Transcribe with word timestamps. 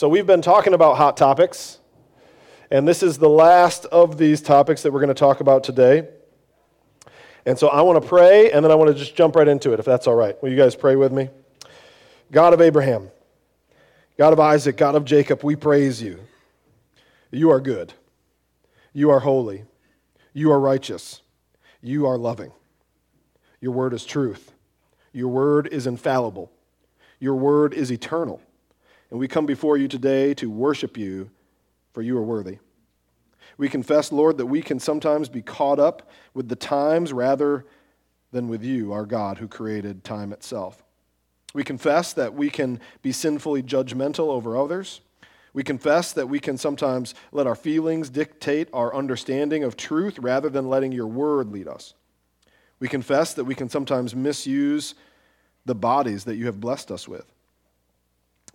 So 0.00 0.08
we've 0.08 0.26
been 0.26 0.40
talking 0.40 0.72
about 0.72 0.96
hot 0.96 1.18
topics, 1.18 1.78
and 2.70 2.88
this 2.88 3.02
is 3.02 3.18
the 3.18 3.28
last 3.28 3.84
of 3.84 4.16
these 4.16 4.40
topics 4.40 4.82
that 4.82 4.94
we're 4.94 5.00
going 5.00 5.08
to 5.08 5.14
talk 5.14 5.40
about 5.40 5.62
today. 5.62 6.08
And 7.44 7.58
so 7.58 7.68
I 7.68 7.82
want 7.82 8.02
to 8.02 8.08
pray, 8.08 8.50
and 8.50 8.64
then 8.64 8.72
I 8.72 8.76
want 8.76 8.88
to 8.88 8.94
just 8.94 9.14
jump 9.14 9.36
right 9.36 9.46
into 9.46 9.74
it, 9.74 9.78
if 9.78 9.84
that's 9.84 10.06
all 10.06 10.14
right. 10.14 10.42
Will 10.42 10.48
you 10.48 10.56
guys 10.56 10.74
pray 10.74 10.96
with 10.96 11.12
me? 11.12 11.28
God 12.32 12.54
of 12.54 12.62
Abraham, 12.62 13.10
God 14.16 14.32
of 14.32 14.40
Isaac, 14.40 14.78
God 14.78 14.94
of 14.94 15.04
Jacob, 15.04 15.44
we 15.44 15.54
praise 15.54 16.00
you. 16.00 16.18
You 17.30 17.50
are 17.50 17.60
good. 17.60 17.92
You 18.94 19.10
are 19.10 19.20
holy. 19.20 19.64
You 20.32 20.50
are 20.50 20.60
righteous. 20.60 21.20
You 21.82 22.06
are 22.06 22.16
loving. 22.16 22.52
Your 23.60 23.72
word 23.72 23.92
is 23.92 24.06
truth. 24.06 24.52
Your 25.12 25.28
word 25.28 25.66
is 25.66 25.86
infallible. 25.86 26.50
Your 27.18 27.34
word 27.34 27.74
is 27.74 27.92
eternal. 27.92 28.40
And 29.10 29.18
we 29.18 29.28
come 29.28 29.46
before 29.46 29.76
you 29.76 29.88
today 29.88 30.34
to 30.34 30.50
worship 30.50 30.96
you, 30.96 31.30
for 31.92 32.02
you 32.02 32.16
are 32.16 32.22
worthy. 32.22 32.58
We 33.58 33.68
confess, 33.68 34.12
Lord, 34.12 34.38
that 34.38 34.46
we 34.46 34.62
can 34.62 34.78
sometimes 34.78 35.28
be 35.28 35.42
caught 35.42 35.78
up 35.78 36.08
with 36.32 36.48
the 36.48 36.56
times 36.56 37.12
rather 37.12 37.66
than 38.32 38.48
with 38.48 38.62
you, 38.62 38.92
our 38.92 39.04
God, 39.04 39.38
who 39.38 39.48
created 39.48 40.04
time 40.04 40.32
itself. 40.32 40.82
We 41.52 41.64
confess 41.64 42.12
that 42.12 42.34
we 42.34 42.48
can 42.48 42.80
be 43.02 43.10
sinfully 43.10 43.62
judgmental 43.62 44.28
over 44.28 44.56
others. 44.56 45.00
We 45.52 45.64
confess 45.64 46.12
that 46.12 46.28
we 46.28 46.38
can 46.38 46.56
sometimes 46.56 47.14
let 47.32 47.48
our 47.48 47.56
feelings 47.56 48.08
dictate 48.08 48.68
our 48.72 48.94
understanding 48.94 49.64
of 49.64 49.76
truth 49.76 50.18
rather 50.20 50.48
than 50.48 50.68
letting 50.68 50.92
your 50.92 51.08
word 51.08 51.50
lead 51.50 51.66
us. 51.66 51.94
We 52.78 52.86
confess 52.86 53.34
that 53.34 53.44
we 53.44 53.56
can 53.56 53.68
sometimes 53.68 54.14
misuse 54.14 54.94
the 55.66 55.74
bodies 55.74 56.24
that 56.24 56.36
you 56.36 56.46
have 56.46 56.60
blessed 56.60 56.92
us 56.92 57.08
with. 57.08 57.26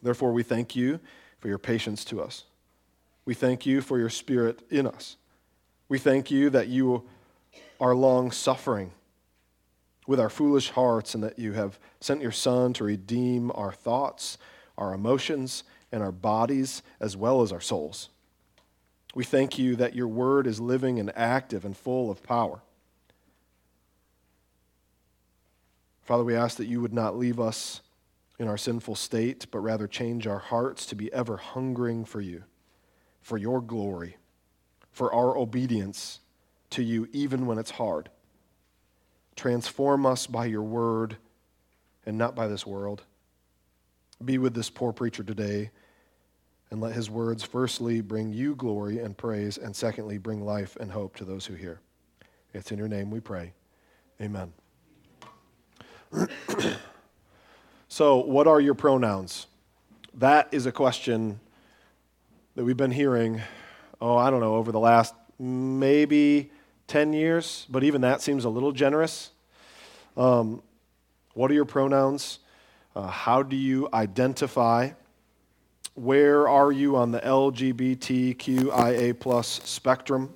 Therefore, 0.05 0.33
we 0.33 0.43
thank 0.43 0.75
you 0.75 0.99
for 1.39 1.47
your 1.47 1.57
patience 1.57 2.05
to 2.05 2.21
us. 2.21 2.43
We 3.25 3.33
thank 3.33 3.65
you 3.65 3.81
for 3.81 3.97
your 3.97 4.11
spirit 4.11 4.61
in 4.69 4.85
us. 4.85 5.17
We 5.89 5.97
thank 5.97 6.29
you 6.29 6.51
that 6.51 6.67
you 6.67 7.05
are 7.81 7.95
long 7.95 8.29
suffering 8.29 8.91
with 10.05 10.19
our 10.19 10.29
foolish 10.29 10.69
hearts 10.69 11.15
and 11.15 11.23
that 11.23 11.39
you 11.39 11.53
have 11.53 11.79
sent 12.01 12.21
your 12.21 12.31
Son 12.31 12.71
to 12.73 12.83
redeem 12.83 13.51
our 13.55 13.71
thoughts, 13.71 14.37
our 14.77 14.93
emotions, 14.93 15.63
and 15.91 16.03
our 16.03 16.11
bodies, 16.11 16.83
as 16.99 17.17
well 17.17 17.41
as 17.41 17.51
our 17.51 17.59
souls. 17.59 18.09
We 19.15 19.23
thank 19.23 19.57
you 19.57 19.75
that 19.77 19.95
your 19.95 20.07
word 20.07 20.45
is 20.45 20.59
living 20.59 20.99
and 20.99 21.11
active 21.17 21.65
and 21.65 21.75
full 21.75 22.11
of 22.11 22.21
power. 22.21 22.61
Father, 26.03 26.23
we 26.23 26.35
ask 26.35 26.57
that 26.57 26.67
you 26.67 26.79
would 26.79 26.93
not 26.93 27.17
leave 27.17 27.39
us 27.39 27.81
in 28.37 28.47
our 28.47 28.57
sinful 28.57 28.95
state, 28.95 29.47
but 29.51 29.59
rather 29.59 29.87
change 29.87 30.27
our 30.27 30.39
hearts 30.39 30.85
to 30.87 30.95
be 30.95 31.11
ever 31.13 31.37
hungering 31.37 32.05
for 32.05 32.21
you, 32.21 32.43
for 33.21 33.37
your 33.37 33.61
glory, 33.61 34.17
for 34.91 35.13
our 35.13 35.37
obedience 35.37 36.19
to 36.71 36.83
you, 36.83 37.07
even 37.11 37.45
when 37.45 37.57
it's 37.57 37.71
hard. 37.71 38.09
Transform 39.35 40.05
us 40.05 40.27
by 40.27 40.45
your 40.45 40.63
word 40.63 41.17
and 42.05 42.17
not 42.17 42.35
by 42.35 42.47
this 42.47 42.65
world. 42.65 43.03
Be 44.23 44.37
with 44.37 44.53
this 44.53 44.69
poor 44.69 44.93
preacher 44.93 45.23
today 45.23 45.71
and 46.71 46.81
let 46.81 46.93
his 46.93 47.09
words, 47.09 47.43
firstly, 47.43 48.01
bring 48.01 48.33
you 48.33 48.55
glory 48.55 48.99
and 48.99 49.15
praise, 49.17 49.57
and 49.57 49.75
secondly, 49.75 50.17
bring 50.17 50.43
life 50.43 50.75
and 50.79 50.91
hope 50.91 51.15
to 51.15 51.25
those 51.25 51.45
who 51.45 51.53
hear. 51.53 51.79
It's 52.53 52.71
in 52.71 52.77
your 52.77 52.87
name 52.87 53.11
we 53.11 53.19
pray. 53.19 53.53
Amen. 54.19 54.51
so, 57.95 58.17
what 58.17 58.45
are 58.45 58.59
your 58.59 58.73
pronouns? 58.73 59.47
That 60.15 60.49
is 60.51 60.65
a 60.65 60.71
question 60.73 61.39
that 62.55 62.65
we've 62.65 62.75
been 62.75 62.91
hearing, 62.91 63.41
oh, 64.01 64.17
I 64.17 64.29
don't 64.29 64.41
know, 64.41 64.55
over 64.55 64.73
the 64.73 64.81
last 64.81 65.15
maybe 65.39 66.51
10 66.87 67.13
years, 67.13 67.65
but 67.69 67.85
even 67.85 68.01
that 68.01 68.21
seems 68.21 68.43
a 68.43 68.49
little 68.49 68.73
generous. 68.73 69.31
Um, 70.17 70.61
what 71.35 71.49
are 71.49 71.53
your 71.53 71.63
pronouns? 71.63 72.39
Uh, 72.97 73.07
how 73.07 73.41
do 73.41 73.55
you 73.55 73.87
identify? 73.93 74.89
Where 75.93 76.49
are 76.49 76.73
you 76.73 76.97
on 76.97 77.11
the 77.13 77.21
LGBTQIA 77.21 79.17
plus 79.17 79.61
spectrum? 79.63 80.33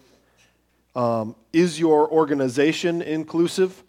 Um, 0.96 1.36
is 1.52 1.78
your 1.78 2.09
organization 2.09 3.02
inclusive? 3.02 3.84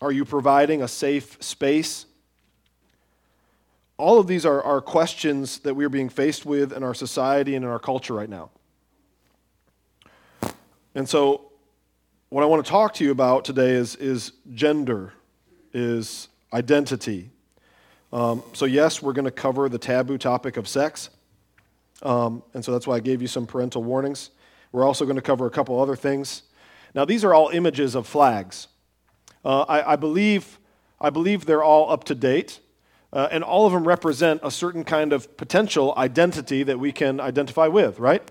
Are 0.00 0.12
you 0.12 0.24
providing 0.24 0.82
a 0.82 0.88
safe 0.88 1.36
space? 1.40 2.06
All 3.96 4.18
of 4.18 4.26
these 4.26 4.44
are, 4.44 4.62
are 4.62 4.80
questions 4.80 5.60
that 5.60 5.74
we 5.74 5.84
are 5.84 5.88
being 5.88 6.08
faced 6.08 6.44
with 6.44 6.72
in 6.72 6.82
our 6.82 6.94
society 6.94 7.54
and 7.54 7.64
in 7.64 7.70
our 7.70 7.78
culture 7.78 8.14
right 8.14 8.28
now. 8.28 8.50
And 10.94 11.08
so, 11.08 11.50
what 12.28 12.42
I 12.42 12.46
want 12.46 12.64
to 12.64 12.70
talk 12.70 12.94
to 12.94 13.04
you 13.04 13.12
about 13.12 13.44
today 13.44 13.70
is, 13.70 13.94
is 13.96 14.32
gender, 14.52 15.12
is 15.72 16.28
identity. 16.52 17.30
Um, 18.12 18.42
so, 18.52 18.64
yes, 18.64 19.00
we're 19.00 19.12
going 19.12 19.24
to 19.24 19.30
cover 19.30 19.68
the 19.68 19.78
taboo 19.78 20.18
topic 20.18 20.56
of 20.56 20.66
sex. 20.66 21.10
Um, 22.02 22.42
and 22.52 22.64
so 22.64 22.72
that's 22.72 22.86
why 22.86 22.96
I 22.96 23.00
gave 23.00 23.22
you 23.22 23.28
some 23.28 23.46
parental 23.46 23.82
warnings. 23.82 24.30
We're 24.72 24.84
also 24.84 25.04
going 25.04 25.16
to 25.16 25.22
cover 25.22 25.46
a 25.46 25.50
couple 25.50 25.80
other 25.80 25.96
things. 25.96 26.42
Now, 26.94 27.04
these 27.04 27.24
are 27.24 27.34
all 27.34 27.48
images 27.48 27.94
of 27.94 28.06
flags. 28.06 28.68
Uh, 29.44 29.62
I, 29.62 29.92
I, 29.92 29.96
believe, 29.96 30.58
I 31.00 31.10
believe 31.10 31.46
they're 31.46 31.62
all 31.62 31.90
up 31.90 32.04
to 32.04 32.14
date, 32.14 32.60
uh, 33.12 33.28
and 33.30 33.44
all 33.44 33.66
of 33.66 33.72
them 33.72 33.86
represent 33.86 34.40
a 34.42 34.50
certain 34.50 34.84
kind 34.84 35.12
of 35.12 35.36
potential 35.36 35.94
identity 35.96 36.62
that 36.62 36.78
we 36.78 36.92
can 36.92 37.20
identify 37.20 37.66
with, 37.66 37.98
right? 37.98 38.28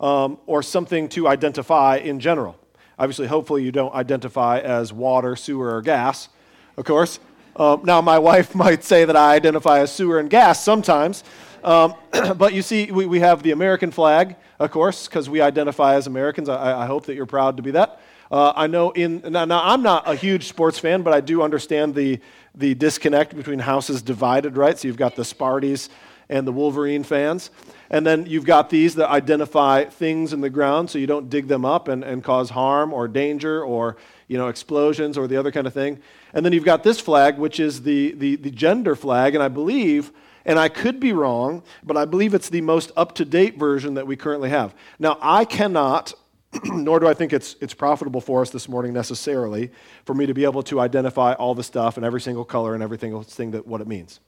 Um, 0.00 0.38
or 0.46 0.62
something 0.62 1.08
to 1.10 1.28
identify 1.28 1.96
in 1.96 2.20
general. 2.20 2.58
Obviously, 2.98 3.26
hopefully, 3.26 3.64
you 3.64 3.72
don't 3.72 3.94
identify 3.94 4.58
as 4.58 4.92
water, 4.92 5.34
sewer, 5.36 5.74
or 5.74 5.82
gas, 5.82 6.28
of 6.76 6.84
course. 6.84 7.18
Uh, 7.56 7.76
now, 7.82 8.00
my 8.00 8.18
wife 8.18 8.54
might 8.54 8.84
say 8.84 9.04
that 9.04 9.16
I 9.16 9.34
identify 9.34 9.80
as 9.80 9.92
sewer 9.92 10.18
and 10.18 10.28
gas 10.28 10.62
sometimes. 10.62 11.24
Um, 11.64 11.94
but 12.36 12.52
you 12.52 12.62
see, 12.62 12.90
we, 12.90 13.06
we 13.06 13.20
have 13.20 13.42
the 13.42 13.52
American 13.52 13.90
flag, 13.90 14.36
of 14.58 14.70
course, 14.70 15.06
because 15.06 15.30
we 15.30 15.40
identify 15.40 15.94
as 15.94 16.06
Americans. 16.06 16.48
I, 16.48 16.82
I, 16.82 16.86
hope 16.86 17.06
that 17.06 17.14
you're 17.14 17.26
proud 17.26 17.56
to 17.58 17.62
be 17.62 17.70
that. 17.72 18.00
Uh, 18.32 18.52
I 18.56 18.66
know 18.66 18.92
in 18.92 19.20
now, 19.28 19.44
now, 19.44 19.60
I'm 19.62 19.82
not 19.82 20.08
a 20.08 20.14
huge 20.14 20.48
sports 20.48 20.78
fan, 20.78 21.02
but 21.02 21.12
I 21.12 21.20
do 21.20 21.42
understand 21.42 21.94
the 21.94 22.18
the 22.54 22.74
disconnect 22.74 23.36
between 23.36 23.58
houses 23.58 24.00
divided, 24.00 24.56
right? 24.56 24.78
So 24.78 24.88
you've 24.88 24.96
got 24.96 25.16
the 25.16 25.22
Sparties 25.22 25.90
and 26.30 26.46
the 26.46 26.52
Wolverine 26.52 27.04
fans. 27.04 27.50
And 27.90 28.06
then 28.06 28.24
you've 28.24 28.46
got 28.46 28.70
these 28.70 28.94
that 28.94 29.10
identify 29.10 29.84
things 29.84 30.32
in 30.32 30.40
the 30.40 30.48
ground 30.48 30.88
so 30.88 30.98
you 30.98 31.06
don't 31.06 31.28
dig 31.28 31.46
them 31.46 31.66
up 31.66 31.88
and, 31.88 32.02
and 32.02 32.24
cause 32.24 32.50
harm 32.50 32.94
or 32.94 33.06
danger 33.06 33.62
or 33.62 33.98
you 34.28 34.38
know, 34.38 34.48
explosions 34.48 35.18
or 35.18 35.26
the 35.26 35.36
other 35.36 35.52
kind 35.52 35.66
of 35.66 35.74
thing. 35.74 35.98
And 36.32 36.44
then 36.44 36.54
you've 36.54 36.64
got 36.64 36.82
this 36.82 36.98
flag, 36.98 37.36
which 37.36 37.60
is 37.60 37.82
the, 37.82 38.12
the, 38.12 38.36
the 38.36 38.50
gender 38.50 38.96
flag. 38.96 39.34
And 39.34 39.44
I 39.44 39.48
believe, 39.48 40.10
and 40.46 40.58
I 40.58 40.70
could 40.70 41.00
be 41.00 41.12
wrong, 41.12 41.62
but 41.82 41.98
I 41.98 42.06
believe 42.06 42.32
it's 42.32 42.48
the 42.48 42.62
most 42.62 42.92
up 42.96 43.14
to 43.16 43.26
date 43.26 43.58
version 43.58 43.94
that 43.94 44.06
we 44.06 44.16
currently 44.16 44.48
have. 44.48 44.74
Now, 44.98 45.18
I 45.20 45.44
cannot 45.44 46.14
nor 46.64 47.00
do 47.00 47.06
I 47.06 47.14
think 47.14 47.32
it's, 47.32 47.56
it's 47.60 47.74
profitable 47.74 48.20
for 48.20 48.42
us 48.42 48.50
this 48.50 48.68
morning 48.68 48.92
necessarily 48.92 49.70
for 50.04 50.14
me 50.14 50.26
to 50.26 50.34
be 50.34 50.44
able 50.44 50.62
to 50.64 50.80
identify 50.80 51.32
all 51.34 51.54
the 51.54 51.62
stuff 51.62 51.96
and 51.96 52.04
every 52.04 52.20
single 52.20 52.44
color 52.44 52.74
and 52.74 52.82
every 52.82 52.98
single 52.98 53.22
thing 53.22 53.52
that 53.52 53.66
what 53.66 53.80
it 53.80 53.86
means. 53.86 54.20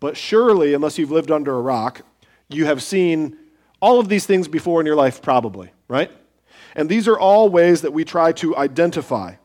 But 0.00 0.16
surely, 0.16 0.74
unless 0.74 0.98
you've 0.98 1.10
lived 1.10 1.30
under 1.30 1.54
a 1.54 1.60
rock, 1.60 2.02
you 2.48 2.66
have 2.66 2.82
seen 2.82 3.38
all 3.80 3.98
of 3.98 4.08
these 4.08 4.26
things 4.26 4.48
before 4.48 4.80
in 4.80 4.86
your 4.86 4.96
life, 4.96 5.22
probably, 5.22 5.72
right? 5.88 6.10
And 6.74 6.88
these 6.88 7.08
are 7.08 7.18
all 7.18 7.48
ways 7.48 7.80
that 7.82 7.92
we 7.92 8.04
try 8.04 8.32
to 8.32 8.56
identify. 8.56 9.36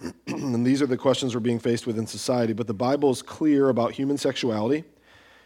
and 0.26 0.66
these 0.66 0.82
are 0.82 0.86
the 0.86 0.96
questions 0.96 1.34
we're 1.34 1.40
being 1.40 1.58
faced 1.58 1.86
with 1.86 1.98
in 1.98 2.06
society. 2.06 2.52
But 2.52 2.66
the 2.66 2.74
Bible 2.74 3.10
is 3.10 3.22
clear 3.22 3.70
about 3.70 3.92
human 3.92 4.18
sexuality. 4.18 4.84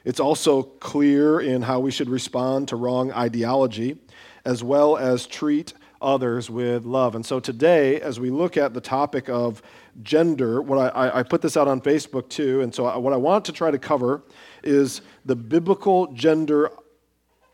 It's 0.04 0.18
also 0.18 0.64
clear 0.64 1.40
in 1.40 1.62
how 1.62 1.78
we 1.78 1.92
should 1.92 2.08
respond 2.10 2.68
to 2.68 2.76
wrong 2.76 3.12
ideology 3.12 3.98
as 4.44 4.62
well 4.62 4.96
as 4.96 5.26
treat 5.26 5.72
others 6.00 6.50
with 6.50 6.84
love. 6.84 7.14
And 7.14 7.24
so 7.24 7.38
today, 7.38 8.00
as 8.00 8.18
we 8.18 8.30
look 8.30 8.56
at 8.56 8.74
the 8.74 8.80
topic 8.80 9.28
of 9.28 9.62
gender, 10.02 10.60
what 10.60 10.94
I, 10.96 11.20
I 11.20 11.22
put 11.22 11.42
this 11.42 11.56
out 11.56 11.68
on 11.68 11.80
Facebook 11.80 12.28
too, 12.28 12.60
and 12.60 12.74
so 12.74 12.98
what 12.98 13.12
I 13.12 13.16
want 13.16 13.44
to 13.46 13.52
try 13.52 13.70
to 13.70 13.78
cover 13.78 14.22
is 14.62 15.00
the 15.24 15.36
biblical 15.36 16.12
gender 16.12 16.70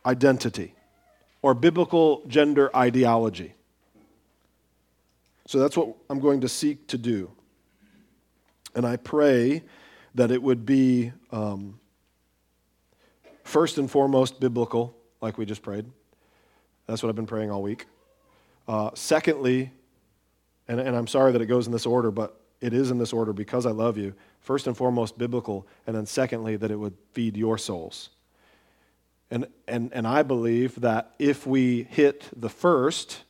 identity 0.07 0.75
or 1.43 1.55
biblical 1.55 2.23
gender 2.27 2.75
ideology. 2.75 3.55
So 5.47 5.59
that's 5.59 5.77
what 5.77 5.95
I'm 6.11 6.21
going 6.21 6.41
to 6.43 6.49
seek 6.49 6.89
to 6.89 6.99
do. 6.99 7.31
And 8.75 8.87
I 8.87 8.97
pray 8.97 9.63
that 10.15 10.31
it 10.31 10.43
would 10.43 10.67
be 10.67 11.13
um, 11.31 11.81
first 13.45 13.79
and 13.79 13.91
foremost 13.91 14.41
biblical, 14.41 14.97
like 15.21 15.39
we 15.39 15.47
just 15.47 15.63
prayed. 15.63 15.87
That's 16.89 17.03
what 17.03 17.11
I've 17.11 17.17
been 17.17 17.27
praying 17.27 17.51
all 17.51 17.63
week. 17.63 17.87
Uh, 18.67 18.91
secondly, 18.95 19.71
and, 20.67 20.81
and 20.81 20.97
I'm 20.97 21.07
sorry 21.07 21.33
that 21.33 21.41
it 21.41 21.47
goes 21.47 21.67
in 21.67 21.73
this 21.73 21.87
order, 21.87 22.11
but 22.11 22.41
it 22.61 22.73
is 22.73 22.91
in 22.91 22.99
this 22.99 23.13
order 23.13 23.33
because 23.33 23.67
I 23.67 23.71
love 23.71 23.97
you. 23.97 24.15
first 24.41 24.67
and 24.67 24.77
foremost 24.77 25.19
biblical, 25.19 25.67
and 25.87 25.95
then 25.95 26.07
secondly, 26.07 26.57
that 26.57 26.71
it 26.71 26.77
would 26.77 26.95
feed 27.13 27.37
your 27.37 27.59
souls. 27.59 28.09
And, 29.31 29.47
and, 29.67 29.93
and 29.93 30.07
I 30.07 30.23
believe 30.23 30.81
that 30.81 31.13
if 31.19 31.47
we 31.47 31.83
hit 31.85 32.25
the 32.35 32.49
first, 32.49 33.25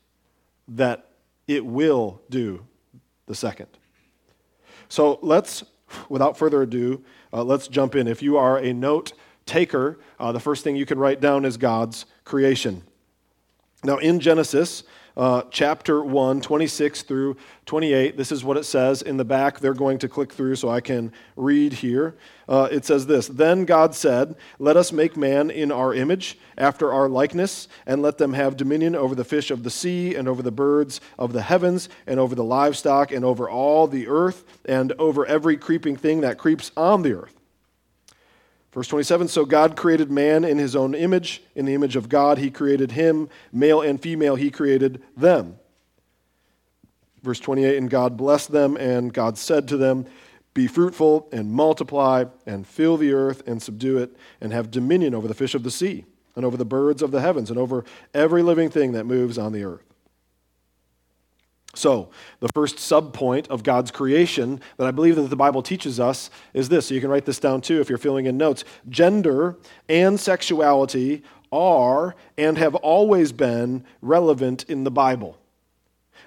that 0.68 1.08
it 1.48 1.66
will 1.66 2.20
do 2.30 2.64
the 3.26 3.34
second. 3.34 3.66
So 4.88 5.18
let's, 5.22 5.64
without 6.08 6.38
further 6.38 6.62
ado, 6.62 7.02
uh, 7.32 7.42
let's 7.42 7.66
jump 7.68 7.96
in. 7.96 8.06
If 8.06 8.22
you 8.22 8.36
are 8.36 8.58
a 8.58 8.72
note 8.72 9.12
taker, 9.44 9.98
uh, 10.20 10.30
the 10.30 10.40
first 10.40 10.62
thing 10.62 10.76
you 10.76 10.86
can 10.86 10.98
write 10.98 11.20
down 11.20 11.44
is 11.44 11.56
God's 11.56 12.06
creation. 12.24 12.84
Now, 13.84 13.98
in 13.98 14.18
Genesis, 14.18 14.82
uh, 15.18 15.42
chapter 15.50 16.02
1, 16.02 16.40
26 16.40 17.02
through 17.02 17.36
28. 17.66 18.16
This 18.16 18.30
is 18.30 18.44
what 18.44 18.56
it 18.56 18.64
says 18.64 19.02
in 19.02 19.16
the 19.16 19.24
back. 19.24 19.58
They're 19.58 19.74
going 19.74 19.98
to 19.98 20.08
click 20.08 20.32
through 20.32 20.54
so 20.54 20.68
I 20.68 20.80
can 20.80 21.12
read 21.34 21.72
here. 21.72 22.14
Uh, 22.48 22.68
it 22.70 22.84
says 22.84 23.06
this 23.06 23.26
Then 23.26 23.64
God 23.64 23.96
said, 23.96 24.36
Let 24.60 24.76
us 24.76 24.92
make 24.92 25.16
man 25.16 25.50
in 25.50 25.72
our 25.72 25.92
image, 25.92 26.38
after 26.56 26.92
our 26.92 27.08
likeness, 27.08 27.66
and 27.84 28.00
let 28.00 28.18
them 28.18 28.32
have 28.32 28.56
dominion 28.56 28.94
over 28.94 29.16
the 29.16 29.24
fish 29.24 29.50
of 29.50 29.64
the 29.64 29.70
sea, 29.70 30.14
and 30.14 30.28
over 30.28 30.40
the 30.40 30.52
birds 30.52 31.00
of 31.18 31.32
the 31.32 31.42
heavens, 31.42 31.88
and 32.06 32.20
over 32.20 32.36
the 32.36 32.44
livestock, 32.44 33.10
and 33.10 33.24
over 33.24 33.50
all 33.50 33.88
the 33.88 34.06
earth, 34.06 34.44
and 34.64 34.92
over 35.00 35.26
every 35.26 35.56
creeping 35.56 35.96
thing 35.96 36.20
that 36.20 36.38
creeps 36.38 36.70
on 36.76 37.02
the 37.02 37.12
earth. 37.12 37.37
Verse 38.78 38.86
27 38.86 39.26
So 39.26 39.44
God 39.44 39.74
created 39.74 40.08
man 40.08 40.44
in 40.44 40.56
his 40.56 40.76
own 40.76 40.94
image. 40.94 41.42
In 41.56 41.64
the 41.64 41.74
image 41.74 41.96
of 41.96 42.08
God, 42.08 42.38
he 42.38 42.48
created 42.48 42.92
him. 42.92 43.28
Male 43.50 43.80
and 43.80 44.00
female, 44.00 44.36
he 44.36 44.52
created 44.52 45.02
them. 45.16 45.58
Verse 47.24 47.40
28 47.40 47.76
And 47.76 47.90
God 47.90 48.16
blessed 48.16 48.52
them, 48.52 48.76
and 48.76 49.12
God 49.12 49.36
said 49.36 49.66
to 49.66 49.76
them, 49.76 50.06
Be 50.54 50.68
fruitful 50.68 51.28
and 51.32 51.50
multiply, 51.50 52.26
and 52.46 52.64
fill 52.64 52.96
the 52.96 53.12
earth 53.12 53.42
and 53.48 53.60
subdue 53.60 53.98
it, 53.98 54.16
and 54.40 54.52
have 54.52 54.70
dominion 54.70 55.12
over 55.12 55.26
the 55.26 55.34
fish 55.34 55.56
of 55.56 55.64
the 55.64 55.72
sea, 55.72 56.04
and 56.36 56.44
over 56.44 56.56
the 56.56 56.64
birds 56.64 57.02
of 57.02 57.10
the 57.10 57.20
heavens, 57.20 57.50
and 57.50 57.58
over 57.58 57.84
every 58.14 58.44
living 58.44 58.70
thing 58.70 58.92
that 58.92 59.06
moves 59.06 59.38
on 59.38 59.50
the 59.50 59.64
earth. 59.64 59.87
So, 61.74 62.10
the 62.40 62.48
first 62.54 62.76
subpoint 62.76 63.46
of 63.48 63.62
God's 63.62 63.90
creation 63.90 64.60
that 64.78 64.86
I 64.86 64.90
believe 64.90 65.16
that 65.16 65.28
the 65.28 65.36
Bible 65.36 65.62
teaches 65.62 66.00
us 66.00 66.30
is 66.54 66.68
this. 66.68 66.86
So, 66.86 66.94
you 66.94 67.00
can 67.00 67.10
write 67.10 67.26
this 67.26 67.38
down 67.38 67.60
too 67.60 67.80
if 67.80 67.88
you're 67.88 67.98
filling 67.98 68.26
in 68.26 68.36
notes. 68.36 68.64
Gender 68.88 69.56
and 69.88 70.18
sexuality 70.18 71.22
are 71.52 72.16
and 72.36 72.58
have 72.58 72.74
always 72.74 73.32
been 73.32 73.84
relevant 74.00 74.64
in 74.64 74.84
the 74.84 74.90
Bible. 74.90 75.38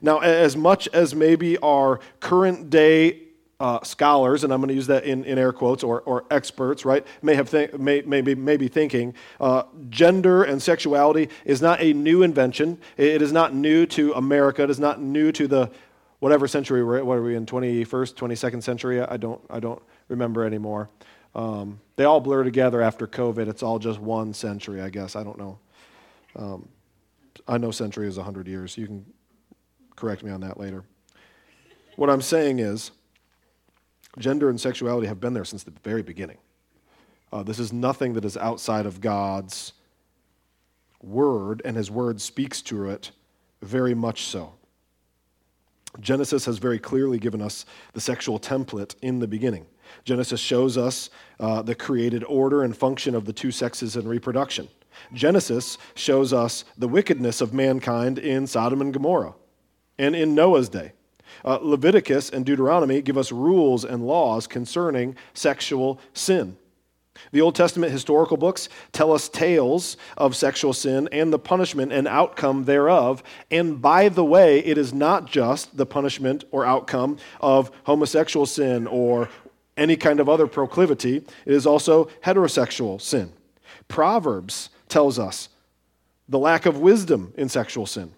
Now, 0.02 0.20
as 0.20 0.56
much 0.56 0.88
as 0.94 1.14
maybe 1.14 1.58
our 1.58 2.00
current 2.20 2.70
day 2.70 3.20
uh, 3.62 3.80
scholars, 3.84 4.44
and 4.44 4.52
I'm 4.52 4.60
going 4.60 4.70
to 4.70 4.74
use 4.74 4.88
that 4.88 5.04
in, 5.04 5.24
in 5.24 5.38
air 5.38 5.54
quotes, 5.54 5.84
or, 5.84 6.02
or 6.02 6.26
experts, 6.32 6.84
right, 6.84 7.06
may, 7.22 7.36
have 7.36 7.52
th- 7.52 7.74
may, 7.74 8.02
may, 8.02 8.22
be, 8.22 8.34
may 8.34 8.58
be 8.58 8.68
thinking 8.68 9.14
uh, 9.40 9.64
gender 9.90 10.44
and 10.44 10.60
sexuality 10.60 11.30
is 11.46 11.62
not 11.62 11.80
a 11.80 11.94
new 11.94 12.24
invention. 12.24 12.80
It 12.98 13.22
is 13.22 13.32
not 13.32 13.54
new 13.54 13.86
to 13.86 14.14
America. 14.14 14.64
It 14.64 14.72
is 14.72 14.80
not 14.80 15.00
new 15.00 15.32
to 15.34 15.48
the 15.48 15.70
whatever 16.18 16.48
century 16.48 16.84
we're 16.84 16.98
in. 16.98 17.06
What 17.06 17.20
are 17.20 17.22
we 17.22 17.36
in, 17.36 17.46
21st, 17.46 18.16
22nd 18.16 18.64
century? 18.64 19.00
I 19.00 19.18
don't, 19.18 19.40
I 19.48 19.60
don't 19.60 19.82
remember 20.08 20.44
anymore. 20.44 20.90
Um, 21.36 21.80
they 21.98 22.04
all 22.04 22.20
blur 22.20 22.44
together 22.44 22.82
after 22.82 23.06
COVID. 23.06 23.48
It's 23.48 23.62
all 23.62 23.78
just 23.78 24.00
one 24.00 24.34
century, 24.34 24.82
I 24.82 24.90
guess. 24.90 25.16
I 25.16 25.24
don't 25.24 25.38
know. 25.38 25.60
Um, 26.36 26.68
I 27.48 27.60
know 27.60 27.70
century 27.70 28.08
is 28.08 28.18
100 28.18 28.48
years. 28.48 28.76
You 28.76 28.88
can 28.88 29.06
correct 29.96 30.24
me 30.24 30.32
on 30.32 30.42
that 30.42 30.60
later. 30.60 30.84
What 31.96 32.10
I'm 32.10 32.24
saying 32.24 32.58
is, 32.58 32.90
Gender 34.18 34.50
and 34.50 34.60
sexuality 34.60 35.08
have 35.08 35.20
been 35.20 35.34
there 35.34 35.46
since 35.46 35.64
the 35.64 35.72
very 35.84 36.02
beginning. 36.02 36.38
Uh, 37.32 37.44
this 37.44 37.60
is 37.60 37.72
nothing 37.72 38.14
that 38.14 38.26
is 38.26 38.36
outside 38.36 38.86
of 38.86 39.00
God's 39.00 39.74
word, 41.02 41.62
and 41.64 41.78
his 41.78 41.90
word 41.90 42.20
speaks 42.20 42.62
to 42.64 42.90
it 42.90 43.12
very 43.62 43.94
much 43.94 44.26
so. 44.26 44.54
Genesis 46.00 46.46
has 46.46 46.58
very 46.58 46.80
clearly 46.80 47.20
given 47.20 47.42
us 47.42 47.66
the 47.94 48.02
sexual 48.02 48.40
template 48.40 48.96
in 49.02 49.20
the 49.20 49.28
beginning. 49.28 49.66
Genesis 50.06 50.40
shows 50.40 50.78
us 50.78 51.10
uh, 51.40 51.62
the 51.62 51.76
created 51.76 52.24
order 52.26 52.64
and 52.64 52.76
function 52.76 53.14
of 53.14 53.26
the 53.26 53.34
two 53.34 53.52
sexes 53.52 53.96
in 53.96 54.08
reproduction. 54.08 54.70
Genesis 55.14 55.78
shows 55.96 56.34
us 56.34 56.64
the 56.78 56.88
wickedness 56.88 57.42
of 57.42 57.54
mankind 57.54 58.20
in 58.20 58.48
Sodom 58.48 58.82
and 58.82 58.94
Gomorrah 58.94 59.34
and 59.98 60.16
in 60.16 60.36
Noah's 60.36 60.70
day. 60.70 60.94
Uh, 61.44 61.60
Leviticus 61.62 62.30
and 62.30 62.46
Deuteronomy 62.46 63.02
give 63.02 63.18
us 63.18 63.32
rules 63.32 63.84
and 63.84 64.06
laws 64.06 64.48
concerning 64.48 65.16
sexual 65.34 66.00
sin. 66.14 66.58
The 67.32 67.42
Old 67.42 67.56
Testament 67.56 67.92
historical 67.92 68.38
books 68.38 68.70
tell 68.92 69.12
us 69.12 69.30
tales 69.30 69.98
of 70.18 70.36
sexual 70.36 70.74
sin 70.74 71.08
and 71.12 71.32
the 71.32 71.40
punishment 71.40 71.92
and 71.92 72.08
outcome 72.08 72.64
thereof. 72.66 73.22
And 73.52 73.82
by 73.82 74.10
the 74.10 74.26
way, 74.26 74.60
it 74.60 74.78
is 74.78 74.94
not 74.94 75.28
just 75.28 75.76
the 75.78 75.86
punishment 75.86 76.44
or 76.52 76.66
outcome 76.66 77.18
of 77.40 77.72
homosexual 77.84 78.46
sin 78.46 78.88
or 78.88 79.30
any 79.78 79.96
kind 79.96 80.20
of 80.20 80.30
other 80.30 80.48
proclivity, 80.48 81.18
it 81.18 81.54
is 81.54 81.66
also 81.66 82.06
heterosexual 82.24 83.00
sin. 83.00 83.32
Proverbs 83.88 84.70
tells 84.90 85.18
us 85.18 85.50
the 86.28 86.40
lack 86.40 86.66
of 86.66 86.80
wisdom 86.80 87.34
in 87.38 87.50
sexual 87.50 87.86
sin. 87.86 88.14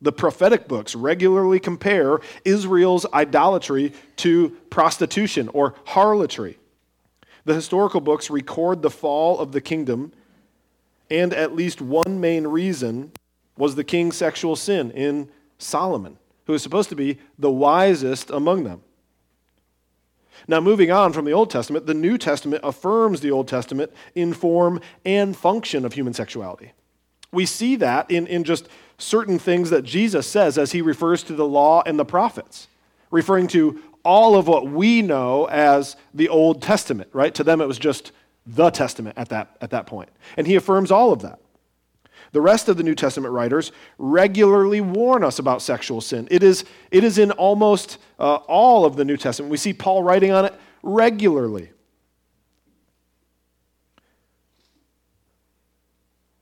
The 0.00 0.12
prophetic 0.12 0.68
books 0.68 0.94
regularly 0.94 1.58
compare 1.58 2.20
Israel's 2.44 3.04
idolatry 3.12 3.92
to 4.16 4.50
prostitution 4.70 5.48
or 5.48 5.74
harlotry. 5.86 6.58
The 7.44 7.54
historical 7.54 8.00
books 8.00 8.30
record 8.30 8.82
the 8.82 8.90
fall 8.90 9.38
of 9.38 9.52
the 9.52 9.60
kingdom, 9.60 10.12
and 11.10 11.32
at 11.32 11.54
least 11.54 11.80
one 11.80 12.20
main 12.20 12.46
reason 12.46 13.12
was 13.56 13.74
the 13.74 13.84
king's 13.84 14.16
sexual 14.16 14.54
sin 14.54 14.90
in 14.92 15.28
Solomon, 15.58 16.18
who 16.46 16.54
is 16.54 16.62
supposed 16.62 16.90
to 16.90 16.96
be 16.96 17.18
the 17.38 17.50
wisest 17.50 18.30
among 18.30 18.64
them. 18.64 18.82
Now, 20.46 20.60
moving 20.60 20.92
on 20.92 21.12
from 21.12 21.24
the 21.24 21.32
Old 21.32 21.50
Testament, 21.50 21.86
the 21.86 21.94
New 21.94 22.16
Testament 22.16 22.60
affirms 22.62 23.20
the 23.20 23.32
Old 23.32 23.48
Testament 23.48 23.92
in 24.14 24.32
form 24.32 24.80
and 25.04 25.36
function 25.36 25.84
of 25.84 25.94
human 25.94 26.14
sexuality. 26.14 26.72
We 27.32 27.46
see 27.46 27.76
that 27.76 28.10
in, 28.10 28.26
in 28.26 28.44
just 28.44 28.68
certain 28.96 29.38
things 29.38 29.70
that 29.70 29.82
Jesus 29.82 30.26
says 30.26 30.58
as 30.58 30.72
he 30.72 30.82
refers 30.82 31.22
to 31.24 31.34
the 31.34 31.46
law 31.46 31.82
and 31.86 31.98
the 31.98 32.04
prophets, 32.04 32.68
referring 33.10 33.46
to 33.48 33.80
all 34.04 34.36
of 34.36 34.48
what 34.48 34.66
we 34.66 35.02
know 35.02 35.46
as 35.46 35.96
the 36.14 36.28
Old 36.28 36.62
Testament, 36.62 37.10
right? 37.12 37.34
To 37.34 37.44
them, 37.44 37.60
it 37.60 37.68
was 37.68 37.78
just 37.78 38.12
the 38.46 38.70
Testament 38.70 39.18
at 39.18 39.28
that, 39.28 39.56
at 39.60 39.70
that 39.70 39.86
point. 39.86 40.08
And 40.36 40.46
he 40.46 40.54
affirms 40.54 40.90
all 40.90 41.12
of 41.12 41.22
that. 41.22 41.38
The 42.32 42.40
rest 42.40 42.68
of 42.68 42.76
the 42.76 42.82
New 42.82 42.94
Testament 42.94 43.32
writers 43.32 43.72
regularly 43.98 44.80
warn 44.80 45.24
us 45.24 45.38
about 45.38 45.62
sexual 45.62 46.00
sin. 46.00 46.28
It 46.30 46.42
is, 46.42 46.64
it 46.90 47.04
is 47.04 47.18
in 47.18 47.30
almost 47.32 47.98
uh, 48.18 48.36
all 48.46 48.84
of 48.84 48.96
the 48.96 49.04
New 49.04 49.16
Testament. 49.16 49.50
We 49.50 49.56
see 49.56 49.72
Paul 49.72 50.02
writing 50.02 50.30
on 50.30 50.44
it 50.44 50.54
regularly. 50.82 51.70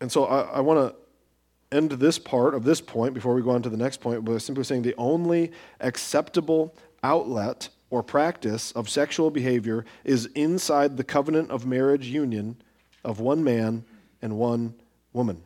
And 0.00 0.10
so 0.10 0.24
I, 0.24 0.42
I 0.42 0.60
want 0.60 0.90
to 0.90 1.76
end 1.76 1.90
this 1.92 2.18
part 2.18 2.54
of 2.54 2.64
this 2.64 2.80
point 2.80 3.14
before 3.14 3.34
we 3.34 3.42
go 3.42 3.50
on 3.50 3.62
to 3.62 3.68
the 3.68 3.76
next 3.76 4.00
point 4.00 4.24
by 4.24 4.38
simply 4.38 4.64
saying 4.64 4.82
the 4.82 4.94
only 4.96 5.52
acceptable 5.80 6.74
outlet 7.02 7.68
or 7.90 8.02
practice 8.02 8.72
of 8.72 8.88
sexual 8.88 9.30
behavior 9.30 9.84
is 10.04 10.26
inside 10.34 10.96
the 10.96 11.04
covenant 11.04 11.50
of 11.50 11.66
marriage 11.66 12.06
union 12.06 12.56
of 13.04 13.20
one 13.20 13.42
man 13.42 13.84
and 14.22 14.36
one 14.36 14.74
woman. 15.12 15.42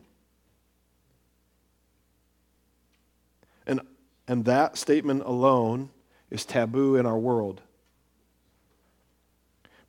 And, 3.67 3.81
and 4.27 4.45
that 4.45 4.77
statement 4.77 5.23
alone 5.23 5.89
is 6.29 6.45
taboo 6.45 6.95
in 6.95 7.05
our 7.05 7.17
world. 7.17 7.61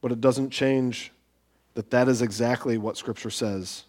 But 0.00 0.12
it 0.12 0.20
doesn't 0.20 0.50
change 0.50 1.12
that 1.74 1.90
that 1.90 2.08
is 2.08 2.20
exactly 2.20 2.76
what 2.76 2.96
Scripture 2.96 3.30
says 3.30 3.84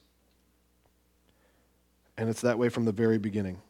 and 2.18 2.30
it's 2.30 2.42
that 2.42 2.58
way 2.58 2.70
from 2.70 2.86
the 2.86 2.92
very 2.92 3.18
beginning. 3.18 3.62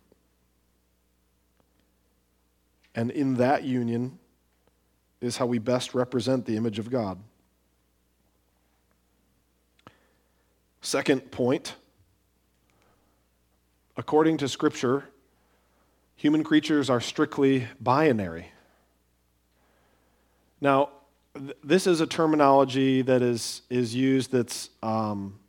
And 2.96 3.10
in 3.12 3.36
that 3.36 3.64
union 3.64 4.20
is 5.22 5.38
how 5.38 5.46
we 5.46 5.58
best 5.58 5.94
represent 5.96 6.46
the 6.46 6.58
image 6.58 6.80
of 6.80 6.90
God. 6.90 7.18
Second 10.82 11.32
point 11.32 11.76
according 13.96 14.38
to 14.38 14.48
Scripture, 14.48 15.06
human 16.16 16.44
creatures 16.44 16.90
are 16.90 17.00
strictly 17.00 17.68
binary. 17.80 18.48
Now, 20.62 20.90
th- 21.36 21.56
this 21.64 21.88
is 21.88 22.02
a 22.02 22.08
terminology 22.08 23.02
that 23.04 23.22
is, 23.22 23.62
is 23.70 23.94
used 23.94 24.32
that's, 24.32 24.70
um, 24.82 25.40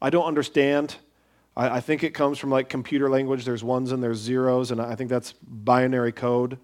I 0.00 0.10
don't 0.10 0.26
understand 0.26 0.96
I, 1.58 1.76
I 1.76 1.80
think 1.80 2.04
it 2.04 2.14
comes 2.14 2.38
from 2.38 2.50
like 2.50 2.70
computer 2.70 3.10
language. 3.10 3.44
There's 3.44 3.64
ones 3.64 3.92
and 3.92 4.02
there's 4.02 4.18
zeros, 4.18 4.70
and 4.70 4.80
I 4.80 4.94
think 4.94 5.10
that's 5.10 5.34
binary 5.42 6.12
code. 6.12 6.58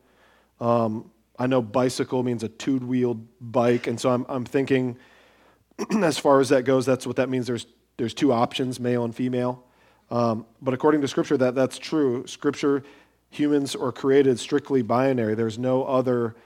Um, 0.61 1.11
I 1.39 1.49
know 1.49 1.61
bicycle 1.61 2.23
means 2.23 2.45
a 2.45 2.49
two 2.49 2.79
wheeled 2.79 3.27
bike, 3.41 3.89
and 3.89 4.01
so 4.01 4.11
I'm, 4.11 4.25
I'm 4.29 4.45
thinking, 4.45 4.97
as 6.03 6.17
far 6.17 6.41
as 6.41 6.49
that 6.51 6.65
goes, 6.65 6.87
that's 6.87 7.07
what 7.07 7.17
that 7.17 7.29
means. 7.29 7.49
There's, 7.49 7.67
there's 7.97 8.15
two 8.15 8.33
options, 8.33 8.79
male 8.79 9.05
and 9.05 9.15
female. 9.15 9.65
Um, 10.11 10.47
but 10.63 10.75
according 10.75 11.01
to 11.01 11.09
Scripture, 11.09 11.37
that, 11.39 11.57
that's 11.57 11.77
true. 11.79 12.27
Scripture, 12.27 12.85
humans 13.31 13.75
are 13.75 13.91
created 13.91 14.39
strictly 14.39 14.83
binary. 14.83 15.35
There's 15.35 15.59
no 15.59 15.85
other, 15.85 16.37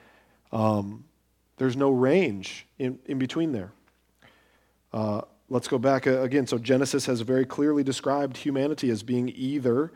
um, 0.52 1.04
there's 1.58 1.76
no 1.76 1.90
range 1.90 2.66
in, 2.78 2.98
in 3.04 3.18
between 3.18 3.52
there. 3.52 3.72
Uh, 4.92 5.22
let's 5.48 5.68
go 5.68 5.78
back 5.78 6.06
uh, 6.06 6.20
again. 6.20 6.46
So 6.46 6.58
Genesis 6.58 7.06
has 7.06 7.20
very 7.22 7.44
clearly 7.44 7.82
described 7.82 8.38
humanity 8.38 8.90
as 8.90 9.02
being 9.02 9.32
either 9.34 9.92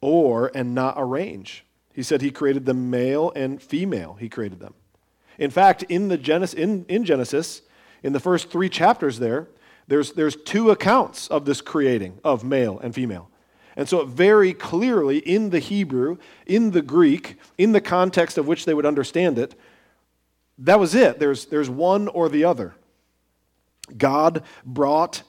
or 0.00 0.50
and 0.54 0.74
not 0.74 0.98
a 0.98 1.04
range. 1.04 1.64
He 1.92 2.02
said 2.02 2.22
he 2.22 2.30
created 2.30 2.64
the 2.64 2.74
male 2.74 3.32
and 3.36 3.62
female. 3.62 4.16
He 4.18 4.28
created 4.28 4.60
them. 4.60 4.74
In 5.38 5.50
fact, 5.50 5.82
in 5.84 6.08
the 6.08 6.18
Genesis, 6.18 6.58
in, 6.58 6.84
in 6.88 7.04
Genesis, 7.04 7.62
in 8.02 8.12
the 8.12 8.20
first 8.20 8.50
three 8.50 8.68
chapters 8.68 9.18
there, 9.18 9.48
there's, 9.88 10.12
there's 10.12 10.36
two 10.36 10.70
accounts 10.70 11.28
of 11.28 11.44
this 11.44 11.60
creating 11.60 12.18
of 12.24 12.44
male 12.44 12.78
and 12.78 12.94
female. 12.94 13.28
And 13.76 13.88
so, 13.88 14.04
very 14.04 14.52
clearly 14.52 15.18
in 15.18 15.50
the 15.50 15.58
Hebrew, 15.58 16.18
in 16.46 16.72
the 16.72 16.82
Greek, 16.82 17.38
in 17.56 17.72
the 17.72 17.80
context 17.80 18.36
of 18.36 18.46
which 18.46 18.66
they 18.66 18.74
would 18.74 18.84
understand 18.84 19.38
it, 19.38 19.54
that 20.58 20.78
was 20.78 20.94
it. 20.94 21.18
There's, 21.18 21.46
there's 21.46 21.70
one 21.70 22.08
or 22.08 22.28
the 22.28 22.44
other. 22.44 22.74
God 23.96 24.42
brought 24.64 25.22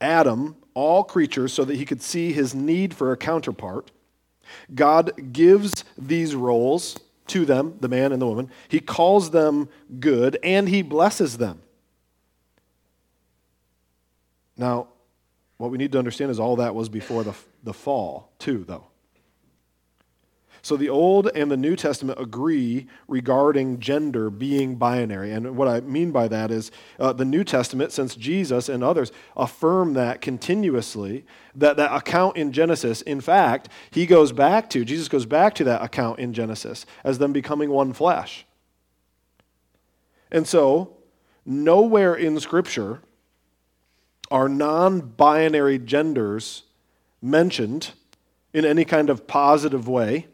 Adam, 0.00 0.56
all 0.74 1.04
creatures, 1.04 1.52
so 1.52 1.64
that 1.64 1.76
he 1.76 1.84
could 1.84 2.02
see 2.02 2.32
his 2.32 2.54
need 2.54 2.94
for 2.94 3.12
a 3.12 3.16
counterpart. 3.16 3.90
God 4.74 5.32
gives 5.32 5.84
these 5.98 6.34
roles 6.34 6.98
to 7.28 7.44
them, 7.44 7.76
the 7.80 7.88
man 7.88 8.12
and 8.12 8.22
the 8.22 8.26
woman. 8.26 8.50
He 8.68 8.80
calls 8.80 9.30
them 9.30 9.68
good 9.98 10.38
and 10.42 10.68
he 10.68 10.82
blesses 10.82 11.38
them. 11.38 11.60
Now, 14.56 14.88
what 15.58 15.70
we 15.70 15.78
need 15.78 15.92
to 15.92 15.98
understand 15.98 16.30
is 16.30 16.38
all 16.38 16.56
that 16.56 16.74
was 16.74 16.88
before 16.88 17.24
the, 17.24 17.34
the 17.62 17.74
fall, 17.74 18.30
too, 18.38 18.64
though. 18.66 18.86
So 20.66 20.76
the 20.76 20.88
Old 20.88 21.30
and 21.32 21.48
the 21.48 21.56
New 21.56 21.76
Testament 21.76 22.20
agree 22.20 22.88
regarding 23.06 23.78
gender 23.78 24.30
being 24.30 24.74
binary. 24.74 25.30
And 25.30 25.56
what 25.56 25.68
I 25.68 25.78
mean 25.78 26.10
by 26.10 26.26
that 26.26 26.50
is 26.50 26.72
uh, 26.98 27.12
the 27.12 27.24
New 27.24 27.44
Testament, 27.44 27.92
since 27.92 28.16
Jesus 28.16 28.68
and 28.68 28.82
others 28.82 29.12
affirm 29.36 29.94
that 29.94 30.20
continuously, 30.20 31.24
that 31.54 31.76
that 31.76 31.94
account 31.94 32.36
in 32.36 32.50
Genesis, 32.50 33.00
in 33.02 33.20
fact, 33.20 33.68
he 33.92 34.06
goes 34.06 34.32
back 34.32 34.68
to, 34.70 34.84
Jesus 34.84 35.06
goes 35.06 35.24
back 35.24 35.54
to 35.54 35.62
that 35.62 35.84
account 35.84 36.18
in 36.18 36.32
Genesis 36.32 36.84
as 37.04 37.18
them 37.18 37.32
becoming 37.32 37.70
one 37.70 37.92
flesh. 37.92 38.44
And 40.32 40.48
so, 40.48 40.96
nowhere 41.44 42.16
in 42.16 42.40
Scripture 42.40 43.02
are 44.32 44.48
non 44.48 44.98
binary 45.00 45.78
genders 45.78 46.64
mentioned 47.22 47.92
in 48.52 48.64
any 48.64 48.84
kind 48.84 49.08
of 49.08 49.28
positive 49.28 49.86
way. 49.86 50.26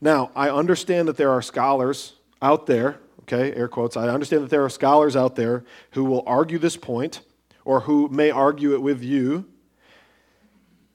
Now, 0.00 0.30
I 0.36 0.50
understand 0.50 1.08
that 1.08 1.16
there 1.16 1.30
are 1.30 1.42
scholars 1.42 2.14
out 2.42 2.66
there, 2.66 2.98
okay, 3.22 3.52
air 3.52 3.68
quotes, 3.68 3.96
I 3.96 4.08
understand 4.08 4.42
that 4.42 4.50
there 4.50 4.64
are 4.64 4.68
scholars 4.68 5.16
out 5.16 5.36
there 5.36 5.64
who 5.92 6.04
will 6.04 6.22
argue 6.26 6.58
this 6.58 6.76
point 6.76 7.20
or 7.64 7.80
who 7.80 8.08
may 8.08 8.30
argue 8.30 8.74
it 8.74 8.82
with 8.82 9.02
you. 9.02 9.46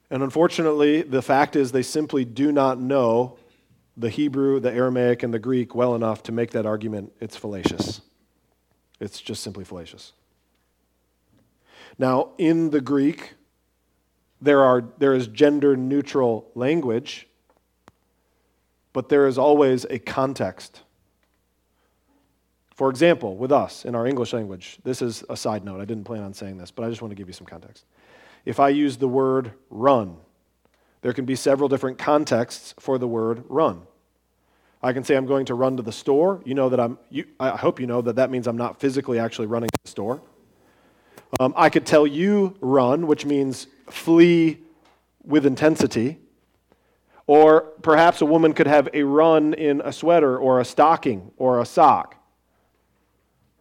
And 0.09 0.23
unfortunately, 0.23 1.01
the 1.01 1.21
fact 1.21 1.55
is 1.55 1.71
they 1.71 1.81
simply 1.81 2.25
do 2.25 2.51
not 2.51 2.79
know 2.79 3.37
the 3.97 4.09
Hebrew, 4.09 4.59
the 4.59 4.71
Aramaic, 4.71 5.23
and 5.23 5.33
the 5.33 5.39
Greek 5.39 5.75
well 5.75 5.95
enough 5.95 6.23
to 6.23 6.31
make 6.31 6.51
that 6.51 6.65
argument. 6.65 7.11
It's 7.19 7.35
fallacious. 7.35 8.01
It's 8.99 9.19
just 9.19 9.43
simply 9.43 9.65
fallacious. 9.65 10.13
Now, 11.97 12.29
in 12.37 12.69
the 12.69 12.81
Greek, 12.81 13.33
there, 14.41 14.61
are, 14.61 14.83
there 14.97 15.13
is 15.13 15.27
gender 15.27 15.75
neutral 15.75 16.49
language 16.55 17.27
but 18.93 19.09
there 19.09 19.27
is 19.27 19.37
always 19.37 19.85
a 19.89 19.99
context. 19.99 20.81
For 22.75 22.89
example, 22.89 23.35
with 23.35 23.51
us 23.51 23.85
in 23.85 23.95
our 23.95 24.07
English 24.07 24.33
language, 24.33 24.79
this 24.83 25.01
is 25.01 25.23
a 25.29 25.37
side 25.37 25.63
note. 25.63 25.79
I 25.79 25.85
didn't 25.85 26.03
plan 26.03 26.23
on 26.23 26.33
saying 26.33 26.57
this, 26.57 26.71
but 26.71 26.83
I 26.83 26.89
just 26.89 27.01
want 27.01 27.11
to 27.11 27.15
give 27.15 27.27
you 27.27 27.33
some 27.33 27.47
context. 27.47 27.85
If 28.45 28.59
I 28.59 28.69
use 28.69 28.97
the 28.97 29.07
word 29.07 29.51
run, 29.69 30.17
there 31.01 31.13
can 31.13 31.25
be 31.25 31.35
several 31.35 31.69
different 31.69 31.97
contexts 31.97 32.73
for 32.79 32.97
the 32.97 33.07
word 33.07 33.43
run. 33.49 33.83
I 34.83 34.93
can 34.93 35.03
say 35.03 35.15
I'm 35.15 35.27
going 35.27 35.45
to 35.45 35.53
run 35.53 35.77
to 35.77 35.83
the 35.83 35.91
store. 35.91 36.41
You 36.43 36.55
know 36.55 36.69
that 36.69 36.79
I'm, 36.79 36.97
you, 37.09 37.25
I 37.39 37.55
hope 37.55 37.79
you 37.79 37.85
know 37.85 38.01
that 38.01 38.15
that 38.15 38.31
means 38.31 38.47
I'm 38.47 38.57
not 38.57 38.79
physically 38.79 39.19
actually 39.19 39.47
running 39.47 39.69
to 39.69 39.79
the 39.83 39.89
store. 39.89 40.21
Um, 41.39 41.53
I 41.55 41.69
could 41.69 41.85
tell 41.85 42.07
you 42.07 42.57
run, 42.61 43.07
which 43.07 43.25
means 43.25 43.67
flee 43.89 44.59
with 45.23 45.45
intensity. 45.45 46.17
Or 47.31 47.61
perhaps 47.81 48.19
a 48.19 48.25
woman 48.25 48.51
could 48.51 48.67
have 48.67 48.89
a 48.93 49.03
run 49.03 49.53
in 49.53 49.79
a 49.85 49.93
sweater 49.93 50.37
or 50.37 50.59
a 50.59 50.65
stocking 50.65 51.31
or 51.37 51.61
a 51.61 51.65
sock. 51.65 52.17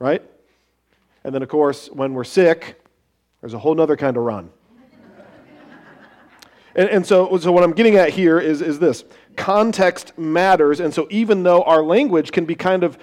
Right? 0.00 0.29
And 1.23 1.33
then, 1.33 1.41
of 1.41 1.49
course, 1.49 1.87
when 1.87 2.12
we're 2.12 2.25
sick, 2.25 2.83
there's 3.41 3.55
a 3.55 3.61
whole 3.61 3.81
other 3.81 3.97
kind 3.97 4.17
of 4.17 4.25
run. 4.25 4.50
and, 6.75 6.89
and 6.89 7.07
so, 7.07 7.39
so, 7.39 7.53
what 7.53 7.62
I'm 7.62 7.71
getting 7.71 7.95
at 7.95 8.09
here 8.09 8.41
is, 8.41 8.61
is 8.61 8.81
this 8.81 9.05
context 9.37 10.19
matters. 10.19 10.81
And 10.81 10.93
so, 10.93 11.07
even 11.09 11.45
though 11.45 11.62
our 11.62 11.85
language 11.85 12.33
can 12.33 12.47
be 12.47 12.57
kind 12.57 12.83
of 12.83 12.99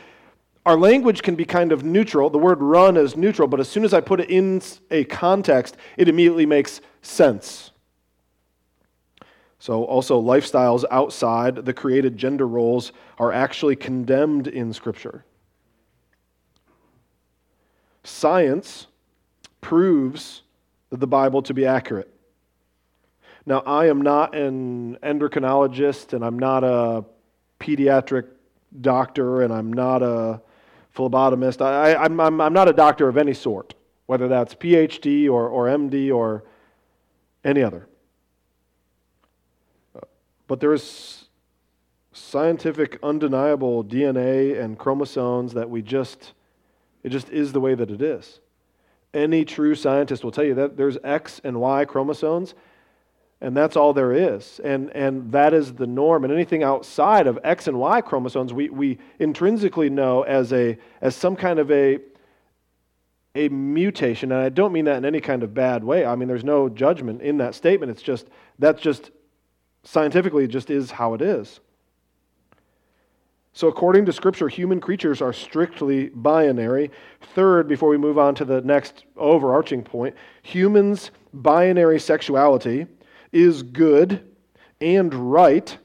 our 0.66 0.78
language 0.78 1.22
can 1.22 1.36
be 1.36 1.46
kind 1.46 1.72
of 1.72 1.86
neutral. 1.86 2.30
The 2.30 2.40
word 2.40 2.62
run 2.62 2.98
is 2.98 3.16
neutral, 3.16 3.48
but 3.48 3.62
as 3.62 3.70
soon 3.70 3.86
as 3.86 3.94
I 3.94 4.02
put 4.02 4.20
it 4.20 4.30
in 4.30 4.62
a 4.92 5.06
context, 5.06 5.78
it 5.96 6.10
immediately 6.10 6.46
makes 6.46 6.82
sense. 7.02 7.72
So, 9.68 9.84
also, 9.84 10.22
lifestyles 10.22 10.86
outside 10.92 11.58
the 11.58 11.74
created 11.74 12.16
gender 12.16 12.48
roles 12.48 12.94
are 13.20 13.34
actually 13.34 13.76
condemned 13.76 14.48
in 14.48 14.72
Scripture. 14.72 15.26
Science 18.06 18.88
proves 19.60 20.44
the 20.90 21.06
Bible 21.06 21.42
to 21.42 21.54
be 21.54 21.66
accurate. 21.66 22.10
Now, 23.46 23.60
I 23.66 23.90
am 23.90 24.02
not 24.02 24.34
an 24.36 25.00
endocrinologist, 25.04 26.14
and 26.14 26.24
I'm 26.24 26.40
not 26.40 26.64
a 26.64 27.04
pediatric 27.60 28.28
doctor, 28.80 29.42
and 29.42 29.52
I'm 29.52 29.74
not 29.74 30.02
a 30.02 30.42
phlebotomist. 30.96 31.62
I, 31.62 32.06
am 32.06 32.22
I'm, 32.22 32.40
I'm 32.40 32.54
not 32.54 32.70
a 32.70 32.74
doctor 32.74 33.10
of 33.10 33.18
any 33.18 33.34
sort, 33.34 33.74
whether 34.06 34.30
that's 34.30 34.56
PhD 34.56 35.30
or, 35.30 35.50
or 35.50 35.66
MD 35.66 36.16
or 36.16 36.46
any 37.44 37.64
other. 37.64 37.90
But 40.48 40.60
there 40.60 40.74
is 40.74 41.26
scientific, 42.14 42.98
undeniable 43.04 43.84
DNA 43.84 44.60
and 44.60 44.78
chromosomes 44.78 45.54
that 45.54 45.70
we 45.70 45.82
just, 45.82 46.34
it 47.04 47.10
just 47.10 47.30
is 47.30 47.54
the 47.54 47.60
way 47.60 47.76
that 47.76 47.92
it 47.92 48.02
is. 48.02 48.40
Any 49.14 49.46
true 49.46 49.76
scientist 49.76 50.24
will 50.24 50.32
tell 50.32 50.44
you 50.44 50.56
that 50.56 50.78
there's 50.78 50.98
X 51.04 51.40
and 51.44 51.60
Y 51.60 51.86
chromosomes, 51.86 52.56
and 53.40 53.56
that's 53.56 53.76
all 53.76 53.94
there 53.94 54.14
is. 54.14 54.60
And, 54.64 54.90
and 54.96 55.32
that 55.32 55.54
is 55.54 55.74
the 55.74 55.88
norm. 55.88 56.24
And 56.24 56.34
anything 56.34 56.64
outside 56.64 57.28
of 57.28 57.38
X 57.44 57.68
and 57.68 57.80
Y 57.80 58.02
chromosomes, 58.02 58.52
we, 58.52 58.70
we 58.70 58.98
intrinsically 59.20 59.90
know 59.90 60.24
as, 60.24 60.52
a, 60.52 60.78
as 61.02 61.16
some 61.16 61.36
kind 61.36 61.60
of 61.60 61.70
a, 61.72 62.00
a 63.36 63.50
mutation. 63.50 64.32
And 64.32 64.42
I 64.42 64.50
don't 64.50 64.74
mean 64.74 64.86
that 64.86 64.98
in 64.98 65.06
any 65.06 65.22
kind 65.22 65.44
of 65.44 65.54
bad 65.54 65.84
way. 65.84 66.04
I 66.04 66.16
mean, 66.16 66.28
there's 66.28 66.44
no 66.44 66.68
judgment 66.68 67.22
in 67.22 67.38
that 67.38 67.54
statement. 67.54 67.92
It's 67.92 68.02
just, 68.02 68.28
that's 68.58 68.82
just 68.82 69.12
Scientifically, 69.88 70.44
it 70.44 70.50
just 70.50 70.70
is 70.70 70.92
how 70.92 71.14
it 71.14 71.22
is. 71.22 71.62
So, 73.54 73.70
according 73.70 74.06
to 74.08 74.12
Scripture, 74.12 74.50
human 74.50 74.82
creatures 74.82 75.22
are 75.22 75.32
strictly 75.32 76.10
binary. 76.10 76.92
Third, 77.34 77.70
before 77.70 77.88
we 77.88 77.98
move 77.98 78.18
on 78.18 78.36
to 78.36 78.44
the 78.44 78.60
next 78.60 79.06
overarching 79.16 79.84
point, 79.84 80.14
humans' 80.44 81.12
binary 81.34 82.02
sexuality 82.02 82.86
is 83.32 83.64
good 83.64 84.28
and 84.82 85.32
right 85.32 85.78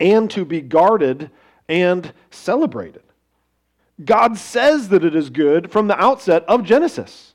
and 0.00 0.30
to 0.30 0.46
be 0.46 0.62
guarded 0.62 1.30
and 1.68 2.10
celebrated. 2.30 3.02
God 4.02 4.38
says 4.38 4.88
that 4.88 5.04
it 5.04 5.14
is 5.14 5.28
good 5.28 5.70
from 5.70 5.88
the 5.88 6.02
outset 6.02 6.42
of 6.48 6.64
Genesis. 6.64 7.34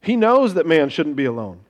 He 0.00 0.16
knows 0.16 0.54
that 0.54 0.66
man 0.66 0.88
shouldn't 0.88 1.16
be 1.16 1.26
alone. 1.26 1.60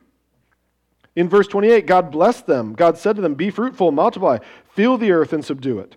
In 1.14 1.28
verse 1.28 1.47
28, 1.47 1.87
God 1.87 2.11
blessed 2.11 2.47
them. 2.47 2.73
God 2.73 2.97
said 2.97 3.16
to 3.16 3.23
them, 3.23 3.35
Be 3.35 3.50
fruitful, 3.50 3.92
multiply, 3.92 4.38
fill 4.71 4.97
the 4.97 5.12
earth, 5.12 5.33
and 5.33 5.45
subdue 5.45 5.78
it. 5.78 5.97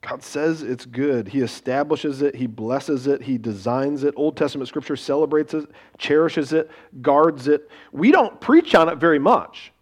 God 0.00 0.22
says 0.22 0.62
it's 0.62 0.84
good. 0.84 1.28
He 1.28 1.40
establishes 1.40 2.20
it, 2.20 2.34
He 2.34 2.46
blesses 2.46 3.06
it, 3.06 3.22
He 3.22 3.38
designs 3.38 4.04
it. 4.04 4.12
Old 4.16 4.36
Testament 4.36 4.68
scripture 4.68 4.96
celebrates 4.96 5.54
it, 5.54 5.70
cherishes 5.96 6.52
it, 6.52 6.70
guards 7.00 7.48
it. 7.48 7.70
We 7.90 8.10
don't 8.10 8.38
preach 8.40 8.74
on 8.74 8.88
it 8.88 8.98
very 8.98 9.18
much, 9.18 9.72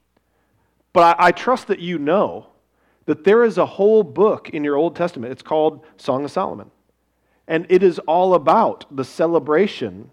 but 0.93 1.19
I, 1.19 1.29
I 1.29 1.33
trust 1.33 1.67
that 1.69 1.81
you 1.81 1.99
know 1.99 2.47
that 3.07 3.25
there 3.25 3.43
is 3.45 3.59
a 3.59 3.67
whole 3.67 4.05
book 4.05 4.51
in 4.51 4.63
your 4.63 4.77
Old 4.77 4.95
Testament. 4.95 5.33
It's 5.33 5.43
called 5.43 5.85
Song 5.97 6.25
of 6.25 6.31
Solomon. 6.31 6.71
And 7.49 7.67
it 7.69 7.83
is 7.83 7.99
all 8.01 8.35
about 8.35 8.85
the 8.95 9.05
celebration 9.05 10.11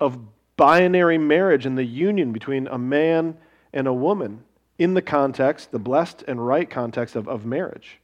of 0.00 0.18
binary 0.56 1.18
marriage 1.18 1.66
and 1.66 1.76
the 1.76 1.84
union 1.84 2.32
between 2.32 2.66
a 2.66 2.78
man 2.78 3.36
and 3.72 3.86
a 3.86 3.92
woman 3.92 4.44
in 4.78 4.94
the 4.94 5.02
context, 5.02 5.70
the 5.70 5.78
blessed 5.78 6.24
and 6.26 6.44
right 6.44 6.68
context 6.68 7.14
of, 7.16 7.28
of 7.28 7.44
marriage. 7.44 7.98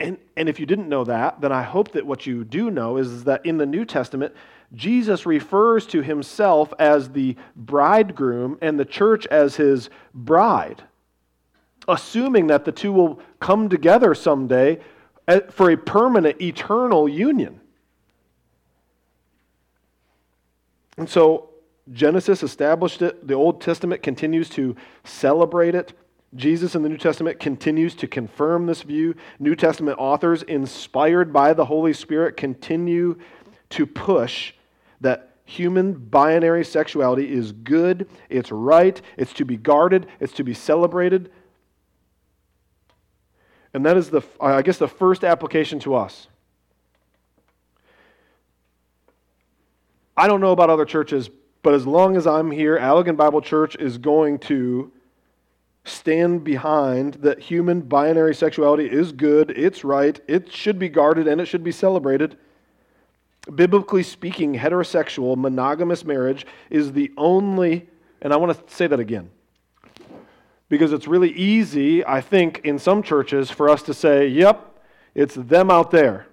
And, 0.00 0.18
and 0.36 0.48
if 0.48 0.60
you 0.60 0.66
didn't 0.66 0.88
know 0.88 1.04
that, 1.04 1.40
then 1.40 1.50
I 1.50 1.62
hope 1.62 1.92
that 1.92 2.06
what 2.06 2.26
you 2.26 2.44
do 2.44 2.70
know 2.70 2.96
is, 2.96 3.08
is 3.08 3.24
that 3.24 3.44
in 3.44 3.58
the 3.58 3.66
New 3.66 3.84
Testament, 3.84 4.34
Jesus 4.74 5.26
refers 5.26 5.86
to 5.86 6.02
himself 6.02 6.72
as 6.78 7.10
the 7.10 7.36
bridegroom 7.56 8.58
and 8.60 8.78
the 8.78 8.84
church 8.84 9.26
as 9.26 9.56
his 9.56 9.90
bride, 10.14 10.82
assuming 11.88 12.48
that 12.48 12.64
the 12.64 12.72
two 12.72 12.92
will 12.92 13.20
come 13.40 13.68
together 13.68 14.14
someday 14.14 14.78
for 15.50 15.70
a 15.70 15.76
permanent, 15.76 16.40
eternal 16.40 17.08
union. 17.08 17.60
And 20.96 21.08
so 21.08 21.50
Genesis 21.92 22.42
established 22.42 23.02
it. 23.02 23.26
The 23.26 23.34
Old 23.34 23.60
Testament 23.60 24.02
continues 24.02 24.48
to 24.50 24.74
celebrate 25.04 25.74
it. 25.74 25.92
Jesus 26.34 26.74
in 26.74 26.82
the 26.82 26.88
New 26.88 26.98
Testament 26.98 27.40
continues 27.40 27.94
to 27.96 28.06
confirm 28.06 28.66
this 28.66 28.82
view. 28.82 29.14
New 29.38 29.54
Testament 29.54 29.98
authors, 29.98 30.42
inspired 30.42 31.32
by 31.32 31.54
the 31.54 31.64
Holy 31.64 31.92
Spirit, 31.92 32.36
continue 32.36 33.18
to 33.70 33.86
push 33.86 34.52
that 35.00 35.36
human 35.44 35.94
binary 35.94 36.64
sexuality 36.64 37.32
is 37.32 37.52
good, 37.52 38.06
it's 38.28 38.52
right, 38.52 39.00
it's 39.16 39.32
to 39.32 39.46
be 39.46 39.56
guarded, 39.56 40.06
it's 40.20 40.34
to 40.34 40.44
be 40.44 40.52
celebrated. 40.52 41.30
And 43.74 43.84
that 43.84 43.96
is 43.96 44.10
the, 44.10 44.22
I 44.40 44.62
guess, 44.62 44.78
the 44.78 44.88
first 44.88 45.24
application 45.24 45.78
to 45.80 45.94
us. 45.94 46.28
I 50.16 50.26
don't 50.26 50.40
know 50.40 50.52
about 50.52 50.70
other 50.70 50.84
churches, 50.84 51.30
but 51.62 51.74
as 51.74 51.86
long 51.86 52.16
as 52.16 52.26
I'm 52.26 52.50
here, 52.50 52.78
Allegan 52.78 53.16
Bible 53.16 53.40
Church 53.40 53.76
is 53.76 53.98
going 53.98 54.38
to 54.40 54.90
stand 55.84 56.44
behind 56.44 57.14
that 57.14 57.38
human 57.38 57.80
binary 57.80 58.34
sexuality 58.34 58.86
is 58.90 59.12
good, 59.12 59.50
it's 59.50 59.84
right, 59.84 60.20
it 60.26 60.52
should 60.52 60.78
be 60.78 60.88
guarded, 60.88 61.28
and 61.28 61.40
it 61.40 61.46
should 61.46 61.64
be 61.64 61.72
celebrated. 61.72 62.36
Biblically 63.54 64.02
speaking, 64.02 64.54
heterosexual, 64.54 65.36
monogamous 65.36 66.04
marriage 66.04 66.46
is 66.68 66.92
the 66.92 67.10
only, 67.16 67.88
and 68.20 68.32
I 68.32 68.36
want 68.36 68.66
to 68.66 68.74
say 68.74 68.86
that 68.86 69.00
again, 69.00 69.30
because 70.68 70.92
it's 70.92 71.08
really 71.08 71.30
easy, 71.30 72.04
I 72.04 72.20
think, 72.20 72.60
in 72.64 72.78
some 72.78 73.02
churches 73.02 73.50
for 73.50 73.68
us 73.68 73.82
to 73.82 73.94
say, 73.94 74.26
yep, 74.26 74.78
it's 75.14 75.34
them 75.34 75.70
out 75.70 75.90
there. 75.90 76.26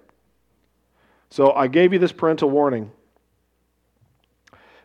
So 1.30 1.52
I 1.52 1.66
gave 1.66 1.92
you 1.92 1.98
this 1.98 2.12
parental 2.12 2.50
warning. 2.50 2.92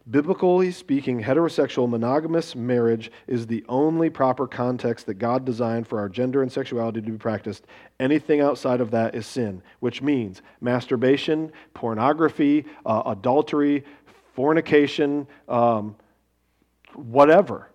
Biblically 0.10 0.72
speaking, 0.72 1.22
heterosexual 1.22 1.88
monogamous 1.88 2.56
marriage 2.56 3.12
is 3.28 3.46
the 3.46 3.64
only 3.70 4.10
proper 4.10 4.48
context 4.48 5.06
that 5.06 5.16
God 5.16 5.46
designed 5.46 5.88
for 5.88 6.00
our 6.00 6.10
gender 6.10 6.42
and 6.42 6.52
sexuality 6.52 7.02
to 7.02 7.12
be 7.12 7.18
practiced. 7.18 7.66
Anything 8.00 8.42
outside 8.42 8.82
of 8.82 8.92
that 8.92 9.14
is 9.14 9.28
sin, 9.28 9.62
which 9.80 10.02
means 10.02 10.42
masturbation, 10.60 11.52
pornography, 11.76 12.66
uh, 12.86 13.04
adultery, 13.06 13.86
fornication, 14.34 15.28
um, 15.48 15.96
whatever. 16.96 17.71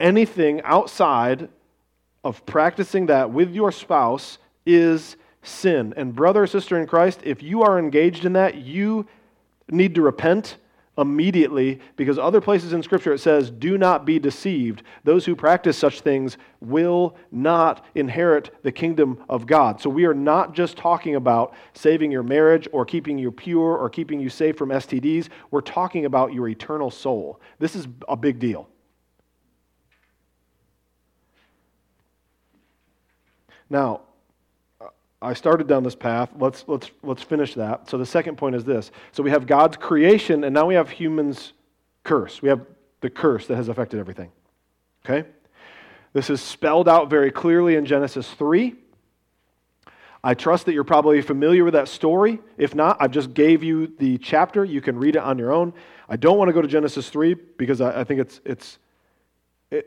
Anything 0.00 0.60
outside 0.62 1.48
of 2.24 2.44
practicing 2.46 3.06
that 3.06 3.30
with 3.30 3.52
your 3.54 3.70
spouse 3.70 4.38
is 4.66 5.16
sin. 5.42 5.92
And, 5.96 6.14
brother 6.14 6.42
or 6.42 6.46
sister 6.46 6.80
in 6.80 6.86
Christ, 6.86 7.20
if 7.22 7.42
you 7.42 7.62
are 7.62 7.78
engaged 7.78 8.24
in 8.24 8.32
that, 8.32 8.56
you 8.56 9.06
need 9.68 9.94
to 9.94 10.02
repent 10.02 10.56
immediately 10.96 11.80
because 11.96 12.18
other 12.18 12.40
places 12.40 12.72
in 12.72 12.82
Scripture 12.82 13.12
it 13.12 13.18
says, 13.18 13.50
Do 13.50 13.76
not 13.76 14.04
be 14.04 14.18
deceived. 14.18 14.82
Those 15.02 15.24
who 15.26 15.34
practice 15.34 15.76
such 15.76 16.00
things 16.00 16.38
will 16.60 17.16
not 17.30 17.84
inherit 17.94 18.54
the 18.62 18.72
kingdom 18.72 19.22
of 19.28 19.46
God. 19.46 19.80
So 19.80 19.90
we 19.90 20.04
are 20.06 20.14
not 20.14 20.54
just 20.54 20.76
talking 20.76 21.16
about 21.16 21.54
saving 21.72 22.10
your 22.10 22.22
marriage 22.22 22.68
or 22.72 22.84
keeping 22.84 23.18
you 23.18 23.32
pure 23.32 23.76
or 23.76 23.90
keeping 23.90 24.20
you 24.20 24.30
safe 24.30 24.56
from 24.56 24.68
STDs. 24.70 25.28
We're 25.50 25.60
talking 25.60 26.04
about 26.04 26.32
your 26.32 26.48
eternal 26.48 26.90
soul. 26.90 27.40
This 27.58 27.74
is 27.74 27.88
a 28.08 28.16
big 28.16 28.38
deal. 28.38 28.68
Now, 33.74 34.02
I 35.20 35.34
started 35.34 35.66
down 35.66 35.82
this 35.82 35.96
path. 35.96 36.30
Let's, 36.38 36.64
let's, 36.68 36.92
let's 37.02 37.24
finish 37.24 37.54
that. 37.54 37.90
So 37.90 37.98
the 37.98 38.06
second 38.06 38.36
point 38.36 38.54
is 38.54 38.64
this. 38.64 38.92
So 39.10 39.20
we 39.20 39.30
have 39.30 39.48
God's 39.48 39.76
creation, 39.76 40.44
and 40.44 40.54
now 40.54 40.66
we 40.66 40.76
have 40.76 40.90
humans' 40.90 41.54
curse. 42.04 42.40
We 42.40 42.50
have 42.50 42.64
the 43.00 43.10
curse 43.10 43.48
that 43.48 43.56
has 43.56 43.66
affected 43.66 43.98
everything. 43.98 44.30
Okay? 45.04 45.28
This 46.12 46.30
is 46.30 46.40
spelled 46.40 46.88
out 46.88 47.10
very 47.10 47.32
clearly 47.32 47.74
in 47.74 47.84
Genesis 47.84 48.30
3. 48.30 48.76
I 50.22 50.34
trust 50.34 50.66
that 50.66 50.72
you're 50.72 50.84
probably 50.84 51.20
familiar 51.20 51.64
with 51.64 51.74
that 51.74 51.88
story. 51.88 52.38
If 52.56 52.76
not, 52.76 52.98
I 53.00 53.08
just 53.08 53.34
gave 53.34 53.64
you 53.64 53.92
the 53.98 54.18
chapter. 54.18 54.64
You 54.64 54.80
can 54.80 54.96
read 54.96 55.16
it 55.16 55.22
on 55.22 55.36
your 55.36 55.52
own. 55.52 55.72
I 56.08 56.14
don't 56.14 56.38
want 56.38 56.48
to 56.48 56.52
go 56.52 56.62
to 56.62 56.68
Genesis 56.68 57.10
3 57.10 57.34
because 57.56 57.80
I, 57.80 58.02
I 58.02 58.04
think 58.04 58.20
it's, 58.20 58.40
it's 58.44 58.78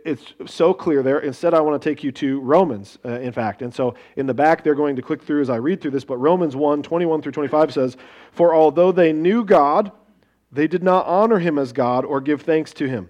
it's 0.06 0.34
so 0.46 0.74
clear 0.74 1.02
there. 1.02 1.20
Instead, 1.20 1.54
I 1.54 1.62
want 1.62 1.82
to 1.82 1.90
take 1.90 2.04
you 2.04 2.12
to 2.14 2.40
Romans, 2.42 2.98
uh, 3.06 3.20
in 3.20 3.32
fact. 3.32 3.62
And 3.62 3.74
so 3.74 3.96
in 4.16 4.26
the 4.26 4.34
back, 4.34 4.64
they're 4.64 4.76
going 4.76 4.96
to 4.96 5.02
click 5.02 5.24
through 5.24 5.42
as 5.42 5.50
I 5.50 5.56
read 5.58 5.82
through 5.82 5.92
this. 5.92 6.06
But 6.06 6.18
Romans 6.18 6.56
1 6.56 6.84
21 6.84 7.22
through 7.22 7.32
25 7.32 7.74
says, 7.74 7.98
For 8.32 8.54
although 8.54 8.92
they 8.92 9.14
knew 9.14 9.46
God, 9.46 9.92
they 10.52 10.68
did 10.68 10.84
not 10.84 11.06
honor 11.06 11.40
him 11.40 11.58
as 11.58 11.74
God 11.74 12.06
or 12.06 12.22
give 12.22 12.42
thanks 12.42 12.74
to 12.74 12.88
him. 12.88 13.10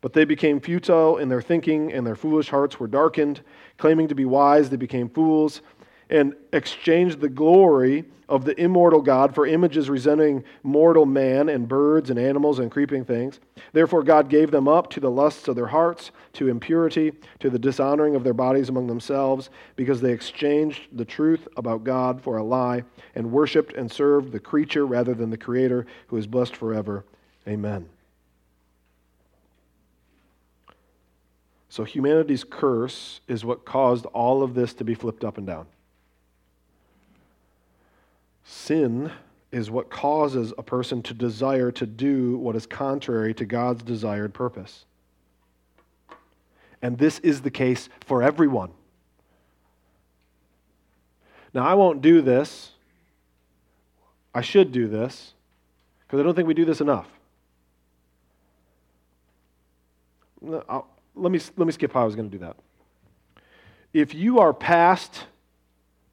But 0.00 0.12
they 0.14 0.24
became 0.24 0.60
futile 0.60 1.18
in 1.18 1.28
their 1.28 1.42
thinking, 1.42 1.92
and 1.92 2.06
their 2.06 2.16
foolish 2.16 2.48
hearts 2.48 2.80
were 2.80 2.86
darkened. 2.86 3.42
Claiming 3.76 4.08
to 4.08 4.14
be 4.14 4.24
wise, 4.24 4.70
they 4.70 4.76
became 4.76 5.08
fools 5.08 5.60
and 6.10 6.34
exchanged 6.52 7.20
the 7.20 7.28
glory 7.28 8.04
of 8.28 8.44
the 8.44 8.58
immortal 8.60 9.00
God 9.00 9.34
for 9.34 9.44
images 9.44 9.90
resembling 9.90 10.44
mortal 10.62 11.04
man 11.04 11.48
and 11.48 11.66
birds 11.66 12.10
and 12.10 12.18
animals 12.18 12.60
and 12.60 12.70
creeping 12.70 13.04
things. 13.04 13.40
Therefore, 13.72 14.04
God 14.04 14.28
gave 14.28 14.52
them 14.52 14.68
up 14.68 14.88
to 14.90 15.00
the 15.00 15.10
lusts 15.10 15.48
of 15.48 15.56
their 15.56 15.66
hearts, 15.66 16.12
to 16.34 16.48
impurity, 16.48 17.12
to 17.40 17.50
the 17.50 17.58
dishonoring 17.58 18.14
of 18.14 18.22
their 18.22 18.34
bodies 18.34 18.68
among 18.68 18.86
themselves, 18.86 19.50
because 19.74 20.00
they 20.00 20.12
exchanged 20.12 20.82
the 20.92 21.04
truth 21.04 21.48
about 21.56 21.82
God 21.82 22.22
for 22.22 22.36
a 22.36 22.44
lie 22.44 22.84
and 23.16 23.32
worshiped 23.32 23.72
and 23.72 23.90
served 23.90 24.30
the 24.30 24.40
creature 24.40 24.86
rather 24.86 25.12
than 25.12 25.30
the 25.30 25.36
Creator, 25.36 25.86
who 26.06 26.16
is 26.16 26.28
blessed 26.28 26.54
forever. 26.54 27.04
Amen. 27.48 27.88
So, 31.68 31.82
humanity's 31.84 32.44
curse 32.44 33.20
is 33.26 33.44
what 33.44 33.64
caused 33.64 34.06
all 34.06 34.42
of 34.42 34.54
this 34.54 34.74
to 34.74 34.84
be 34.84 34.94
flipped 34.94 35.24
up 35.24 35.38
and 35.38 35.46
down. 35.46 35.66
Sin 38.50 39.12
is 39.52 39.70
what 39.70 39.90
causes 39.90 40.52
a 40.58 40.62
person 40.64 41.02
to 41.04 41.14
desire 41.14 41.70
to 41.70 41.86
do 41.86 42.36
what 42.36 42.56
is 42.56 42.66
contrary 42.66 43.32
to 43.34 43.44
God's 43.44 43.84
desired 43.84 44.34
purpose. 44.34 44.86
And 46.82 46.98
this 46.98 47.20
is 47.20 47.42
the 47.42 47.50
case 47.52 47.88
for 48.04 48.24
everyone. 48.24 48.72
Now, 51.54 51.64
I 51.64 51.74
won't 51.74 52.02
do 52.02 52.22
this. 52.22 52.72
I 54.34 54.40
should 54.40 54.72
do 54.72 54.88
this 54.88 55.32
because 56.00 56.18
I 56.18 56.24
don't 56.24 56.34
think 56.34 56.48
we 56.48 56.54
do 56.54 56.64
this 56.64 56.80
enough. 56.80 57.06
Let, 60.42 60.66
me, 61.14 61.40
let 61.56 61.66
me 61.66 61.70
skip 61.70 61.92
how 61.92 62.02
I 62.02 62.04
was 62.04 62.16
going 62.16 62.28
to 62.28 62.36
do 62.36 62.44
that. 62.44 62.56
If 63.92 64.12
you 64.12 64.40
are 64.40 64.52
past 64.52 65.26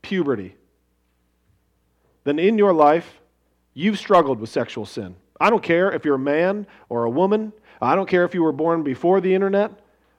puberty, 0.04 0.57
then 2.28 2.40
in 2.40 2.58
your 2.58 2.74
life, 2.74 3.22
you've 3.74 3.98
struggled 3.98 4.40
with 4.40 4.50
sexual 4.50 4.86
sin. 4.86 5.16
I 5.40 5.50
don't 5.50 5.64
care 5.64 5.92
if 5.92 6.04
you're 6.04 6.16
a 6.16 6.20
man 6.20 6.68
or 6.90 7.06
a 7.06 7.10
woman. 7.10 7.54
I 7.82 7.96
don't 7.96 8.10
care 8.10 8.26
if 8.26 8.34
you 8.34 8.44
were 8.44 8.52
born 8.52 8.84
before 8.84 9.22
the 9.22 9.34
internet 9.34 9.72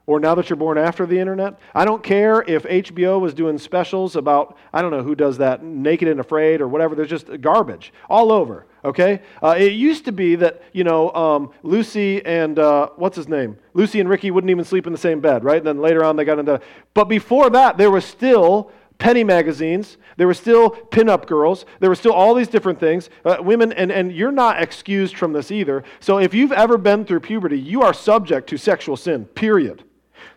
or 0.09 0.19
now 0.19 0.33
that 0.33 0.49
you're 0.49 0.57
born 0.57 0.75
after 0.79 1.05
the 1.05 1.19
internet. 1.19 1.59
I 1.75 1.85
don't 1.85 2.01
care 2.01 2.41
if 2.41 2.63
HBO 2.63 3.19
was 3.19 3.35
doing 3.35 3.59
specials 3.59 4.15
about, 4.15 4.57
I 4.73 4.81
don't 4.81 4.89
know 4.89 5.03
who 5.03 5.13
does 5.13 5.37
that, 5.37 5.63
Naked 5.63 6.07
and 6.07 6.19
Afraid 6.19 6.61
or 6.61 6.67
whatever. 6.67 6.95
There's 6.95 7.11
just 7.11 7.41
garbage 7.41 7.93
all 8.09 8.31
over, 8.31 8.65
okay? 8.83 9.21
Uh, 9.43 9.55
it 9.55 9.73
used 9.73 10.05
to 10.05 10.11
be 10.11 10.33
that, 10.37 10.63
you 10.73 10.83
know, 10.83 11.11
um, 11.13 11.51
Lucy 11.61 12.25
and, 12.25 12.57
uh, 12.57 12.89
what's 12.95 13.17
his 13.17 13.27
name? 13.27 13.57
Lucy 13.75 13.99
and 13.99 14.09
Ricky 14.09 14.31
wouldn't 14.31 14.49
even 14.49 14.65
sleep 14.65 14.87
in 14.87 14.93
the 14.93 14.97
same 14.97 15.19
bed, 15.19 15.43
right? 15.43 15.57
And 15.57 15.67
then 15.67 15.77
later 15.77 16.03
on 16.03 16.15
they 16.15 16.25
got 16.25 16.39
into, 16.39 16.59
but 16.95 17.05
before 17.05 17.51
that, 17.51 17.77
there 17.77 17.91
was 17.91 18.03
still 18.03 18.71
penny 18.99 19.23
magazines. 19.23 19.97
There 20.17 20.27
were 20.27 20.33
still 20.33 20.71
pinup 20.71 21.25
girls. 21.25 21.65
There 21.79 21.89
were 21.89 21.95
still 21.95 22.13
all 22.13 22.35
these 22.35 22.49
different 22.49 22.79
things. 22.79 23.09
Uh, 23.25 23.37
women, 23.39 23.73
and, 23.73 23.91
and 23.91 24.11
you're 24.11 24.31
not 24.31 24.61
excused 24.61 25.17
from 25.17 25.33
this 25.33 25.49
either. 25.49 25.83
So 25.99 26.19
if 26.19 26.33
you've 26.33 26.51
ever 26.51 26.77
been 26.77 27.05
through 27.05 27.21
puberty, 27.21 27.57
you 27.57 27.81
are 27.81 27.93
subject 27.93 28.47
to 28.49 28.57
sexual 28.57 28.97
sin, 28.97 29.25
period. 29.25 29.83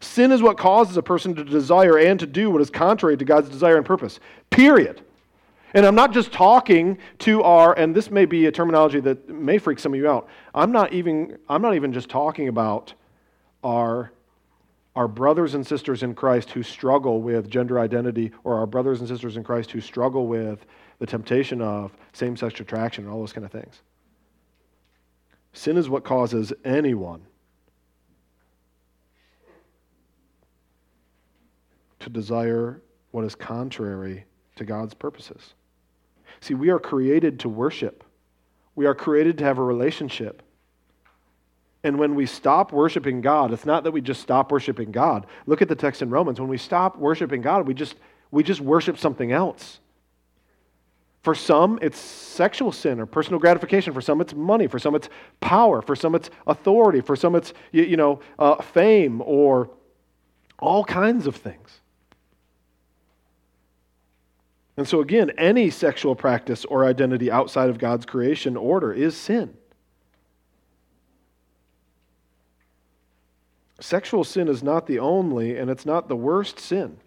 Sin 0.01 0.33
is 0.33 0.43
what 0.43 0.57
causes 0.57 0.97
a 0.97 1.03
person 1.03 1.35
to 1.35 1.45
desire 1.45 1.99
and 1.99 2.19
to 2.21 2.27
do 2.27 2.51
what 2.51 2.63
is 2.63 2.71
contrary 2.71 3.17
to 3.17 3.25
God's 3.25 3.49
desire 3.49 3.77
and 3.77 3.85
purpose. 3.85 4.21
Period. 4.51 5.03
And 5.75 5.87
I'm 5.87 5.95
not 5.95 6.13
just 6.13 6.33
talking 6.33 6.99
to 7.21 7.43
our, 7.43 7.77
and 7.79 7.95
this 7.95 8.11
may 8.11 8.27
be 8.27 8.47
a 8.47 8.53
terminology 8.53 9.01
that 9.01 9.29
may 9.29 9.59
freak 9.59 9.79
some 9.79 9.95
of 9.95 9.99
you 9.99 10.09
out. 10.09 10.29
I'm 10.55 10.71
not 10.71 10.93
even, 10.93 11.39
I'm 11.49 11.63
not 11.63 11.75
even 11.75 11.93
just 11.93 12.09
talking 12.09 12.49
about 12.49 12.95
our, 13.65 14.13
our 14.95 15.09
brothers 15.09 15.55
and 15.55 15.67
sisters 15.67 16.03
in 16.03 16.15
Christ 16.15 16.51
who 16.51 16.63
struggle 16.63 17.23
with 17.23 17.49
gender 17.49 17.79
identity, 17.79 18.31
or 18.45 18.59
our 18.59 18.67
brothers 18.67 19.01
and 19.01 19.09
sisters 19.09 19.37
in 19.37 19.45
Christ 19.45 19.71
who 19.71 19.81
struggle 19.81 20.27
with 20.27 20.67
the 20.99 21.07
temptation 21.07 21.63
of 21.63 21.97
same 22.13 22.37
sex 22.37 22.61
attraction 22.61 23.05
and 23.05 23.13
all 23.13 23.21
those 23.21 23.33
kind 23.33 23.47
of 23.47 23.53
things. 23.53 23.81
Sin 25.55 25.77
is 25.77 25.89
what 25.89 26.05
causes 26.05 26.53
anyone 26.65 27.23
to 32.01 32.11
desire 32.11 32.83
what 33.13 33.25
is 33.25 33.35
contrary 33.35 34.25
to 34.57 34.65
God's 34.65 34.95
purposes. 34.95 35.55
See, 36.41 36.55
we 36.55 36.71
are 36.71 36.79
created 36.79 37.41
to 37.41 37.49
worship, 37.49 38.05
we 38.75 38.87
are 38.87 38.95
created 38.95 39.39
to 39.39 39.45
have 39.45 39.59
a 39.59 39.63
relationship. 39.63 40.43
And 41.85 41.99
when 41.99 42.15
we 42.15 42.27
stop 42.27 42.73
worshiping 42.73 43.21
God, 43.21 43.53
it's 43.53 43.67
not 43.67 43.85
that 43.85 43.91
we 43.91 44.01
just 44.01 44.21
stop 44.21 44.53
worshiping 44.53 44.93
God. 44.93 45.27
Look 45.47 45.63
at 45.63 45.69
the 45.69 45.75
text 45.75 46.01
in 46.01 46.11
Romans. 46.11 46.39
When 46.39 46.49
we 46.49 46.59
stop 46.59 46.97
worshiping 46.97 47.41
God, 47.41 47.67
we 47.67 47.75
just, 47.75 47.97
we 48.31 48.43
just 48.43 48.61
worship 48.61 48.99
something 48.99 49.33
else. 49.33 49.81
For 51.23 51.35
some, 51.35 51.79
it's 51.83 51.99
sexual 51.99 52.73
sin 52.73 53.01
or 53.01 53.07
personal 53.07 53.39
gratification. 53.39 53.93
For 53.93 54.01
some, 54.01 54.21
it's 54.21 54.35
money. 54.35 54.67
For 54.67 54.79
some, 54.79 54.95
it's 54.95 55.09
power. 55.41 55.81
For 55.83 55.95
some, 55.97 56.15
it's 56.15 56.31
authority. 56.47 57.01
For 57.01 57.17
some, 57.17 57.35
it's 57.35 57.53
you, 57.71 57.85
you 57.85 57.97
know 57.97 58.21
uh, 58.39 58.57
fame 58.61 59.23
or 59.25 59.71
all 60.59 60.85
kinds 60.85 61.27
of 61.27 61.37
things. 61.37 61.81
And 64.77 64.89
so, 64.89 65.01
again, 65.01 65.31
any 65.37 65.71
sexual 65.71 66.17
practice 66.17 66.65
or 66.65 66.85
identity 66.85 67.31
outside 67.31 67.69
of 67.69 67.79
God's 67.79 68.07
creation 68.07 68.57
order 68.57 68.93
is 68.93 69.17
sin. 69.17 69.57
Sexual 73.83 74.23
sin 74.23 74.47
is 74.47 74.63
not 74.63 74.87
the 74.87 75.01
only, 75.01 75.59
and 75.59 75.69
it's 75.69 75.85
not 75.85 76.09
the 76.09 76.15
worst 76.15 76.61
sin. 76.61 76.99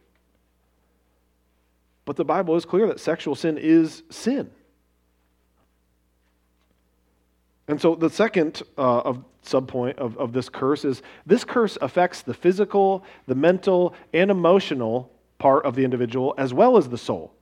But 2.04 2.18
the 2.18 2.26
Bible 2.26 2.58
is 2.58 2.66
clear 2.66 2.86
that 2.88 3.00
sexual 3.00 3.34
sin 3.34 3.58
is 3.58 4.04
sin. 4.10 4.52
And 7.70 7.80
so 7.80 7.96
the 7.96 8.10
second 8.10 8.62
uh, 8.78 9.00
of 9.00 9.24
subpoint 9.44 9.98
of, 10.00 10.18
of 10.18 10.34
this 10.34 10.50
curse 10.50 10.84
is 10.84 11.02
this 11.26 11.46
curse 11.46 11.78
affects 11.82 12.24
the 12.24 12.34
physical, 12.34 13.06
the 13.26 13.36
mental, 13.36 13.96
and 14.14 14.30
emotional 14.30 15.10
part 15.38 15.66
of 15.66 15.76
the 15.76 15.86
individual 15.86 16.36
as 16.38 16.54
well 16.54 16.76
as 16.76 16.90
the 16.90 16.98
soul. 16.98 17.35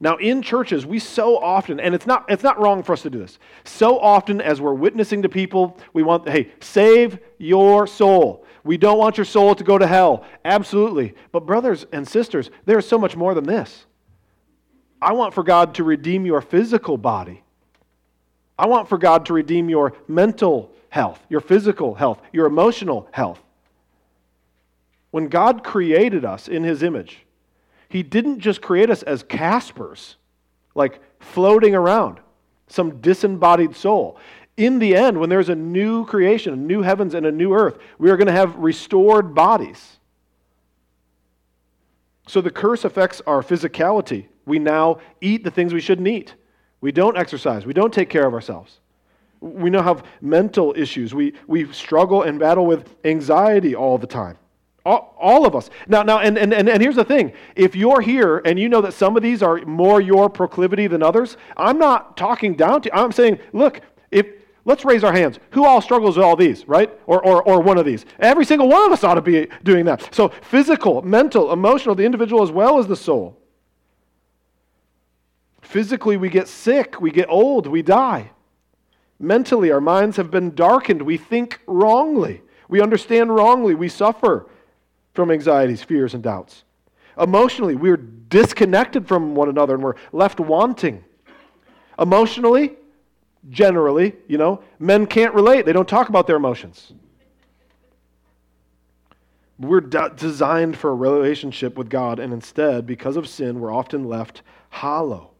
Now, 0.00 0.16
in 0.16 0.42
churches, 0.42 0.84
we 0.84 0.98
so 0.98 1.38
often, 1.38 1.78
and 1.78 1.94
it's 1.94 2.06
not, 2.06 2.24
it's 2.28 2.42
not 2.42 2.60
wrong 2.60 2.82
for 2.82 2.92
us 2.92 3.02
to 3.02 3.10
do 3.10 3.18
this, 3.18 3.38
so 3.64 3.98
often 3.98 4.40
as 4.40 4.60
we're 4.60 4.74
witnessing 4.74 5.22
to 5.22 5.28
people, 5.28 5.78
we 5.92 6.02
want, 6.02 6.28
hey, 6.28 6.50
save 6.60 7.18
your 7.38 7.86
soul. 7.86 8.44
We 8.64 8.76
don't 8.76 8.98
want 8.98 9.16
your 9.18 9.24
soul 9.24 9.54
to 9.54 9.64
go 9.64 9.78
to 9.78 9.86
hell. 9.86 10.24
Absolutely. 10.44 11.14
But, 11.30 11.46
brothers 11.46 11.86
and 11.92 12.06
sisters, 12.06 12.50
there 12.64 12.78
is 12.78 12.86
so 12.86 12.98
much 12.98 13.16
more 13.16 13.34
than 13.34 13.44
this. 13.44 13.86
I 15.00 15.12
want 15.12 15.34
for 15.34 15.42
God 15.42 15.74
to 15.74 15.84
redeem 15.84 16.26
your 16.26 16.40
physical 16.40 16.96
body. 16.96 17.42
I 18.58 18.66
want 18.66 18.88
for 18.88 18.98
God 18.98 19.26
to 19.26 19.32
redeem 19.32 19.68
your 19.68 19.94
mental 20.06 20.72
health, 20.90 21.20
your 21.28 21.40
physical 21.40 21.94
health, 21.94 22.20
your 22.32 22.46
emotional 22.46 23.08
health. 23.10 23.42
When 25.10 25.28
God 25.28 25.64
created 25.64 26.24
us 26.24 26.48
in 26.48 26.62
His 26.62 26.82
image, 26.82 27.24
he 27.92 28.02
didn't 28.02 28.38
just 28.38 28.62
create 28.62 28.88
us 28.88 29.02
as 29.02 29.22
Caspers, 29.22 30.14
like 30.74 31.02
floating 31.20 31.74
around, 31.74 32.20
some 32.66 33.02
disembodied 33.02 33.76
soul. 33.76 34.16
In 34.56 34.78
the 34.78 34.96
end, 34.96 35.20
when 35.20 35.28
there's 35.28 35.50
a 35.50 35.54
new 35.54 36.06
creation, 36.06 36.54
a 36.54 36.56
new 36.56 36.80
heavens 36.80 37.12
and 37.12 37.26
a 37.26 37.30
new 37.30 37.52
earth, 37.52 37.76
we 37.98 38.08
are 38.10 38.16
going 38.16 38.28
to 38.28 38.32
have 38.32 38.56
restored 38.56 39.34
bodies. 39.34 39.98
So 42.26 42.40
the 42.40 42.50
curse 42.50 42.86
affects 42.86 43.20
our 43.26 43.42
physicality. 43.42 44.28
We 44.46 44.58
now 44.58 45.00
eat 45.20 45.44
the 45.44 45.50
things 45.50 45.74
we 45.74 45.80
shouldn't 45.82 46.08
eat. 46.08 46.34
We 46.80 46.92
don't 46.92 47.18
exercise. 47.18 47.66
We 47.66 47.74
don't 47.74 47.92
take 47.92 48.08
care 48.08 48.26
of 48.26 48.32
ourselves. 48.32 48.80
We 49.40 49.68
now 49.68 49.82
have 49.82 50.06
mental 50.22 50.72
issues. 50.78 51.14
We, 51.14 51.34
we 51.46 51.70
struggle 51.74 52.22
and 52.22 52.40
battle 52.40 52.64
with 52.64 52.88
anxiety 53.04 53.74
all 53.74 53.98
the 53.98 54.06
time. 54.06 54.38
All, 54.84 55.14
all, 55.18 55.46
of 55.46 55.54
us. 55.54 55.70
Now, 55.86 56.02
now 56.02 56.18
and, 56.18 56.36
and, 56.36 56.52
and, 56.52 56.82
here's 56.82 56.96
the 56.96 57.04
thing. 57.04 57.32
If 57.54 57.76
you're 57.76 58.00
here 58.00 58.38
and 58.38 58.58
you 58.58 58.68
know 58.68 58.80
that 58.80 58.94
some 58.94 59.16
of 59.16 59.22
these 59.22 59.40
are 59.42 59.64
more 59.64 60.00
your 60.00 60.28
proclivity 60.28 60.88
than 60.88 61.02
others, 61.04 61.36
I'm 61.56 61.78
not 61.78 62.16
talking 62.16 62.56
down 62.56 62.82
to 62.82 62.88
you. 62.88 63.00
I'm 63.00 63.12
saying, 63.12 63.38
look, 63.52 63.80
if 64.10 64.26
let's 64.64 64.84
raise 64.84 65.04
our 65.04 65.12
hands. 65.12 65.38
Who 65.52 65.64
all 65.64 65.80
struggles 65.80 66.16
with 66.16 66.24
all 66.24 66.36
these, 66.36 66.66
right? 66.66 66.90
Or, 67.06 67.24
or, 67.24 67.42
or 67.42 67.60
one 67.60 67.78
of 67.78 67.84
these? 67.84 68.04
Every 68.18 68.44
single 68.44 68.68
one 68.68 68.84
of 68.86 68.92
us 68.92 69.04
ought 69.04 69.14
to 69.14 69.22
be 69.22 69.48
doing 69.62 69.84
that. 69.84 70.14
So 70.14 70.28
physical, 70.28 71.02
mental, 71.02 71.52
emotional, 71.52 71.94
the 71.94 72.04
individual 72.04 72.42
as 72.42 72.50
well 72.50 72.78
as 72.78 72.86
the 72.86 72.96
soul. 72.96 73.38
Physically, 75.60 76.16
we 76.16 76.28
get 76.28 76.48
sick, 76.48 77.00
we 77.00 77.10
get 77.10 77.28
old, 77.28 77.66
we 77.66 77.82
die. 77.82 78.30
Mentally, 79.18 79.70
our 79.70 79.80
minds 79.80 80.16
have 80.16 80.30
been 80.30 80.54
darkened. 80.54 81.02
We 81.02 81.16
think 81.16 81.60
wrongly. 81.66 82.42
We 82.68 82.80
understand 82.80 83.34
wrongly. 83.34 83.74
We 83.74 83.88
suffer 83.88 84.48
from 85.12 85.30
anxieties, 85.30 85.82
fears, 85.82 86.14
and 86.14 86.22
doubts. 86.22 86.64
Emotionally, 87.18 87.76
we're 87.76 87.96
disconnected 87.96 89.06
from 89.06 89.34
one 89.34 89.48
another 89.48 89.74
and 89.74 89.82
we're 89.82 89.96
left 90.12 90.40
wanting. 90.40 91.04
Emotionally, 91.98 92.76
generally, 93.50 94.14
you 94.28 94.38
know, 94.38 94.62
men 94.78 95.06
can't 95.06 95.34
relate. 95.34 95.66
They 95.66 95.72
don't 95.72 95.88
talk 95.88 96.08
about 96.08 96.26
their 96.26 96.36
emotions. 96.36 96.92
We're 99.58 99.80
de- 99.80 100.12
designed 100.16 100.76
for 100.76 100.90
a 100.90 100.94
relationship 100.94 101.76
with 101.76 101.88
God, 101.88 102.18
and 102.18 102.32
instead, 102.32 102.86
because 102.86 103.16
of 103.16 103.28
sin, 103.28 103.60
we're 103.60 103.72
often 103.72 104.04
left 104.04 104.42
hollow. 104.70 105.30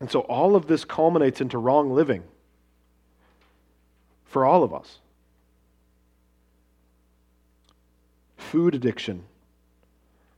And 0.00 0.10
so 0.10 0.20
all 0.20 0.56
of 0.56 0.66
this 0.66 0.84
culminates 0.84 1.40
into 1.40 1.58
wrong 1.58 1.90
living 1.90 2.24
for 4.24 4.44
all 4.44 4.62
of 4.62 4.74
us. 4.74 4.98
Food 8.46 8.74
addiction, 8.74 9.24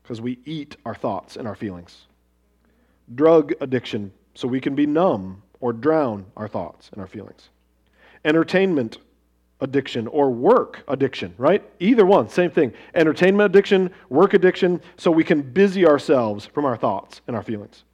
because 0.03 0.21
we 0.21 0.39
eat 0.45 0.77
our 0.85 0.95
thoughts 0.95 1.37
and 1.37 1.47
our 1.47 1.55
feelings. 1.55 2.07
Drug 3.15 3.53
addiction, 3.61 4.13
so 4.35 4.49
we 4.49 4.61
can 4.61 4.75
be 4.75 4.87
numb 4.87 5.43
or 5.61 5.73
drown 5.73 6.27
our 6.37 6.49
thoughts 6.49 6.89
and 6.93 7.01
our 7.01 7.07
feelings. 7.07 7.51
Entertainment 8.25 8.99
addiction 9.61 10.07
or 10.07 10.31
work 10.31 10.83
addiction, 10.89 11.35
right? 11.37 11.63
Either 11.81 12.07
one, 12.07 12.29
same 12.29 12.51
thing. 12.51 12.73
Entertainment 12.95 13.51
addiction, 13.51 13.91
work 14.09 14.35
addiction, 14.35 14.81
so 14.97 15.11
we 15.11 15.25
can 15.25 15.43
busy 15.43 15.87
ourselves 15.87 16.47
from 16.47 16.65
our 16.65 16.77
thoughts 16.77 17.21
and 17.27 17.35
our 17.35 17.43
feelings 17.43 17.85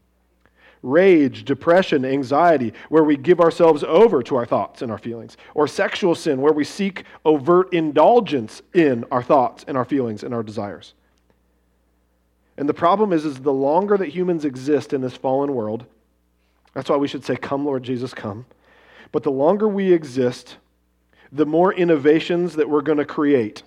rage, 0.85 1.45
depression, 1.45 2.05
anxiety, 2.05 2.73
where 2.91 3.03
we 3.03 3.17
give 3.17 3.41
ourselves 3.41 3.83
over 3.83 4.23
to 4.23 4.37
our 4.37 4.47
thoughts 4.47 4.83
and 4.83 4.93
our 4.93 4.99
feelings, 4.99 5.37
or 5.55 5.67
sexual 5.67 6.15
sin, 6.15 6.41
where 6.41 6.53
we 6.53 6.65
seek 6.65 7.05
overt 7.25 7.73
indulgence 7.73 8.63
in 8.75 9.05
our 9.11 9.23
thoughts 9.23 9.65
and 9.67 9.77
our 9.77 9.85
feelings 9.85 10.23
and 10.23 10.35
our 10.35 10.43
desires. 10.43 10.95
And 12.57 12.69
the 12.69 12.75
problem 12.75 13.13
is, 13.13 13.25
is 13.25 13.41
the 13.41 13.53
longer 13.53 13.97
that 13.97 14.11
humans 14.11 14.45
exist 14.45 14.93
in 14.93 15.01
this 15.01 15.17
fallen 15.17 15.55
world, 15.55 15.87
that's 16.75 16.91
why 16.91 16.97
we 16.97 17.09
should 17.09 17.25
say, 17.25 17.37
Come, 17.37 17.65
Lord 17.65 17.83
Jesus, 17.83 18.13
come. 18.13 18.47
But 19.11 19.23
the 19.23 19.31
longer 19.31 19.69
we 19.69 19.93
exist, 19.93 20.57
the 21.33 21.47
more 21.47 21.73
innovations 21.73 22.57
that 22.57 22.69
we're 22.69 22.83
going 22.83 22.99
to 22.99 23.05
create 23.05 23.63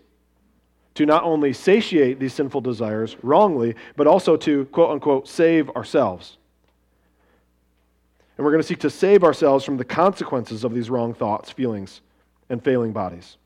to 0.95 1.05
not 1.05 1.23
only 1.23 1.53
satiate 1.53 2.19
these 2.19 2.33
sinful 2.33 2.61
desires 2.61 3.15
wrongly, 3.21 3.75
but 3.95 4.07
also 4.07 4.35
to, 4.35 4.65
quote 4.65 4.89
unquote, 4.89 5.27
save 5.27 5.69
ourselves. 5.71 6.37
And 8.37 8.45
we're 8.45 8.51
going 8.51 8.61
to 8.61 8.67
seek 8.67 8.79
to 8.79 8.89
save 8.89 9.23
ourselves 9.23 9.65
from 9.65 9.77
the 9.77 9.85
consequences 9.85 10.63
of 10.63 10.73
these 10.73 10.89
wrong 10.89 11.13
thoughts, 11.13 11.49
feelings, 11.49 12.01
and 12.49 12.63
failing 12.63 12.93
bodies. 12.93 13.37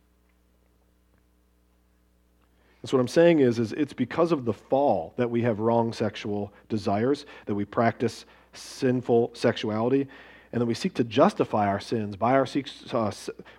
And 2.82 2.90
so 2.90 2.98
what 2.98 3.02
I'm 3.02 3.08
saying 3.08 3.40
is, 3.40 3.60
is 3.60 3.74
it's 3.74 3.94
because 3.94 4.32
of 4.32 4.44
the 4.44 4.54
fall 4.54 5.14
that 5.16 5.30
we 5.30 5.44
have 5.44 5.60
wrong 5.60 5.94
sexual 5.94 6.52
desires, 6.68 7.26
that 7.46 7.56
we 7.56 7.64
practice 7.64 8.26
sinful 8.54 9.32
sexuality, 9.34 10.08
and 10.52 10.62
that 10.62 10.66
we 10.66 10.74
seek 10.74 10.94
to 10.96 11.04
justify 11.04 11.68
our 11.68 11.80
sins 11.80 12.18
by 12.18 12.34
our 12.34 12.48
uh, 12.92 13.12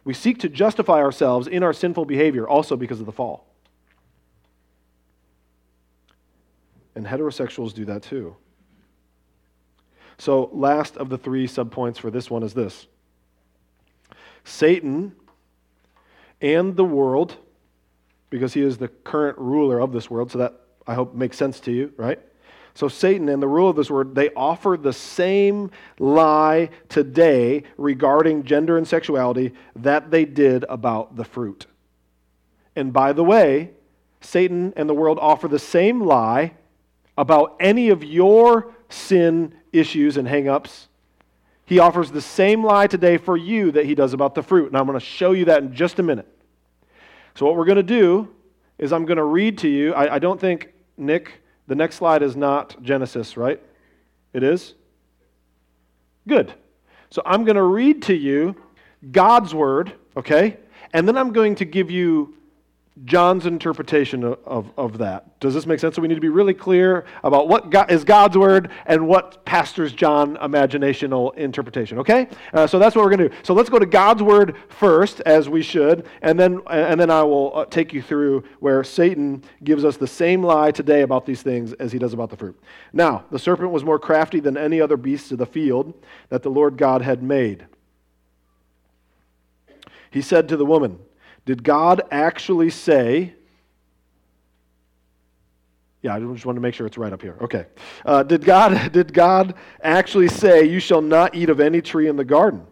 we 0.04 0.12
seek 0.12 0.38
to 0.40 0.48
justify 0.48 0.98
ourselves 0.98 1.46
in 1.46 1.62
our 1.62 1.72
sinful 1.72 2.04
behavior 2.04 2.46
also 2.46 2.76
because 2.76 3.00
of 3.00 3.06
the 3.06 3.12
fall. 3.12 3.46
And 6.94 7.06
heterosexuals 7.06 7.72
do 7.72 7.86
that 7.86 8.02
too. 8.02 8.36
So, 10.22 10.50
last 10.52 10.96
of 10.98 11.08
the 11.08 11.18
three 11.18 11.48
subpoints 11.48 11.98
for 11.98 12.08
this 12.08 12.30
one 12.30 12.44
is 12.44 12.54
this 12.54 12.86
Satan 14.44 15.16
and 16.40 16.76
the 16.76 16.84
world, 16.84 17.38
because 18.30 18.54
he 18.54 18.60
is 18.60 18.78
the 18.78 18.86
current 18.86 19.36
ruler 19.36 19.80
of 19.80 19.90
this 19.90 20.08
world, 20.08 20.30
so 20.30 20.38
that 20.38 20.60
I 20.86 20.94
hope 20.94 21.12
makes 21.12 21.36
sense 21.36 21.58
to 21.60 21.72
you, 21.72 21.92
right? 21.96 22.20
So, 22.74 22.86
Satan 22.86 23.28
and 23.28 23.42
the 23.42 23.48
rule 23.48 23.68
of 23.68 23.74
this 23.74 23.90
world, 23.90 24.14
they 24.14 24.30
offer 24.36 24.78
the 24.80 24.92
same 24.92 25.72
lie 25.98 26.70
today 26.88 27.64
regarding 27.76 28.44
gender 28.44 28.78
and 28.78 28.86
sexuality 28.86 29.52
that 29.74 30.12
they 30.12 30.24
did 30.24 30.64
about 30.68 31.16
the 31.16 31.24
fruit. 31.24 31.66
And 32.76 32.92
by 32.92 33.12
the 33.12 33.24
way, 33.24 33.72
Satan 34.20 34.72
and 34.76 34.88
the 34.88 34.94
world 34.94 35.18
offer 35.20 35.48
the 35.48 35.58
same 35.58 36.00
lie 36.00 36.54
about 37.18 37.56
any 37.58 37.88
of 37.88 38.04
your 38.04 38.72
sin 38.92 39.54
issues 39.72 40.16
and 40.16 40.28
hangups. 40.28 40.86
He 41.64 41.78
offers 41.78 42.10
the 42.10 42.20
same 42.20 42.64
lie 42.64 42.86
today 42.86 43.16
for 43.16 43.36
you 43.36 43.72
that 43.72 43.86
he 43.86 43.94
does 43.94 44.12
about 44.12 44.34
the 44.34 44.42
fruit. 44.42 44.66
And 44.66 44.76
I'm 44.76 44.86
going 44.86 44.98
to 44.98 45.04
show 45.04 45.32
you 45.32 45.46
that 45.46 45.62
in 45.62 45.74
just 45.74 45.98
a 45.98 46.02
minute. 46.02 46.28
So, 47.34 47.46
what 47.46 47.56
we're 47.56 47.64
going 47.64 47.76
to 47.76 47.82
do 47.82 48.28
is 48.78 48.92
I'm 48.92 49.06
going 49.06 49.16
to 49.16 49.24
read 49.24 49.58
to 49.58 49.68
you. 49.68 49.94
I, 49.94 50.16
I 50.16 50.18
don't 50.18 50.40
think, 50.40 50.72
Nick, 50.96 51.42
the 51.66 51.74
next 51.74 51.96
slide 51.96 52.22
is 52.22 52.36
not 52.36 52.80
Genesis, 52.82 53.36
right? 53.36 53.60
It 54.32 54.42
is? 54.42 54.74
Good. 56.28 56.52
So, 57.10 57.22
I'm 57.24 57.44
going 57.44 57.56
to 57.56 57.62
read 57.62 58.02
to 58.02 58.14
you 58.14 58.56
God's 59.10 59.54
word, 59.54 59.92
okay? 60.16 60.58
And 60.92 61.08
then 61.08 61.16
I'm 61.16 61.32
going 61.32 61.54
to 61.56 61.64
give 61.64 61.90
you 61.90 62.34
John's 63.04 63.46
interpretation 63.46 64.22
of, 64.22 64.38
of, 64.44 64.70
of, 64.76 64.98
that. 64.98 65.40
Does 65.40 65.54
this 65.54 65.64
make 65.64 65.80
sense? 65.80 65.96
So 65.96 66.02
we 66.02 66.08
need 66.08 66.16
to 66.16 66.20
be 66.20 66.28
really 66.28 66.52
clear 66.52 67.06
about 67.24 67.48
what 67.48 67.70
God, 67.70 67.90
is 67.90 68.04
God's 68.04 68.36
word 68.36 68.70
and 68.84 69.08
what 69.08 69.46
pastors 69.46 69.92
John 69.92 70.36
imaginational 70.36 71.34
interpretation. 71.36 71.98
Okay, 72.00 72.28
uh, 72.52 72.66
so 72.66 72.78
that's 72.78 72.94
what 72.94 73.02
we're 73.02 73.16
going 73.16 73.30
to 73.30 73.34
do. 73.34 73.34
So 73.44 73.54
let's 73.54 73.70
go 73.70 73.78
to 73.78 73.86
God's 73.86 74.22
word 74.22 74.56
first, 74.68 75.20
as 75.20 75.48
we 75.48 75.62
should, 75.62 76.06
and 76.20 76.38
then 76.38 76.60
and 76.68 77.00
then 77.00 77.10
I 77.10 77.22
will 77.22 77.56
uh, 77.56 77.64
take 77.64 77.94
you 77.94 78.02
through 78.02 78.44
where 78.60 78.84
Satan 78.84 79.42
gives 79.64 79.86
us 79.86 79.96
the 79.96 80.06
same 80.06 80.42
lie 80.42 80.70
today 80.70 81.00
about 81.00 81.24
these 81.24 81.40
things 81.40 81.72
as 81.74 81.92
he 81.92 81.98
does 81.98 82.12
about 82.12 82.28
the 82.28 82.36
fruit. 82.36 82.60
Now 82.92 83.24
the 83.30 83.38
serpent 83.38 83.70
was 83.70 83.84
more 83.84 83.98
crafty 83.98 84.38
than 84.38 84.58
any 84.58 84.82
other 84.82 84.98
beast 84.98 85.32
of 85.32 85.38
the 85.38 85.46
field 85.46 85.94
that 86.28 86.42
the 86.42 86.50
Lord 86.50 86.76
God 86.76 87.00
had 87.00 87.22
made. 87.22 87.64
He 90.10 90.20
said 90.20 90.46
to 90.50 90.58
the 90.58 90.66
woman. 90.66 90.98
Did 91.44 91.62
God 91.62 92.02
actually 92.10 92.70
say, 92.70 93.34
yeah, 96.02 96.16
I 96.16 96.20
just 96.20 96.44
want 96.44 96.56
to 96.56 96.60
make 96.60 96.74
sure 96.74 96.86
it's 96.86 96.98
right 96.98 97.12
up 97.12 97.22
here. 97.22 97.36
Okay. 97.40 97.66
Uh, 98.04 98.24
did, 98.24 98.44
God, 98.44 98.92
did 98.92 99.14
God 99.14 99.54
actually 99.82 100.28
say, 100.28 100.64
You 100.64 100.80
shall 100.80 101.00
not 101.00 101.34
eat 101.34 101.48
of 101.48 101.60
any 101.60 101.80
tree 101.80 102.08
in 102.08 102.16
the 102.16 102.24
garden? 102.24 102.66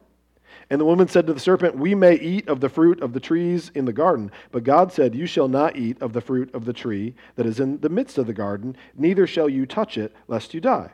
And 0.68 0.80
the 0.80 0.84
woman 0.84 1.08
said 1.08 1.26
to 1.26 1.32
the 1.32 1.40
serpent, 1.40 1.76
We 1.76 1.94
may 1.94 2.14
eat 2.14 2.48
of 2.48 2.60
the 2.60 2.68
fruit 2.68 3.00
of 3.02 3.12
the 3.12 3.20
trees 3.20 3.70
in 3.74 3.84
the 3.84 3.92
garden. 3.92 4.32
But 4.50 4.64
God 4.64 4.92
said, 4.92 5.14
You 5.14 5.26
shall 5.26 5.48
not 5.48 5.76
eat 5.76 6.02
of 6.02 6.12
the 6.12 6.20
fruit 6.20 6.52
of 6.54 6.64
the 6.64 6.72
tree 6.72 7.14
that 7.36 7.46
is 7.46 7.60
in 7.60 7.78
the 7.80 7.88
midst 7.88 8.18
of 8.18 8.26
the 8.26 8.32
garden, 8.32 8.76
neither 8.96 9.26
shall 9.26 9.48
you 9.48 9.64
touch 9.64 9.96
it, 9.96 10.14
lest 10.26 10.52
you 10.52 10.60
die. 10.60 10.90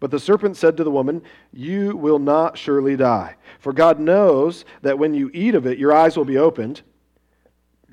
But 0.00 0.10
the 0.10 0.20
serpent 0.20 0.56
said 0.56 0.76
to 0.76 0.84
the 0.84 0.90
woman, 0.90 1.22
You 1.52 1.96
will 1.96 2.18
not 2.18 2.58
surely 2.58 2.96
die. 2.96 3.36
For 3.58 3.72
God 3.72 3.98
knows 4.00 4.64
that 4.82 4.98
when 4.98 5.14
you 5.14 5.30
eat 5.32 5.54
of 5.54 5.66
it, 5.66 5.78
your 5.78 5.92
eyes 5.92 6.16
will 6.16 6.24
be 6.24 6.38
opened. 6.38 6.82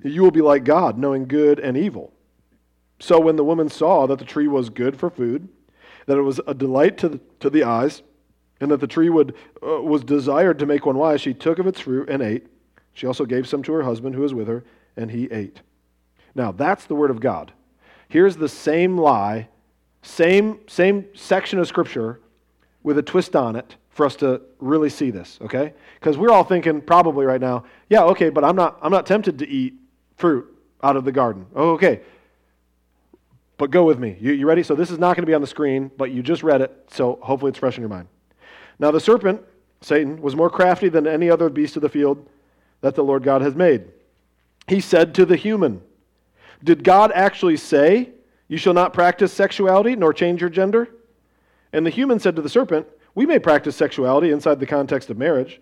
You 0.03 0.21
will 0.21 0.31
be 0.31 0.41
like 0.41 0.63
God, 0.63 0.97
knowing 0.97 1.27
good 1.27 1.59
and 1.59 1.77
evil. 1.77 2.13
So 2.99 3.19
when 3.19 3.35
the 3.35 3.43
woman 3.43 3.69
saw 3.69 4.07
that 4.07 4.19
the 4.19 4.25
tree 4.25 4.47
was 4.47 4.69
good 4.69 4.97
for 4.97 5.09
food, 5.09 5.47
that 6.05 6.17
it 6.17 6.21
was 6.21 6.39
a 6.47 6.53
delight 6.53 6.97
to 6.99 7.09
the, 7.09 7.19
to 7.39 7.49
the 7.49 7.63
eyes, 7.63 8.01
and 8.59 8.71
that 8.71 8.79
the 8.79 8.87
tree 8.87 9.09
would, 9.09 9.35
uh, 9.65 9.81
was 9.81 10.03
desired 10.03 10.59
to 10.59 10.65
make 10.65 10.85
one 10.85 10.97
wise, 10.97 11.21
she 11.21 11.33
took 11.33 11.59
of 11.59 11.67
its 11.67 11.79
fruit 11.79 12.09
and 12.09 12.21
ate. 12.21 12.47
She 12.93 13.07
also 13.07 13.25
gave 13.25 13.47
some 13.47 13.63
to 13.63 13.73
her 13.73 13.83
husband 13.83 14.15
who 14.15 14.21
was 14.21 14.33
with 14.33 14.47
her, 14.47 14.65
and 14.97 15.11
he 15.11 15.25
ate. 15.31 15.61
Now, 16.35 16.51
that's 16.51 16.85
the 16.85 16.95
word 16.95 17.11
of 17.11 17.21
God. 17.21 17.53
Here's 18.09 18.37
the 18.37 18.49
same 18.49 18.97
lie 18.97 19.47
same, 20.01 20.59
same 20.67 21.05
section 21.13 21.59
of 21.59 21.67
Scripture 21.67 22.19
with 22.83 22.97
a 22.97 23.03
twist 23.03 23.35
on 23.35 23.55
it 23.55 23.75
for 23.89 24.05
us 24.05 24.15
to 24.17 24.41
really 24.59 24.89
see 24.89 25.11
this, 25.11 25.37
okay? 25.41 25.73
Because 25.99 26.17
we're 26.17 26.31
all 26.31 26.43
thinking 26.43 26.81
probably 26.81 27.25
right 27.25 27.41
now, 27.41 27.65
yeah, 27.89 28.03
okay, 28.03 28.29
but 28.29 28.43
I'm 28.43 28.55
not, 28.55 28.79
I'm 28.81 28.91
not 28.91 29.05
tempted 29.05 29.39
to 29.39 29.47
eat 29.47 29.73
fruit 30.15 30.47
out 30.81 30.95
of 30.95 31.03
the 31.03 31.11
garden. 31.11 31.45
Oh, 31.55 31.71
okay. 31.71 32.01
But 33.57 33.71
go 33.71 33.83
with 33.83 33.99
me. 33.99 34.15
You, 34.21 34.31
you 34.31 34.47
ready? 34.47 34.63
So 34.63 34.73
this 34.73 34.89
is 34.89 34.99
not 34.99 35.17
going 35.17 35.23
to 35.23 35.27
be 35.27 35.33
on 35.33 35.41
the 35.41 35.47
screen, 35.47 35.91
but 35.97 36.11
you 36.11 36.23
just 36.23 36.43
read 36.43 36.61
it, 36.61 36.87
so 36.91 37.19
hopefully 37.21 37.49
it's 37.49 37.59
fresh 37.59 37.75
in 37.75 37.81
your 37.81 37.89
mind. 37.89 38.07
Now 38.79 38.91
the 38.91 39.01
serpent, 39.01 39.41
Satan, 39.81 40.21
was 40.21 40.35
more 40.35 40.49
crafty 40.49 40.87
than 40.87 41.05
any 41.05 41.29
other 41.29 41.49
beast 41.49 41.75
of 41.75 41.81
the 41.81 41.89
field 41.89 42.25
that 42.79 42.95
the 42.95 43.03
Lord 43.03 43.23
God 43.23 43.41
has 43.41 43.55
made. 43.55 43.83
He 44.67 44.79
said 44.79 45.13
to 45.15 45.25
the 45.25 45.35
human, 45.35 45.81
Did 46.63 46.85
God 46.85 47.11
actually 47.13 47.57
say, 47.57 48.11
you 48.49 48.57
shall 48.57 48.73
not 48.73 48.93
practice 48.93 49.31
sexuality 49.31 49.95
nor 49.95 50.11
change 50.11 50.41
your 50.41 50.49
gender. 50.49 50.89
And 51.71 51.85
the 51.85 51.91
human 51.91 52.19
said 52.19 52.35
to 52.35 52.41
the 52.41 52.49
serpent, 52.49 52.87
We 53.15 53.25
may 53.25 53.39
practice 53.39 53.77
sexuality 53.77 54.31
inside 54.31 54.59
the 54.59 54.65
context 54.65 55.09
of 55.09 55.17
marriage, 55.17 55.61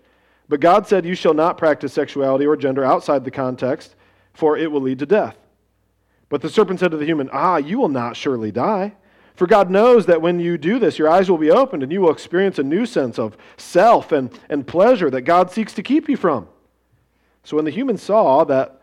but 0.49 0.61
God 0.61 0.87
said, 0.87 1.05
You 1.05 1.13
shall 1.13 1.35
not 1.35 1.57
practice 1.57 1.93
sexuality 1.93 2.47
or 2.47 2.55
gender 2.55 2.83
outside 2.83 3.25
the 3.25 3.31
context, 3.31 3.95
for 4.33 4.57
it 4.57 4.71
will 4.71 4.81
lead 4.81 4.99
to 4.99 5.05
death. 5.05 5.37
But 6.29 6.41
the 6.41 6.49
serpent 6.49 6.79
said 6.79 6.91
to 6.91 6.97
the 6.97 7.05
human, 7.05 7.29
Ah, 7.31 7.57
you 7.57 7.77
will 7.77 7.89
not 7.89 8.15
surely 8.15 8.51
die. 8.51 8.95
For 9.35 9.45
God 9.45 9.69
knows 9.69 10.07
that 10.07 10.21
when 10.21 10.39
you 10.39 10.57
do 10.57 10.79
this, 10.79 10.97
your 10.97 11.09
eyes 11.09 11.29
will 11.29 11.37
be 11.37 11.51
opened 11.51 11.83
and 11.83 11.91
you 11.91 12.01
will 12.01 12.11
experience 12.11 12.57
a 12.57 12.63
new 12.63 12.87
sense 12.87 13.19
of 13.19 13.37
self 13.55 14.11
and, 14.11 14.31
and 14.49 14.65
pleasure 14.65 15.11
that 15.11 15.21
God 15.21 15.51
seeks 15.51 15.73
to 15.73 15.83
keep 15.83 16.09
you 16.09 16.17
from. 16.17 16.47
So 17.43 17.55
when 17.55 17.65
the 17.65 17.71
human 17.71 17.97
saw 17.97 18.43
that 18.45 18.81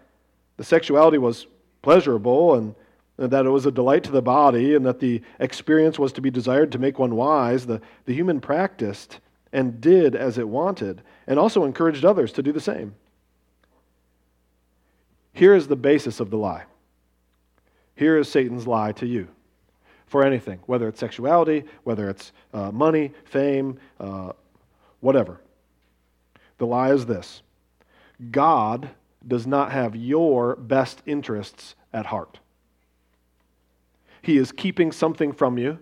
the 0.56 0.62
sexuality 0.62 1.18
was 1.18 1.48
pleasurable 1.82 2.54
and 2.54 2.76
that 3.16 3.46
it 3.46 3.50
was 3.50 3.66
a 3.66 3.72
delight 3.72 4.04
to 4.04 4.10
the 4.10 4.22
body, 4.22 4.74
and 4.74 4.84
that 4.86 5.00
the 5.00 5.22
experience 5.38 5.98
was 5.98 6.12
to 6.14 6.20
be 6.20 6.30
desired 6.30 6.72
to 6.72 6.78
make 6.78 6.98
one 6.98 7.14
wise, 7.14 7.66
the, 7.66 7.80
the 8.06 8.14
human 8.14 8.40
practiced 8.40 9.20
and 9.52 9.80
did 9.80 10.16
as 10.16 10.36
it 10.36 10.48
wanted, 10.48 11.02
and 11.26 11.38
also 11.38 11.64
encouraged 11.64 12.04
others 12.04 12.32
to 12.32 12.42
do 12.42 12.52
the 12.52 12.60
same. 12.60 12.94
Here 15.32 15.54
is 15.54 15.68
the 15.68 15.76
basis 15.76 16.20
of 16.20 16.30
the 16.30 16.38
lie. 16.38 16.64
Here 17.94 18.18
is 18.18 18.28
Satan's 18.28 18.66
lie 18.66 18.92
to 18.92 19.06
you 19.06 19.28
for 20.06 20.24
anything, 20.24 20.60
whether 20.66 20.88
it's 20.88 21.00
sexuality, 21.00 21.64
whether 21.84 22.10
it's 22.10 22.32
uh, 22.52 22.70
money, 22.72 23.12
fame, 23.24 23.78
uh, 24.00 24.32
whatever. 25.00 25.40
The 26.58 26.66
lie 26.66 26.92
is 26.92 27.06
this 27.06 27.42
God 28.30 28.90
does 29.26 29.46
not 29.46 29.72
have 29.72 29.96
your 29.96 30.56
best 30.56 31.02
interests 31.06 31.74
at 31.92 32.06
heart. 32.06 32.38
He 34.24 34.38
is 34.38 34.52
keeping 34.52 34.90
something 34.90 35.34
from 35.34 35.58
you. 35.58 35.78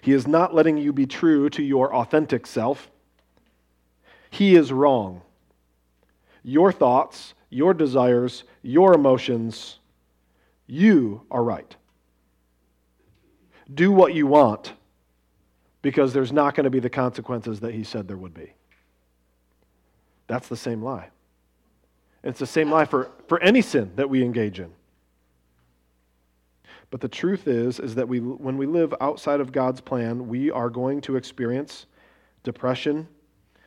He 0.00 0.12
is 0.12 0.26
not 0.26 0.52
letting 0.52 0.76
you 0.76 0.92
be 0.92 1.06
true 1.06 1.48
to 1.50 1.62
your 1.62 1.94
authentic 1.94 2.48
self. 2.48 2.90
He 4.28 4.56
is 4.56 4.72
wrong. 4.72 5.22
Your 6.42 6.72
thoughts, 6.72 7.34
your 7.48 7.74
desires, 7.74 8.42
your 8.62 8.92
emotions, 8.92 9.78
you 10.66 11.22
are 11.30 11.44
right. 11.44 11.76
Do 13.72 13.92
what 13.92 14.12
you 14.12 14.26
want 14.26 14.72
because 15.80 16.12
there's 16.12 16.32
not 16.32 16.56
going 16.56 16.64
to 16.64 16.70
be 16.70 16.80
the 16.80 16.90
consequences 16.90 17.60
that 17.60 17.72
he 17.72 17.84
said 17.84 18.08
there 18.08 18.16
would 18.16 18.34
be. 18.34 18.52
That's 20.26 20.48
the 20.48 20.56
same 20.56 20.82
lie. 20.82 21.10
It's 22.24 22.40
the 22.40 22.46
same 22.46 22.68
lie 22.68 22.86
for, 22.86 23.12
for 23.28 23.40
any 23.40 23.62
sin 23.62 23.92
that 23.94 24.10
we 24.10 24.24
engage 24.24 24.58
in. 24.58 24.72
But 26.94 27.00
the 27.00 27.08
truth 27.08 27.48
is, 27.48 27.80
is 27.80 27.96
that 27.96 28.06
we, 28.06 28.20
when 28.20 28.56
we 28.56 28.66
live 28.66 28.94
outside 29.00 29.40
of 29.40 29.50
God's 29.50 29.80
plan, 29.80 30.28
we 30.28 30.52
are 30.52 30.70
going 30.70 31.00
to 31.00 31.16
experience 31.16 31.86
depression, 32.44 33.08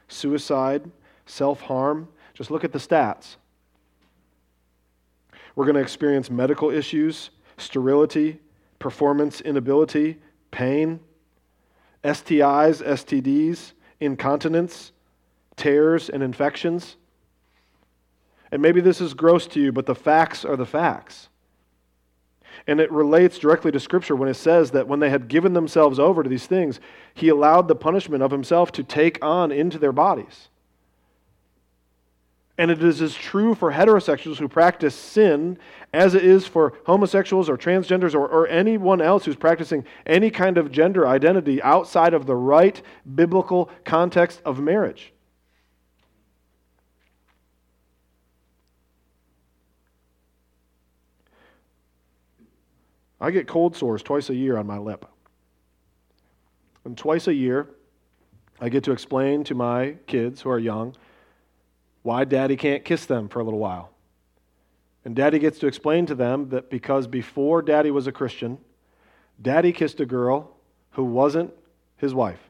suicide, 0.07 0.89
self 1.25 1.59
harm. 1.59 2.07
Just 2.33 2.51
look 2.51 2.63
at 2.63 2.71
the 2.71 2.79
stats. 2.79 3.35
We're 5.57 5.65
going 5.65 5.75
to 5.75 5.81
experience 5.81 6.29
medical 6.29 6.69
issues, 6.69 7.31
sterility, 7.57 8.39
performance 8.79 9.41
inability, 9.41 10.19
pain, 10.51 11.01
STIs, 12.05 12.81
STDs, 12.81 13.73
incontinence, 13.99 14.93
tears, 15.57 16.07
and 16.07 16.23
infections. 16.23 16.95
And 18.53 18.61
maybe 18.61 18.79
this 18.79 19.01
is 19.01 19.13
gross 19.13 19.47
to 19.47 19.59
you, 19.59 19.73
but 19.73 19.85
the 19.85 19.95
facts 19.95 20.45
are 20.45 20.55
the 20.55 20.65
facts. 20.65 21.27
And 22.65 22.79
it 22.79 22.91
relates 22.91 23.37
directly 23.37 23.71
to 23.71 23.79
Scripture 23.79 24.15
when 24.15 24.29
it 24.29 24.35
says 24.35 24.71
that 24.71 24.87
when 24.87 24.99
they 24.99 25.09
had 25.09 25.27
given 25.27 25.53
themselves 25.53 25.99
over 25.99 26.23
to 26.23 26.29
these 26.29 26.47
things, 26.47 26.79
he 27.13 27.29
allowed 27.29 27.67
the 27.67 27.75
punishment 27.75 28.23
of 28.23 28.31
himself 28.31 28.71
to 28.73 28.83
take 28.83 29.23
on 29.23 29.51
into 29.51 29.77
their 29.77 29.91
bodies. 29.91 30.49
And 32.57 32.71
it 32.71 32.81
is 32.81 33.01
as 33.01 33.13
true 33.13 33.53
for 33.53 33.71
heterosexuals 33.71 34.37
who 34.37 34.47
practice 34.47 34.95
sin 34.95 35.59
as 35.93 36.15
it 36.15 36.25
is 36.25 36.47
for 36.47 36.73
homosexuals 36.85 37.49
or 37.49 37.57
transgenders 37.57 38.15
or, 38.15 38.27
or 38.27 38.47
anyone 38.47 38.99
else 38.99 39.25
who's 39.25 39.35
practicing 39.35 39.85
any 40.07 40.31
kind 40.31 40.57
of 40.57 40.71
gender 40.71 41.07
identity 41.07 41.61
outside 41.61 42.15
of 42.15 42.25
the 42.25 42.35
right 42.35 42.81
biblical 43.13 43.69
context 43.85 44.41
of 44.43 44.59
marriage. 44.59 45.13
I 53.19 53.31
get 53.31 53.47
cold 53.47 53.75
sores 53.75 54.03
twice 54.03 54.29
a 54.29 54.35
year 54.35 54.57
on 54.57 54.67
my 54.67 54.77
lip. 54.77 55.05
And 56.85 56.97
twice 56.97 57.27
a 57.27 57.33
year, 57.33 57.67
I 58.59 58.69
get 58.69 58.83
to 58.85 58.91
explain 58.91 59.43
to 59.45 59.55
my 59.55 59.95
kids 60.07 60.41
who 60.41 60.49
are 60.49 60.59
young 60.59 60.95
why 62.03 62.23
daddy 62.23 62.55
can't 62.55 62.85
kiss 62.85 63.05
them 63.05 63.27
for 63.27 63.39
a 63.39 63.43
little 63.43 63.59
while. 63.59 63.91
And 65.03 65.15
daddy 65.15 65.39
gets 65.39 65.59
to 65.59 65.67
explain 65.67 66.05
to 66.07 66.15
them 66.15 66.49
that 66.49 66.69
because 66.69 67.07
before 67.07 67.61
daddy 67.61 67.91
was 67.91 68.07
a 68.07 68.11
Christian, 68.11 68.57
daddy 69.41 69.71
kissed 69.71 69.99
a 69.99 70.05
girl 70.05 70.55
who 70.91 71.03
wasn't 71.03 71.53
his 71.97 72.13
wife. 72.13 72.49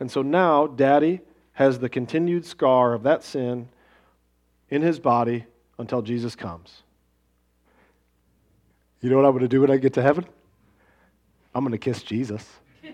And 0.00 0.10
so 0.10 0.22
now 0.22 0.66
daddy 0.66 1.20
has 1.54 1.78
the 1.78 1.88
continued 1.88 2.44
scar 2.44 2.94
of 2.94 3.02
that 3.02 3.22
sin 3.22 3.68
in 4.70 4.82
his 4.82 4.98
body 4.98 5.44
until 5.78 6.02
Jesus 6.02 6.34
comes. 6.34 6.82
You 9.02 9.10
know 9.10 9.16
what 9.16 9.26
I'm 9.26 9.32
going 9.32 9.42
to 9.42 9.48
do 9.48 9.60
when 9.60 9.70
I 9.70 9.76
get 9.76 9.92
to 9.94 10.02
heaven? 10.02 10.24
I'm 11.54 11.64
going 11.64 11.72
to 11.72 11.78
kiss 11.78 12.02
Jesus. 12.02 12.48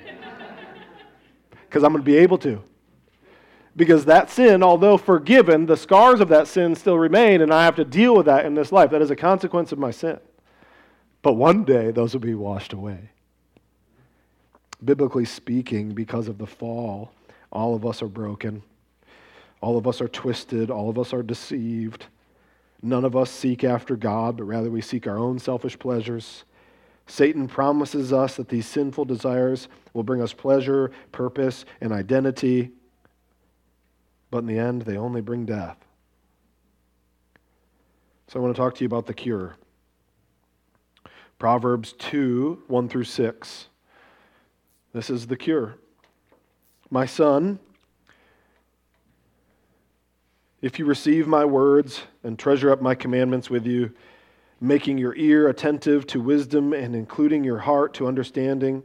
Because 1.68 1.84
I'm 1.84 1.92
going 1.92 2.02
to 2.02 2.10
be 2.10 2.16
able 2.16 2.38
to. 2.38 2.62
Because 3.76 4.06
that 4.06 4.30
sin, 4.30 4.62
although 4.62 4.96
forgiven, 4.96 5.66
the 5.66 5.76
scars 5.76 6.20
of 6.20 6.28
that 6.30 6.48
sin 6.48 6.74
still 6.74 6.98
remain, 6.98 7.42
and 7.42 7.52
I 7.52 7.66
have 7.66 7.76
to 7.76 7.84
deal 7.84 8.16
with 8.16 8.24
that 8.24 8.46
in 8.46 8.54
this 8.54 8.72
life. 8.72 8.90
That 8.90 9.02
is 9.02 9.10
a 9.10 9.16
consequence 9.16 9.70
of 9.70 9.78
my 9.78 9.90
sin. 9.90 10.18
But 11.20 11.34
one 11.34 11.64
day, 11.64 11.90
those 11.90 12.14
will 12.14 12.20
be 12.20 12.34
washed 12.34 12.72
away. 12.72 13.10
Biblically 14.82 15.26
speaking, 15.26 15.90
because 15.90 16.26
of 16.26 16.38
the 16.38 16.46
fall, 16.46 17.12
all 17.52 17.74
of 17.74 17.84
us 17.84 18.00
are 18.00 18.08
broken. 18.08 18.62
All 19.60 19.76
of 19.76 19.86
us 19.86 20.00
are 20.00 20.08
twisted. 20.08 20.70
All 20.70 20.88
of 20.88 20.98
us 20.98 21.12
are 21.12 21.22
deceived. 21.22 22.06
None 22.82 23.04
of 23.04 23.16
us 23.16 23.30
seek 23.30 23.64
after 23.64 23.96
God, 23.96 24.36
but 24.36 24.44
rather 24.44 24.70
we 24.70 24.80
seek 24.80 25.06
our 25.06 25.18
own 25.18 25.38
selfish 25.38 25.78
pleasures. 25.78 26.44
Satan 27.06 27.48
promises 27.48 28.12
us 28.12 28.36
that 28.36 28.48
these 28.48 28.66
sinful 28.66 29.06
desires 29.06 29.68
will 29.94 30.02
bring 30.02 30.20
us 30.20 30.32
pleasure, 30.32 30.92
purpose, 31.10 31.64
and 31.80 31.92
identity, 31.92 32.70
but 34.30 34.38
in 34.38 34.46
the 34.46 34.58
end, 34.58 34.82
they 34.82 34.96
only 34.96 35.22
bring 35.22 35.46
death. 35.46 35.78
So 38.28 38.38
I 38.38 38.42
want 38.42 38.54
to 38.54 38.60
talk 38.60 38.74
to 38.74 38.80
you 38.82 38.86
about 38.86 39.06
the 39.06 39.14
cure. 39.14 39.56
Proverbs 41.38 41.94
2 41.94 42.64
1 42.66 42.88
through 42.88 43.04
6. 43.04 43.68
This 44.92 45.08
is 45.08 45.26
the 45.26 45.36
cure. 45.36 45.76
My 46.90 47.06
son, 47.06 47.58
if 50.60 50.78
you 50.78 50.84
receive 50.84 51.26
my 51.26 51.44
words 51.44 52.02
and 52.24 52.38
treasure 52.38 52.70
up 52.70 52.82
my 52.82 52.94
commandments 52.94 53.48
with 53.48 53.66
you, 53.66 53.92
making 54.60 54.98
your 54.98 55.14
ear 55.16 55.48
attentive 55.48 56.06
to 56.08 56.20
wisdom 56.20 56.72
and 56.72 56.96
including 56.96 57.44
your 57.44 57.58
heart 57.58 57.94
to 57.94 58.08
understanding, 58.08 58.84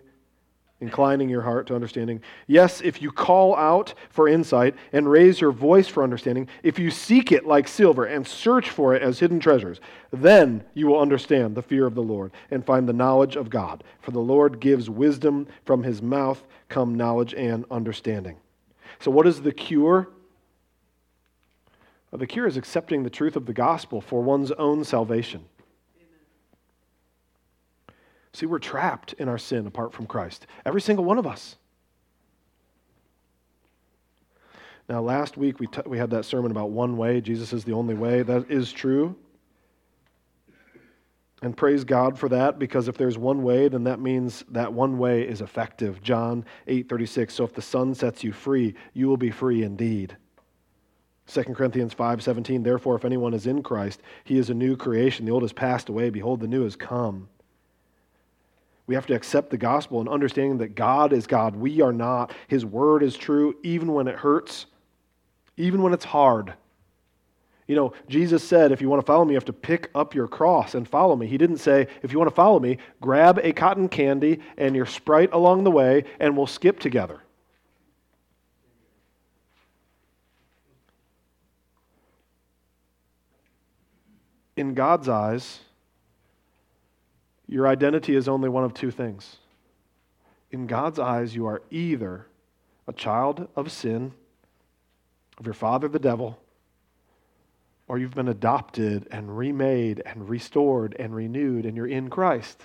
inclining 0.79 1.29
your 1.29 1.41
heart 1.41 1.65
to 1.65 1.73
understanding. 1.73 2.21
Yes, 2.45 2.81
if 2.81 3.01
you 3.01 3.11
call 3.11 3.55
out 3.55 3.93
for 4.09 4.27
insight 4.27 4.75
and 4.91 5.09
raise 5.09 5.41
your 5.41 5.51
voice 5.51 5.87
for 5.87 6.03
understanding, 6.03 6.47
if 6.61 6.77
you 6.77 6.91
seek 6.91 7.31
it 7.31 7.47
like 7.47 7.67
silver 7.67 8.05
and 8.05 8.27
search 8.27 8.69
for 8.69 8.93
it 8.93 9.01
as 9.01 9.17
hidden 9.17 9.39
treasures, 9.39 9.79
then 10.11 10.63
you 10.75 10.85
will 10.85 10.99
understand 10.99 11.55
the 11.55 11.63
fear 11.63 11.87
of 11.87 11.95
the 11.95 12.03
Lord 12.03 12.31
and 12.51 12.65
find 12.65 12.87
the 12.87 12.93
knowledge 12.93 13.35
of 13.35 13.49
God. 13.49 13.83
For 14.01 14.11
the 14.11 14.19
Lord 14.19 14.59
gives 14.59 14.89
wisdom, 14.89 15.47
from 15.65 15.81
his 15.81 16.01
mouth 16.01 16.43
come 16.69 16.95
knowledge 16.95 17.33
and 17.33 17.65
understanding. 17.71 18.37
So, 18.99 19.09
what 19.09 19.25
is 19.25 19.41
the 19.41 19.51
cure? 19.51 20.09
Uh, 22.13 22.17
the 22.17 22.27
cure 22.27 22.45
is 22.45 22.57
accepting 22.57 23.03
the 23.03 23.09
truth 23.09 23.35
of 23.35 23.45
the 23.45 23.53
gospel 23.53 23.99
for 23.99 24.21
one's 24.21 24.51
own 24.51 24.83
salvation. 24.83 25.45
See, 28.33 28.45
we're 28.45 28.59
trapped 28.59 29.13
in 29.13 29.29
our 29.29 29.37
sin 29.37 29.67
apart 29.67 29.93
from 29.93 30.05
Christ. 30.05 30.47
Every 30.65 30.81
single 30.81 31.05
one 31.05 31.17
of 31.17 31.27
us. 31.27 31.55
Now, 34.89 35.01
last 35.01 35.37
week 35.37 35.59
we, 35.59 35.67
t- 35.67 35.81
we 35.85 35.97
had 35.97 36.09
that 36.11 36.25
sermon 36.25 36.51
about 36.51 36.71
one 36.71 36.97
way. 36.97 37.21
Jesus 37.21 37.53
is 37.53 37.63
the 37.63 37.73
only 37.73 37.93
way. 37.93 38.21
That 38.21 38.49
is 38.49 38.71
true. 38.71 39.15
And 41.41 41.55
praise 41.55 41.83
God 41.83 42.17
for 42.17 42.29
that 42.29 42.57
because 42.57 42.87
if 42.87 42.97
there's 42.97 43.17
one 43.17 43.43
way, 43.43 43.67
then 43.67 43.83
that 43.83 43.99
means 43.99 44.43
that 44.49 44.71
one 44.71 44.97
way 44.97 45.27
is 45.27 45.41
effective. 45.41 46.01
John 46.01 46.45
8 46.67 46.89
36. 46.89 47.33
So 47.33 47.43
if 47.43 47.53
the 47.53 47.61
Son 47.61 47.93
sets 47.93 48.23
you 48.23 48.33
free, 48.33 48.75
you 48.93 49.07
will 49.07 49.17
be 49.17 49.31
free 49.31 49.63
indeed. 49.63 50.17
2 51.27 51.43
Corinthians 51.55 51.93
5:17 51.93 52.63
Therefore 52.63 52.95
if 52.95 53.05
anyone 53.05 53.33
is 53.33 53.47
in 53.47 53.63
Christ 53.63 54.01
he 54.23 54.37
is 54.37 54.49
a 54.49 54.53
new 54.53 54.75
creation. 54.75 55.25
The 55.25 55.31
old 55.31 55.43
has 55.43 55.53
passed 55.53 55.89
away. 55.89 56.09
Behold 56.09 56.39
the 56.39 56.47
new 56.47 56.63
has 56.63 56.75
come. 56.75 57.29
We 58.85 58.95
have 58.95 59.07
to 59.07 59.15
accept 59.15 59.49
the 59.49 59.57
gospel 59.57 60.01
and 60.01 60.09
understanding 60.09 60.57
that 60.57 60.75
God 60.75 61.13
is 61.13 61.25
God. 61.25 61.55
We 61.55 61.81
are 61.81 61.93
not. 61.93 62.33
His 62.49 62.65
word 62.65 63.01
is 63.01 63.15
true 63.15 63.55
even 63.63 63.93
when 63.93 64.07
it 64.07 64.15
hurts 64.15 64.65
even 65.55 65.81
when 65.81 65.93
it's 65.93 66.05
hard. 66.05 66.53
You 67.67 67.75
know 67.77 67.93
Jesus 68.09 68.43
said 68.43 68.73
if 68.73 68.81
you 68.81 68.89
want 68.89 69.01
to 69.01 69.05
follow 69.05 69.23
me 69.23 69.31
you 69.31 69.37
have 69.37 69.45
to 69.45 69.53
pick 69.53 69.89
up 69.95 70.13
your 70.13 70.27
cross 70.27 70.75
and 70.75 70.87
follow 70.87 71.15
me. 71.15 71.27
He 71.27 71.37
didn't 71.37 71.57
say 71.57 71.87
if 72.01 72.11
you 72.11 72.19
want 72.19 72.29
to 72.29 72.35
follow 72.35 72.59
me 72.59 72.77
grab 72.99 73.39
a 73.41 73.53
cotton 73.53 73.87
candy 73.87 74.41
and 74.57 74.75
your 74.75 74.85
sprite 74.85 75.31
along 75.31 75.63
the 75.63 75.71
way 75.71 76.03
and 76.19 76.35
we'll 76.35 76.47
skip 76.47 76.79
together 76.79 77.22
in 84.55 84.73
God's 84.73 85.09
eyes, 85.09 85.59
your 87.47 87.67
identity 87.67 88.15
is 88.15 88.27
only 88.27 88.49
one 88.49 88.63
of 88.63 88.73
two 88.73 88.91
things. 88.91 89.37
In 90.51 90.67
God's 90.67 90.99
eyes, 90.99 91.35
you 91.35 91.45
are 91.47 91.61
either 91.71 92.27
a 92.87 92.93
child 92.93 93.47
of 93.55 93.71
sin, 93.71 94.13
of 95.37 95.45
your 95.45 95.53
father, 95.53 95.87
the 95.87 95.99
devil, 95.99 96.39
or 97.87 97.97
you've 97.97 98.13
been 98.13 98.27
adopted 98.27 99.07
and 99.11 99.37
remade 99.37 100.01
and 100.05 100.29
restored 100.29 100.95
and 100.99 101.15
renewed, 101.15 101.65
and 101.65 101.75
you're 101.75 101.87
in 101.87 102.09
Christ. 102.09 102.61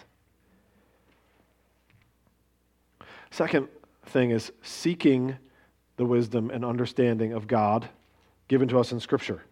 Second 3.30 3.68
thing 4.06 4.30
is 4.30 4.52
seeking 4.62 5.36
the 5.96 6.04
wisdom 6.04 6.50
and 6.50 6.64
understanding 6.64 7.32
of 7.32 7.46
God 7.46 7.88
given 8.46 8.68
to 8.68 8.78
us 8.78 8.92
in 8.92 9.00
Scripture. 9.00 9.42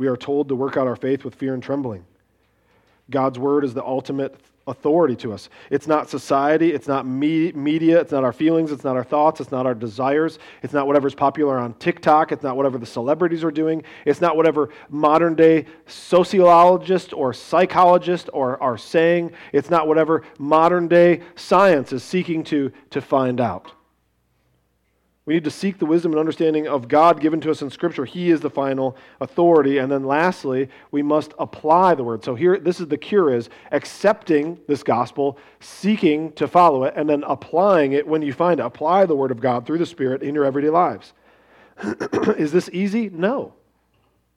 We 0.00 0.06
are 0.06 0.16
told 0.16 0.48
to 0.48 0.56
work 0.56 0.78
out 0.78 0.86
our 0.86 0.96
faith 0.96 1.26
with 1.26 1.34
fear 1.34 1.52
and 1.52 1.62
trembling. 1.62 2.06
God's 3.10 3.38
word 3.38 3.66
is 3.66 3.74
the 3.74 3.84
ultimate 3.84 4.34
authority 4.66 5.14
to 5.16 5.34
us. 5.34 5.50
It's 5.68 5.86
not 5.86 6.08
society, 6.08 6.72
it's 6.72 6.88
not 6.88 7.06
me- 7.06 7.52
media, 7.52 8.00
it's 8.00 8.10
not 8.10 8.24
our 8.24 8.32
feelings, 8.32 8.72
it's 8.72 8.82
not 8.82 8.96
our 8.96 9.04
thoughts, 9.04 9.42
it's 9.42 9.50
not 9.50 9.66
our 9.66 9.74
desires, 9.74 10.38
it's 10.62 10.72
not 10.72 10.86
whatever's 10.86 11.14
popular 11.14 11.58
on 11.58 11.74
TikTok, 11.74 12.32
it's 12.32 12.42
not 12.42 12.56
whatever 12.56 12.78
the 12.78 12.86
celebrities 12.86 13.44
are 13.44 13.50
doing, 13.50 13.82
it's 14.06 14.22
not 14.22 14.38
whatever 14.38 14.70
modern 14.88 15.34
day 15.34 15.66
sociologist 15.84 17.12
or 17.12 17.34
psychologist 17.34 18.30
or 18.32 18.62
are 18.62 18.78
saying, 18.78 19.32
it's 19.52 19.68
not 19.68 19.86
whatever 19.86 20.22
modern 20.38 20.88
day 20.88 21.20
science 21.36 21.92
is 21.92 22.02
seeking 22.02 22.42
to, 22.44 22.72
to 22.88 23.02
find 23.02 23.38
out. 23.38 23.70
We 25.26 25.34
need 25.34 25.44
to 25.44 25.50
seek 25.50 25.78
the 25.78 25.86
wisdom 25.86 26.12
and 26.12 26.18
understanding 26.18 26.66
of 26.66 26.88
God 26.88 27.20
given 27.20 27.40
to 27.42 27.50
us 27.50 27.62
in 27.62 27.70
Scripture. 27.70 28.04
He 28.04 28.30
is 28.30 28.40
the 28.40 28.50
final 28.50 28.96
authority. 29.20 29.78
And 29.78 29.92
then 29.92 30.04
lastly, 30.04 30.68
we 30.90 31.02
must 31.02 31.34
apply 31.38 31.94
the 31.94 32.02
word. 32.02 32.24
So 32.24 32.34
here, 32.34 32.58
this 32.58 32.80
is 32.80 32.88
the 32.88 32.96
cure 32.96 33.32
is 33.32 33.50
accepting 33.70 34.58
this 34.66 34.82
gospel, 34.82 35.38
seeking 35.60 36.32
to 36.32 36.48
follow 36.48 36.84
it, 36.84 36.94
and 36.96 37.08
then 37.08 37.22
applying 37.24 37.92
it 37.92 38.06
when 38.06 38.22
you 38.22 38.32
find 38.32 38.60
it. 38.60 38.66
Apply 38.66 39.04
the 39.04 39.14
word 39.14 39.30
of 39.30 39.40
God 39.40 39.66
through 39.66 39.78
the 39.78 39.86
Spirit 39.86 40.22
in 40.22 40.34
your 40.34 40.44
everyday 40.44 40.70
lives. 40.70 41.12
is 42.36 42.50
this 42.50 42.70
easy? 42.72 43.10
No. 43.10 43.52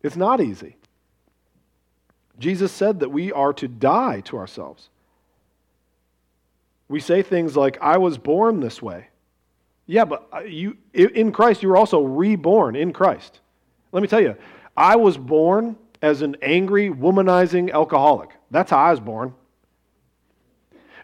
It's 0.04 0.18
not 0.18 0.42
easy. 0.42 0.76
Jesus 2.40 2.72
said 2.72 3.00
that 3.00 3.10
we 3.10 3.32
are 3.32 3.54
to 3.54 3.68
die 3.68 4.22
to 4.26 4.38
ourselves. 4.38 4.90
We 6.90 7.00
say 7.00 7.22
things 7.22 7.56
like, 7.56 7.78
I 7.82 7.98
was 7.98 8.18
born 8.18 8.60
this 8.60 8.82
way. 8.82 9.08
Yeah, 9.86 10.06
but 10.06 10.28
uh, 10.34 10.40
you 10.40 10.78
in 10.94 11.32
Christ 11.32 11.62
you 11.62 11.70
were 11.70 11.78
also 11.78 12.02
reborn 12.02 12.76
in 12.76 12.94
Christ. 12.94 13.40
Let 13.92 14.02
me 14.02 14.08
tell 14.08 14.22
you, 14.22 14.36
I 14.76 14.96
was 14.96 15.18
born 15.18 15.76
as 16.02 16.22
an 16.22 16.36
angry, 16.42 16.90
womanizing 16.90 17.72
alcoholic. 17.72 18.30
That's 18.52 18.72
how 18.72 18.78
I 18.78 18.92
was 18.92 19.00
born. 19.00 19.34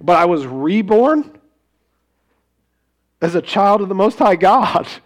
But 0.02 0.18
I 0.18 0.26
was 0.26 0.46
reborn 0.46 1.40
as 3.22 3.36
a 3.36 3.42
child 3.42 3.82
of 3.82 3.90
the 3.90 3.96
Most 3.96 4.20
High 4.20 4.36
God. 4.36 4.88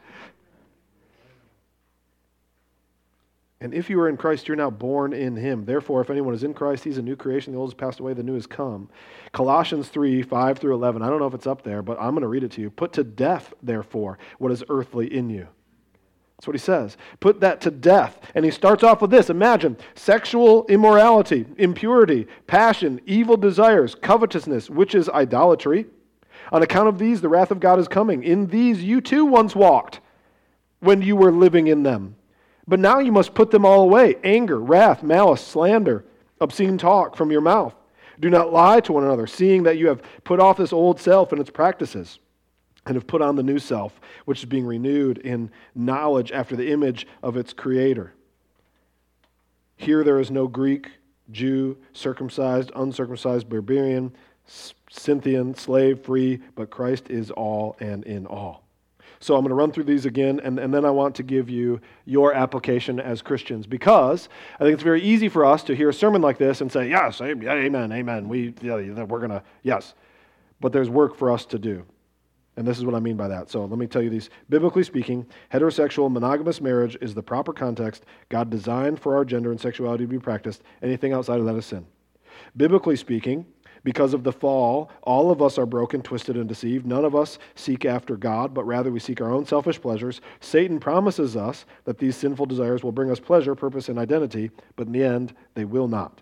And 3.64 3.74
if 3.74 3.90
you 3.90 3.98
are 4.02 4.10
in 4.10 4.18
Christ, 4.18 4.50
you're 4.50 4.58
now 4.58 4.70
born 4.70 5.14
in 5.14 5.38
him. 5.38 5.64
Therefore, 5.64 6.02
if 6.02 6.10
anyone 6.10 6.34
is 6.34 6.44
in 6.44 6.54
Christ, 6.54 6.84
he's 6.84 6.98
a 6.98 7.02
new 7.02 7.16
creation. 7.16 7.54
The 7.54 7.60
old 7.60 7.70
has 7.70 7.74
passed 7.74 8.02
away, 8.02 8.14
the 8.14 8.22
new 8.22 8.34
has 8.34 8.46
come. 8.46 8.90
Colossians 9.32 9.88
3 9.88 10.22
5 10.22 10.58
through 10.60 10.76
11. 10.76 11.02
I 11.02 11.10
don't 11.10 11.20
know 11.20 11.28
if 11.28 11.34
it's 11.34 11.48
up 11.48 11.64
there, 11.64 11.82
but 11.82 11.98
I'm 11.98 12.12
going 12.12 12.24
to 12.24 12.28
read 12.28 12.44
it 12.44 12.52
to 12.52 12.62
you. 12.62 12.70
Put 12.70 12.92
to 12.94 13.06
death, 13.06 13.54
therefore, 13.64 14.20
what 14.38 14.52
is 14.52 14.66
earthly 14.68 15.08
in 15.14 15.30
you. 15.30 15.48
That's 16.36 16.46
what 16.46 16.56
he 16.56 16.60
says. 16.60 16.98
Put 17.22 17.40
that 17.40 17.62
to 17.62 17.72
death. 17.72 18.20
And 18.36 18.44
he 18.44 18.52
starts 18.52 18.84
off 18.84 19.02
with 19.02 19.12
this 19.12 19.30
Imagine 19.30 19.78
sexual 19.96 20.66
immorality, 20.66 21.46
impurity, 21.58 22.28
passion, 22.48 23.00
evil 23.06 23.38
desires, 23.38 23.96
covetousness, 23.96 24.70
which 24.70 24.94
is 24.94 25.08
idolatry. 25.08 25.86
On 26.52 26.62
account 26.62 26.90
of 26.90 27.00
these, 27.00 27.22
the 27.22 27.30
wrath 27.30 27.50
of 27.50 27.62
God 27.62 27.80
is 27.80 27.88
coming. 27.88 28.26
In 28.26 28.48
these 28.48 28.84
you 28.84 29.00
too 29.00 29.24
once 29.24 29.56
walked 29.56 30.02
when 30.82 31.02
you 31.02 31.16
were 31.16 31.32
living 31.32 31.68
in 31.68 31.84
them. 31.84 32.18
But 32.68 32.80
now 32.80 33.00
you 33.00 33.12
must 33.12 33.34
put 33.34 33.52
them 33.52 33.66
all 33.66 33.82
away 33.82 34.16
anger, 34.24 34.60
wrath, 34.60 35.04
malice, 35.04 35.42
slander, 35.42 36.06
obscene 36.40 36.78
talk 36.78 37.16
from 37.16 37.32
your 37.32 37.42
mouth. 37.42 37.76
Do 38.20 38.30
not 38.30 38.54
lie 38.54 38.80
to 38.82 38.94
one 38.94 39.04
another, 39.04 39.28
seeing 39.28 39.64
that 39.64 39.78
you 39.78 39.88
have 39.88 40.02
put 40.24 40.40
off 40.40 40.58
this 40.58 40.72
old 40.72 41.00
self 41.00 41.32
and 41.32 41.42
its 41.42 41.50
practices, 41.50 42.20
and 42.86 42.96
have 42.96 43.08
put 43.08 43.22
on 43.22 43.36
the 43.36 43.44
new 43.44 43.60
self, 43.60 44.00
which 44.26 44.40
is 44.40 44.46
being 44.46 44.66
renewed 44.66 45.18
in 45.18 45.52
knowledge 45.76 46.32
after 46.32 46.56
the 46.56 46.72
image 46.72 47.08
of 47.22 47.38
its 47.38 47.54
creator. 47.54 48.14
Here 49.76 50.04
there 50.04 50.20
is 50.20 50.32
no 50.32 50.48
Greek, 50.48 50.90
Jew, 51.32 51.78
circumcised, 51.94 52.72
uncircumcised, 52.76 53.50
barbarian, 53.50 54.14
Scythian, 54.46 55.56
slave, 55.56 56.02
free, 56.02 56.42
but 56.56 56.70
Christ 56.70 57.10
is 57.10 57.32
all 57.32 57.76
and 57.80 58.04
in 58.04 58.26
all. 58.28 58.63
So 59.24 59.36
I'm 59.36 59.42
going 59.42 59.52
to 59.52 59.56
run 59.56 59.72
through 59.72 59.86
these 59.86 60.06
again, 60.06 60.42
and, 60.44 60.60
and 60.60 60.74
then 60.74 60.84
I 60.84 60.92
want 60.92 61.16
to 61.16 61.24
give 61.24 61.50
you 61.50 61.80
your 62.04 62.34
application 62.34 63.00
as 63.00 63.22
Christians 63.22 63.66
because 63.66 64.28
I 64.56 64.66
think 64.66 64.74
it's 64.74 64.84
very 64.84 65.02
easy 65.02 65.30
for 65.30 65.46
us 65.46 65.64
to 65.64 65.76
hear 65.76 65.88
a 65.88 65.94
sermon 65.94 66.22
like 66.22 66.38
this 66.38 66.60
and 66.60 66.70
say, 66.70 66.90
yes, 66.90 67.22
amen, 67.22 67.94
amen. 67.94 68.28
We, 68.28 68.54
yeah, 68.62 68.76
we're 68.76 69.20
going 69.20 69.30
to, 69.30 69.42
yes. 69.62 69.94
But 70.60 70.74
there's 70.74 70.90
work 70.90 71.16
for 71.16 71.32
us 71.32 71.46
to 71.46 71.58
do. 71.58 71.86
And 72.58 72.68
this 72.68 72.78
is 72.78 72.84
what 72.84 72.96
I 72.96 73.00
mean 73.00 73.16
by 73.16 73.30
that. 73.30 73.50
So 73.50 73.64
let 73.64 73.80
me 73.80 73.88
tell 73.88 74.02
you 74.02 74.10
these. 74.10 74.30
Biblically 74.50 74.84
speaking, 74.84 75.26
heterosexual 75.54 76.12
monogamous 76.12 76.60
marriage 76.60 76.98
is 77.00 77.14
the 77.14 77.24
proper 77.24 77.54
context 77.54 78.04
God 78.28 78.50
designed 78.50 79.00
for 79.00 79.16
our 79.16 79.24
gender 79.24 79.52
and 79.52 79.60
sexuality 79.60 80.04
to 80.04 80.08
be 80.10 80.20
practiced. 80.20 80.64
Anything 80.82 81.14
outside 81.14 81.40
of 81.40 81.46
that 81.46 81.56
is 81.56 81.66
sin. 81.66 81.86
Biblically 82.58 82.98
speaking, 82.98 83.46
because 83.84 84.14
of 84.14 84.24
the 84.24 84.32
fall, 84.32 84.90
all 85.02 85.32
of 85.32 85.42
us 85.42 85.58
are 85.58 85.66
broken, 85.66 86.02
twisted, 86.02 86.38
and 86.38 86.48
deceived. 86.48 86.86
None 86.86 87.06
of 87.06 87.16
us 87.16 87.38
seek 87.56 87.86
after 87.86 88.16
God, 88.16 88.54
but 88.54 88.66
rather 88.66 88.92
we 88.92 89.00
seek 89.00 89.22
our 89.22 89.32
own 89.32 89.46
selfish 89.46 89.82
pleasures. 89.82 90.22
Satan 90.40 90.80
promises 90.80 91.36
us 91.36 91.66
that 91.86 91.98
these 91.98 92.16
sinful 92.16 92.46
desires 92.46 92.84
will 92.84 92.92
bring 92.92 93.12
us 93.12 93.20
pleasure, 93.20 93.56
purpose, 93.56 93.90
and 93.90 94.00
identity, 94.00 94.52
but 94.76 94.88
in 94.88 94.94
the 94.94 95.04
end, 95.04 95.34
they 95.54 95.66
will 95.66 95.88
not. 95.88 96.22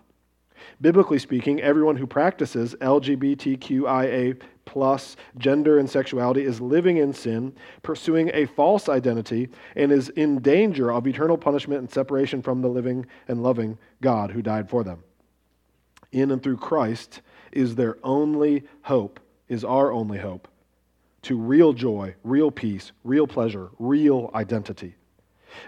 Biblically 0.80 1.18
speaking, 1.18 1.60
everyone 1.60 1.96
who 1.96 2.06
practices 2.06 2.74
LGBTQIA 2.80 4.40
plus 4.64 5.16
gender 5.36 5.78
and 5.78 5.90
sexuality 5.90 6.44
is 6.44 6.60
living 6.60 6.98
in 6.98 7.12
sin, 7.12 7.52
pursuing 7.82 8.30
a 8.32 8.46
false 8.46 8.88
identity, 8.88 9.48
and 9.74 9.90
is 9.90 10.08
in 10.10 10.40
danger 10.40 10.92
of 10.92 11.06
eternal 11.06 11.36
punishment 11.36 11.80
and 11.80 11.90
separation 11.90 12.42
from 12.42 12.62
the 12.62 12.68
living 12.68 13.06
and 13.28 13.42
loving 13.42 13.76
God 14.00 14.30
who 14.30 14.42
died 14.42 14.70
for 14.70 14.84
them. 14.84 15.02
In 16.12 16.30
and 16.30 16.42
through 16.42 16.58
Christ, 16.58 17.22
is 17.52 17.74
their 17.74 17.98
only 18.02 18.64
hope, 18.82 19.20
is 19.48 19.64
our 19.64 19.92
only 19.92 20.18
hope 20.18 20.48
to 21.22 21.38
real 21.38 21.72
joy, 21.72 22.14
real 22.24 22.50
peace, 22.50 22.92
real 23.04 23.26
pleasure, 23.26 23.70
real 23.78 24.30
identity. 24.34 24.96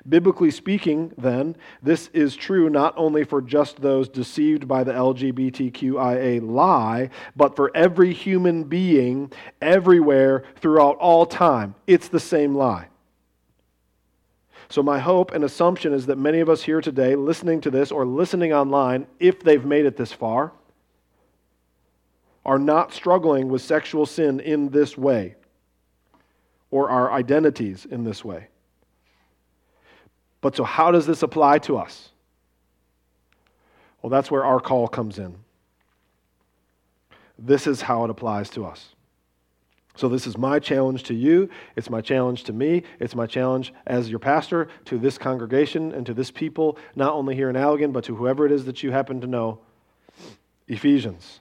Biblically 0.09 0.51
speaking, 0.51 1.13
then, 1.19 1.57
this 1.83 2.09
is 2.15 2.35
true 2.35 2.71
not 2.71 2.95
only 2.97 3.23
for 3.23 3.43
just 3.43 3.83
those 3.83 4.09
deceived 4.09 4.67
by 4.67 4.83
the 4.83 4.93
LGBTQIA 4.93 6.43
lie, 6.43 7.11
but 7.37 7.55
for 7.55 7.71
every 7.75 8.13
human 8.13 8.65
being 8.65 9.31
everywhere 9.61 10.43
throughout 10.57 10.97
all 10.97 11.27
time. 11.27 11.75
It's 11.87 12.09
the 12.09 12.21
same 12.21 12.55
lie. 12.55 12.89
So, 14.71 14.83
my 14.83 14.99
hope 14.99 15.33
and 15.33 15.45
assumption 15.45 15.93
is 15.93 16.07
that 16.07 16.17
many 16.17 16.41
of 16.41 16.49
us 16.49 16.63
here 16.63 16.81
today, 16.81 17.15
listening 17.15 17.61
to 17.61 17.71
this 17.71 17.93
or 17.93 18.07
listening 18.07 18.55
online, 18.55 19.07
if 19.21 19.41
they've 19.41 19.65
made 19.65 19.85
it 19.85 19.99
this 19.99 20.13
far, 20.13 20.53
are 22.45 22.59
not 22.59 22.93
struggling 22.93 23.49
with 23.49 23.63
sexual 23.63 24.07
sin 24.07 24.41
in 24.41 24.69
this 24.69 24.99
way 24.99 25.35
or 26.71 26.91
our 26.91 27.13
identities 27.13 27.87
in 27.89 28.05
this 28.05 28.25
way. 28.25 28.49
But 30.41 30.57
so, 30.57 30.65
how 30.65 30.91
does 30.91 31.07
this 31.07 31.23
apply 31.23 31.59
to 31.61 31.79
us? 31.79 32.11
Well, 34.03 34.11
that's 34.11 34.31
where 34.31 34.45
our 34.45 34.61
call 34.61 34.89
comes 34.89 35.19
in. 35.19 35.37
This 37.39 37.67
is 37.67 37.81
how 37.81 38.05
it 38.05 38.11
applies 38.11 38.51
to 38.51 38.67
us. 38.67 38.95
So, 39.97 40.09
this 40.09 40.27
is 40.27 40.37
my 40.37 40.59
challenge 40.59 41.05
to 41.05 41.15
you. 41.15 41.49
It's 41.77 41.89
my 41.89 42.01
challenge 42.01 42.45
to 42.45 42.53
me. 42.53 42.83
It's 42.99 43.15
my 43.15 43.27
challenge 43.27 43.73
as 43.87 44.11
your 44.11 44.19
pastor 44.19 44.69
to 44.87 44.99
this 44.99 45.17
congregation 45.17 45.93
and 45.93 46.05
to 46.05 46.13
this 46.13 46.31
people, 46.31 46.77
not 46.95 47.15
only 47.15 47.37
here 47.37 47.49
in 47.49 47.57
Allegan, 47.57 47.93
but 47.93 48.05
to 48.05 48.17
whoever 48.17 48.45
it 48.45 48.53
is 48.53 48.65
that 48.67 48.83
you 48.83 48.91
happen 48.91 49.21
to 49.23 49.27
know. 49.27 49.61
Ephesians 50.67 51.41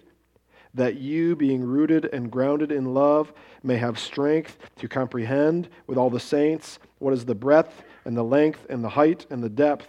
that 0.73 0.95
you, 0.95 1.35
being 1.35 1.63
rooted 1.63 2.05
and 2.05 2.31
grounded 2.31 2.71
in 2.71 2.93
love, 2.93 3.33
may 3.63 3.77
have 3.77 3.99
strength 3.99 4.57
to 4.77 4.87
comprehend 4.87 5.69
with 5.87 5.97
all 5.97 6.09
the 6.09 6.19
saints 6.19 6.79
what 6.99 7.13
is 7.13 7.25
the 7.25 7.35
breadth 7.35 7.83
and 8.05 8.15
the 8.15 8.23
length 8.23 8.65
and 8.69 8.83
the 8.83 8.89
height 8.89 9.25
and 9.29 9.43
the 9.43 9.49
depth, 9.49 9.87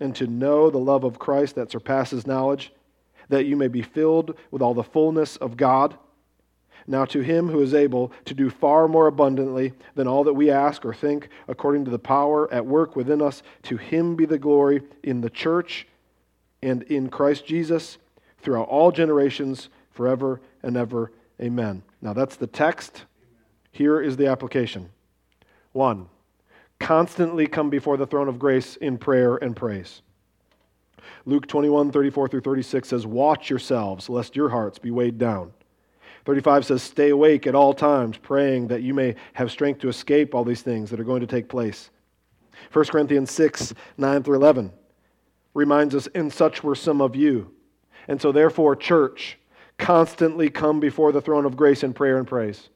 and 0.00 0.14
to 0.16 0.26
know 0.26 0.70
the 0.70 0.78
love 0.78 1.04
of 1.04 1.18
Christ 1.18 1.54
that 1.54 1.70
surpasses 1.70 2.26
knowledge, 2.26 2.72
that 3.28 3.46
you 3.46 3.56
may 3.56 3.68
be 3.68 3.82
filled 3.82 4.36
with 4.50 4.60
all 4.62 4.74
the 4.74 4.82
fullness 4.82 5.36
of 5.36 5.56
God. 5.56 5.96
Now, 6.86 7.04
to 7.06 7.20
him 7.20 7.48
who 7.48 7.60
is 7.62 7.74
able 7.74 8.12
to 8.26 8.34
do 8.34 8.48
far 8.48 8.86
more 8.86 9.08
abundantly 9.08 9.72
than 9.94 10.06
all 10.06 10.22
that 10.24 10.34
we 10.34 10.50
ask 10.50 10.84
or 10.84 10.94
think, 10.94 11.28
according 11.48 11.84
to 11.86 11.90
the 11.90 11.98
power 11.98 12.52
at 12.52 12.64
work 12.64 12.94
within 12.94 13.20
us, 13.20 13.42
to 13.64 13.76
him 13.76 14.14
be 14.14 14.26
the 14.26 14.38
glory 14.38 14.82
in 15.02 15.20
the 15.20 15.30
church 15.30 15.88
and 16.62 16.82
in 16.84 17.08
Christ 17.08 17.46
Jesus 17.46 17.98
throughout 18.38 18.68
all 18.68 18.92
generations 18.92 19.68
forever 19.96 20.40
and 20.62 20.76
ever. 20.76 21.10
Amen. 21.40 21.82
Now 22.00 22.12
that's 22.12 22.36
the 22.36 22.46
text. 22.46 23.04
Here 23.72 24.00
is 24.00 24.16
the 24.16 24.28
application. 24.28 24.90
One, 25.72 26.08
constantly 26.78 27.46
come 27.46 27.70
before 27.70 27.96
the 27.96 28.06
throne 28.06 28.28
of 28.28 28.38
grace 28.38 28.76
in 28.76 28.98
prayer 28.98 29.36
and 29.36 29.56
praise. 29.56 30.02
Luke 31.24 31.46
21, 31.46 31.90
34 31.90 32.28
through 32.28 32.40
36 32.40 32.88
says, 32.88 33.06
Watch 33.06 33.50
yourselves, 33.50 34.08
lest 34.08 34.36
your 34.36 34.48
hearts 34.48 34.78
be 34.78 34.90
weighed 34.90 35.18
down. 35.18 35.52
35 36.24 36.66
says, 36.66 36.82
Stay 36.82 37.10
awake 37.10 37.46
at 37.46 37.54
all 37.54 37.72
times, 37.74 38.16
praying 38.16 38.68
that 38.68 38.82
you 38.82 38.94
may 38.94 39.14
have 39.32 39.50
strength 39.50 39.80
to 39.80 39.88
escape 39.88 40.34
all 40.34 40.44
these 40.44 40.62
things 40.62 40.90
that 40.90 41.00
are 41.00 41.04
going 41.04 41.20
to 41.20 41.26
take 41.26 41.48
place. 41.48 41.90
1 42.72 42.86
Corinthians 42.86 43.30
6, 43.30 43.74
9 43.98 44.22
through 44.22 44.36
11 44.36 44.72
reminds 45.54 45.94
us, 45.94 46.08
And 46.14 46.32
such 46.32 46.62
were 46.62 46.74
some 46.74 47.00
of 47.00 47.16
you. 47.16 47.52
And 48.08 48.20
so, 48.20 48.32
therefore, 48.32 48.76
church, 48.76 49.38
constantly 49.78 50.48
come 50.50 50.80
before 50.80 51.12
the 51.12 51.20
throne 51.20 51.44
of 51.44 51.56
grace 51.56 51.82
in 51.82 51.92
prayer 51.92 52.18
and 52.18 52.26
praise. 52.26 52.68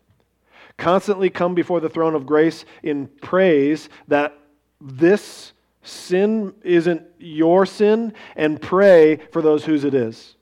Constantly 0.77 1.31
come 1.31 1.55
before 1.55 1.81
the 1.81 1.89
throne 1.89 2.15
of 2.15 2.27
grace 2.27 2.65
in 2.83 3.07
praise 3.21 3.89
that 4.09 4.39
this 4.81 5.53
sin 5.83 6.55
isn't 6.63 7.03
your 7.19 7.67
sin, 7.67 8.13
and 8.37 8.61
pray 8.61 9.17
for 9.33 9.43
those 9.43 9.65
whose 9.65 9.85
it 9.85 9.95
is. 9.95 10.37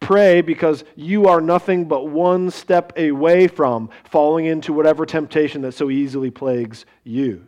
Pray 0.00 0.42
because 0.42 0.84
you 0.94 1.26
are 1.26 1.40
nothing 1.40 1.86
but 1.86 2.08
one 2.08 2.50
step 2.50 2.92
away 2.98 3.48
from 3.48 3.88
falling 4.04 4.44
into 4.44 4.72
whatever 4.72 5.06
temptation 5.06 5.62
that 5.62 5.72
so 5.72 5.90
easily 5.90 6.30
plagues 6.30 6.84
you. 7.04 7.46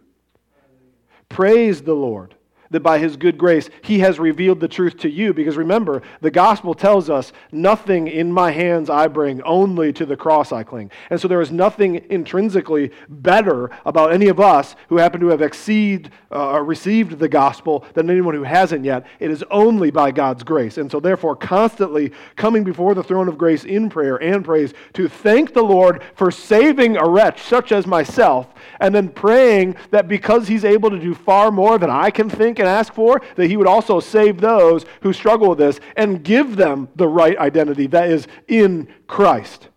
Praise 1.28 1.82
the 1.82 1.94
Lord 1.94 2.34
that 2.70 2.80
by 2.80 2.98
his 2.98 3.16
good 3.16 3.38
grace 3.38 3.70
he 3.82 4.00
has 4.00 4.18
revealed 4.18 4.60
the 4.60 4.68
truth 4.68 4.96
to 4.98 5.10
you. 5.10 5.32
Because 5.32 5.56
remember, 5.56 6.02
the 6.20 6.30
gospel 6.30 6.74
tells 6.74 7.08
us, 7.10 7.32
nothing 7.52 8.08
in 8.08 8.32
my 8.32 8.50
hands 8.50 8.90
I 8.90 9.08
bring, 9.08 9.42
only 9.42 9.92
to 9.94 10.06
the 10.06 10.16
cross 10.16 10.52
I 10.52 10.62
cling. 10.62 10.90
And 11.10 11.20
so 11.20 11.28
there 11.28 11.40
is 11.40 11.50
nothing 11.50 12.04
intrinsically 12.10 12.90
better 13.08 13.70
about 13.84 14.12
any 14.12 14.28
of 14.28 14.40
us 14.40 14.76
who 14.88 14.98
happen 14.98 15.20
to 15.20 15.28
have 15.28 15.42
exceed, 15.42 16.10
uh, 16.30 16.60
received 16.60 17.18
the 17.18 17.28
gospel 17.28 17.84
than 17.94 18.10
anyone 18.10 18.34
who 18.34 18.42
hasn't 18.42 18.84
yet. 18.84 19.06
It 19.18 19.30
is 19.30 19.44
only 19.50 19.90
by 19.90 20.10
God's 20.10 20.42
grace. 20.42 20.78
And 20.78 20.90
so 20.90 21.00
therefore, 21.00 21.36
constantly 21.36 22.12
coming 22.36 22.64
before 22.64 22.94
the 22.94 23.02
throne 23.02 23.28
of 23.28 23.38
grace 23.38 23.64
in 23.64 23.88
prayer 23.88 24.16
and 24.16 24.44
praise 24.44 24.74
to 24.94 25.08
thank 25.08 25.54
the 25.54 25.62
Lord 25.62 26.02
for 26.14 26.30
saving 26.30 26.96
a 26.96 27.08
wretch 27.08 27.42
such 27.42 27.72
as 27.72 27.86
myself, 27.86 28.48
and 28.80 28.94
then 28.94 29.08
praying 29.08 29.76
that 29.90 30.08
because 30.08 30.48
he's 30.48 30.64
able 30.64 30.90
to 30.90 30.98
do 30.98 31.14
far 31.14 31.50
more 31.50 31.78
than 31.78 31.90
I 31.90 32.10
can 32.10 32.28
think 32.28 32.57
and 32.58 32.68
ask 32.68 32.92
for, 32.92 33.20
that 33.36 33.46
he 33.46 33.56
would 33.56 33.66
also 33.66 34.00
save 34.00 34.40
those 34.40 34.84
who 35.02 35.12
struggle 35.12 35.50
with 35.50 35.58
this 35.58 35.80
and 35.96 36.22
give 36.22 36.56
them 36.56 36.88
the 36.96 37.08
right 37.08 37.36
identity 37.38 37.86
that 37.88 38.10
is 38.10 38.26
in 38.46 38.88
Christ. 39.06 39.68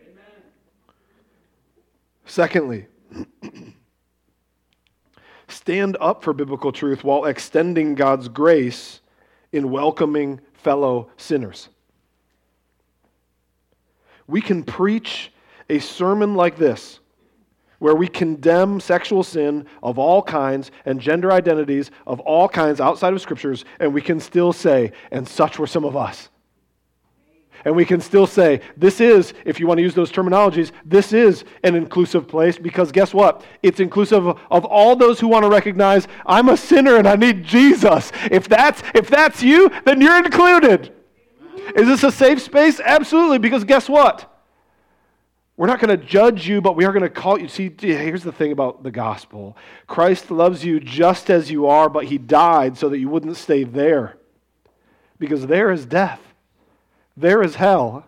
Amen. 0.00 0.42
Secondly, 2.26 2.86
stand 5.48 5.96
up 6.00 6.22
for 6.22 6.32
biblical 6.32 6.72
truth 6.72 7.04
while 7.04 7.24
extending 7.24 7.94
God's 7.94 8.28
grace 8.28 9.00
in 9.52 9.70
welcoming 9.70 10.40
fellow 10.52 11.10
sinners. 11.16 11.68
We 14.26 14.42
can 14.42 14.62
preach 14.62 15.32
a 15.70 15.78
sermon 15.78 16.34
like 16.34 16.56
this 16.56 17.00
where 17.78 17.94
we 17.94 18.08
condemn 18.08 18.80
sexual 18.80 19.22
sin 19.22 19.66
of 19.82 19.98
all 19.98 20.22
kinds 20.22 20.70
and 20.84 21.00
gender 21.00 21.32
identities 21.32 21.90
of 22.06 22.20
all 22.20 22.48
kinds 22.48 22.80
outside 22.80 23.12
of 23.12 23.20
scriptures, 23.20 23.64
and 23.78 23.94
we 23.94 24.02
can 24.02 24.18
still 24.20 24.52
say, 24.52 24.92
and 25.10 25.26
such 25.26 25.58
were 25.58 25.66
some 25.66 25.84
of 25.84 25.96
us. 25.96 26.28
And 27.64 27.74
we 27.74 27.84
can 27.84 28.00
still 28.00 28.26
say, 28.26 28.60
this 28.76 29.00
is, 29.00 29.34
if 29.44 29.58
you 29.58 29.66
want 29.66 29.78
to 29.78 29.82
use 29.82 29.94
those 29.94 30.12
terminologies, 30.12 30.70
this 30.84 31.12
is 31.12 31.44
an 31.64 31.74
inclusive 31.74 32.28
place 32.28 32.56
because 32.56 32.92
guess 32.92 33.12
what? 33.12 33.44
It's 33.62 33.80
inclusive 33.80 34.26
of 34.26 34.64
all 34.64 34.94
those 34.94 35.18
who 35.18 35.26
want 35.26 35.44
to 35.44 35.50
recognize 35.50 36.06
I'm 36.24 36.48
a 36.48 36.56
sinner 36.56 36.96
and 36.96 37.08
I 37.08 37.16
need 37.16 37.42
Jesus. 37.42 38.12
If 38.30 38.48
that's, 38.48 38.82
if 38.94 39.08
that's 39.08 39.42
you, 39.42 39.70
then 39.84 40.00
you're 40.00 40.18
included. 40.18 40.94
Is 41.74 41.86
this 41.86 42.04
a 42.04 42.12
safe 42.12 42.40
space? 42.40 42.80
Absolutely, 42.80 43.38
because 43.38 43.64
guess 43.64 43.88
what? 43.88 44.37
We're 45.58 45.66
not 45.66 45.80
going 45.80 45.98
to 45.98 46.06
judge 46.06 46.46
you, 46.46 46.60
but 46.60 46.76
we 46.76 46.84
are 46.84 46.92
going 46.92 47.02
to 47.02 47.10
call 47.10 47.36
you. 47.36 47.48
See, 47.48 47.74
here's 47.80 48.22
the 48.22 48.30
thing 48.30 48.52
about 48.52 48.84
the 48.84 48.92
gospel 48.92 49.56
Christ 49.88 50.30
loves 50.30 50.64
you 50.64 50.78
just 50.78 51.28
as 51.30 51.50
you 51.50 51.66
are, 51.66 51.88
but 51.88 52.04
he 52.04 52.16
died 52.16 52.78
so 52.78 52.88
that 52.88 53.00
you 53.00 53.08
wouldn't 53.08 53.36
stay 53.36 53.64
there. 53.64 54.16
Because 55.18 55.48
there 55.48 55.72
is 55.72 55.84
death, 55.84 56.20
there 57.16 57.42
is 57.42 57.56
hell. 57.56 58.06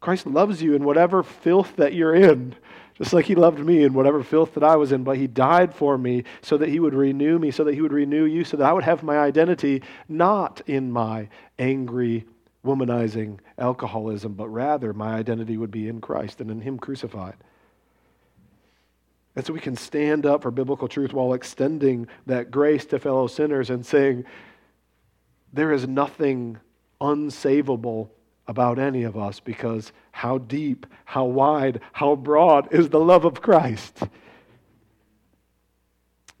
Christ 0.00 0.24
loves 0.24 0.62
you 0.62 0.76
in 0.76 0.84
whatever 0.84 1.24
filth 1.24 1.74
that 1.76 1.94
you're 1.94 2.14
in, 2.14 2.54
just 2.96 3.12
like 3.12 3.24
he 3.24 3.34
loved 3.34 3.58
me 3.58 3.82
in 3.82 3.92
whatever 3.92 4.22
filth 4.22 4.54
that 4.54 4.62
I 4.62 4.76
was 4.76 4.92
in, 4.92 5.02
but 5.02 5.16
he 5.16 5.26
died 5.26 5.74
for 5.74 5.98
me 5.98 6.22
so 6.42 6.56
that 6.58 6.68
he 6.68 6.78
would 6.78 6.94
renew 6.94 7.40
me, 7.40 7.50
so 7.50 7.64
that 7.64 7.74
he 7.74 7.80
would 7.80 7.92
renew 7.92 8.24
you, 8.24 8.44
so 8.44 8.56
that 8.56 8.68
I 8.68 8.72
would 8.72 8.84
have 8.84 9.02
my 9.02 9.18
identity 9.18 9.82
not 10.08 10.60
in 10.68 10.92
my 10.92 11.28
angry, 11.58 12.24
womanizing 12.66 13.38
alcoholism, 13.58 14.34
but 14.34 14.48
rather 14.48 14.92
my 14.92 15.14
identity 15.14 15.56
would 15.56 15.70
be 15.70 15.88
in 15.88 16.00
Christ 16.00 16.40
and 16.40 16.50
in 16.50 16.60
Him 16.60 16.78
crucified. 16.78 17.36
And 19.34 19.44
so 19.44 19.52
we 19.52 19.60
can 19.60 19.76
stand 19.76 20.26
up 20.26 20.42
for 20.42 20.50
biblical 20.50 20.88
truth 20.88 21.12
while 21.12 21.34
extending 21.34 22.08
that 22.26 22.50
grace 22.50 22.86
to 22.86 22.98
fellow 22.98 23.26
sinners 23.26 23.70
and 23.70 23.84
saying, 23.84 24.24
there 25.52 25.72
is 25.72 25.86
nothing 25.86 26.58
unsavable 27.00 28.08
about 28.48 28.78
any 28.78 29.02
of 29.02 29.16
us 29.16 29.40
because 29.40 29.92
how 30.12 30.38
deep, 30.38 30.86
how 31.04 31.24
wide, 31.24 31.80
how 31.92 32.14
broad 32.14 32.72
is 32.72 32.88
the 32.88 33.00
love 33.00 33.24
of 33.24 33.42
Christ. 33.42 34.02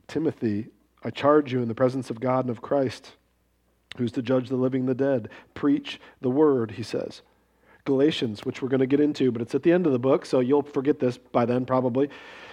Timothy, 0.06 0.68
I 1.02 1.10
charge 1.10 1.52
you 1.52 1.60
in 1.62 1.68
the 1.68 1.74
presence 1.74 2.10
of 2.10 2.20
God 2.20 2.44
and 2.46 2.50
of 2.50 2.62
Christ 2.62 3.12
who's 3.98 4.12
to 4.12 4.22
judge 4.22 4.48
the 4.48 4.56
living 4.56 4.80
and 4.80 4.88
the 4.88 4.94
dead. 4.94 5.28
Preach 5.54 6.00
the 6.20 6.30
word, 6.30 6.72
he 6.72 6.82
says. 6.82 7.22
Galatians, 7.84 8.44
which 8.44 8.60
we're 8.60 8.68
going 8.68 8.80
to 8.80 8.86
get 8.86 9.00
into, 9.00 9.30
but 9.30 9.40
it's 9.40 9.54
at 9.54 9.62
the 9.62 9.72
end 9.72 9.86
of 9.86 9.92
the 9.92 9.98
book, 9.98 10.26
so 10.26 10.40
you'll 10.40 10.62
forget 10.62 10.98
this 10.98 11.16
by 11.16 11.44
then 11.44 11.64
probably. 11.64 12.10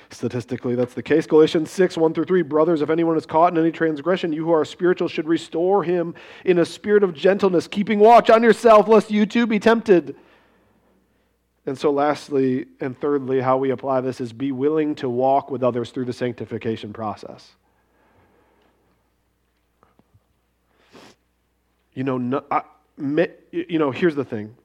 Statistically, 0.10 0.76
that's 0.76 0.94
the 0.94 1.02
case. 1.02 1.26
Galatians 1.26 1.72
6, 1.72 1.98
1 1.98 2.14
through 2.14 2.26
3. 2.26 2.44
Brothers, 2.44 2.82
if 2.82 2.89
anyone 2.91 3.18
is 3.18 3.26
caught 3.26 3.52
in 3.52 3.60
any 3.60 3.72
transgression, 3.72 4.32
you 4.32 4.46
who 4.46 4.52
are 4.52 4.64
spiritual 4.64 5.08
should 5.08 5.28
restore 5.28 5.84
him 5.84 6.14
in 6.46 6.60
a 6.60 6.66
spirit 6.66 7.04
of 7.04 7.16
gentleness, 7.16 7.68
keeping 7.68 8.00
watch 8.00 8.30
on 8.30 8.44
yourself, 8.44 8.88
lest 8.88 9.10
you 9.10 9.26
too 9.26 9.48
be 9.48 9.60
tempted. 9.60 10.16
And 11.66 11.78
so, 11.78 11.91
lastly 11.91 12.68
and 12.80 13.00
thirdly, 13.00 13.39
how 13.39 13.58
we 13.58 13.72
apply 13.72 14.02
this 14.02 14.22
is 14.22 14.34
be 14.34 14.52
willing 14.52 14.96
to 14.96 15.10
walk 15.10 15.50
with 15.50 15.64
others 15.64 15.89
through 15.89 16.06
the 16.06 16.14
sanctification 16.14 16.94
process. 16.94 17.56
You 21.94 22.04
know, 22.04 22.18
no, 22.18 22.44
I, 22.50 22.62
you 23.52 23.80
know, 23.80 23.91
here's 23.91 24.16
the 24.16 24.26
thing. 24.26 24.56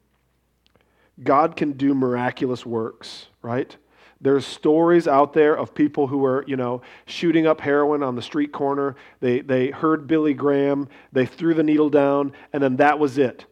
God 1.22 1.56
can 1.56 1.72
do 1.72 1.94
miraculous 1.94 2.64
works, 2.64 3.26
right? 3.42 3.76
There's 4.20 4.44
stories 4.44 5.06
out 5.06 5.32
there 5.32 5.56
of 5.56 5.74
people 5.74 6.06
who 6.08 6.24
are, 6.24 6.44
you 6.46 6.56
know, 6.56 6.82
shooting 7.06 7.46
up 7.46 7.60
heroin 7.60 8.02
on 8.02 8.16
the 8.16 8.22
street 8.22 8.52
corner. 8.52 8.96
They, 9.20 9.40
they 9.40 9.70
heard 9.70 10.06
Billy 10.06 10.34
Graham, 10.34 10.88
they 11.12 11.26
threw 11.26 11.54
the 11.54 11.62
needle 11.62 11.90
down, 11.90 12.32
and 12.52 12.62
then 12.62 12.76
that 12.76 12.98
was 12.98 13.18
it. 13.18 13.46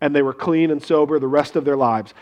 And 0.00 0.14
they 0.14 0.22
were 0.22 0.32
clean 0.32 0.70
and 0.70 0.82
sober 0.82 1.18
the 1.20 1.28
rest 1.28 1.54
of 1.54 1.64
their 1.64 1.76
lives. 1.76 2.14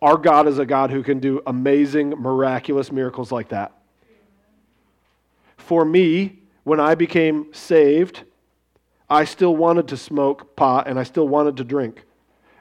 Our 0.00 0.16
God 0.16 0.46
is 0.46 0.58
a 0.58 0.64
God 0.64 0.90
who 0.90 1.02
can 1.02 1.18
do 1.18 1.42
amazing, 1.46 2.10
miraculous 2.10 2.90
miracles 2.90 3.30
like 3.30 3.48
that. 3.50 3.72
For 5.56 5.84
me, 5.84 6.38
when 6.64 6.80
I 6.80 6.94
became 6.94 7.52
saved, 7.52 8.24
I 9.10 9.24
still 9.24 9.56
wanted 9.56 9.88
to 9.88 9.96
smoke 9.96 10.56
pot 10.56 10.86
and 10.86 10.98
I 10.98 11.02
still 11.02 11.28
wanted 11.28 11.56
to 11.58 11.64
drink. 11.64 12.04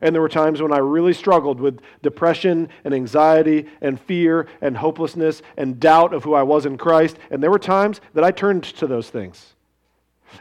And 0.02 0.14
there 0.14 0.22
were 0.22 0.30
times 0.30 0.62
when 0.62 0.72
I 0.72 0.78
really 0.78 1.14
struggled 1.14 1.60
with 1.60 1.82
depression 2.04 2.70
and 2.84 2.94
anxiety 2.94 3.66
and 3.82 4.00
fear 4.00 4.48
and 4.62 4.78
hopelessness 4.78 5.42
and 5.58 5.80
doubt 5.80 6.14
of 6.14 6.24
who 6.24 6.34
I 6.36 6.44
was 6.44 6.66
in 6.66 6.78
Christ. 6.78 7.18
And 7.32 7.42
there 7.42 7.50
were 7.50 7.60
times 7.60 8.00
that 8.14 8.24
I 8.24 8.32
turned 8.32 8.64
to 8.64 8.88
those 8.88 9.10
things. 9.10 9.56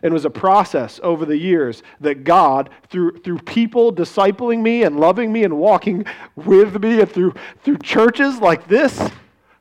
And 0.02 0.10
it 0.10 0.12
was 0.12 0.24
a 0.24 0.30
process 0.30 1.00
over 1.02 1.24
the 1.24 1.38
years 1.38 1.82
that 2.00 2.24
God, 2.24 2.70
through, 2.90 3.18
through 3.18 3.38
people 3.38 3.92
discipling 3.92 4.60
me 4.60 4.82
and 4.82 5.00
loving 5.00 5.32
me 5.32 5.44
and 5.44 5.56
walking 5.56 6.04
with 6.34 6.82
me, 6.82 7.00
and 7.00 7.10
through, 7.10 7.34
through 7.62 7.78
churches 7.78 8.40
like 8.40 8.68
this, 8.68 9.10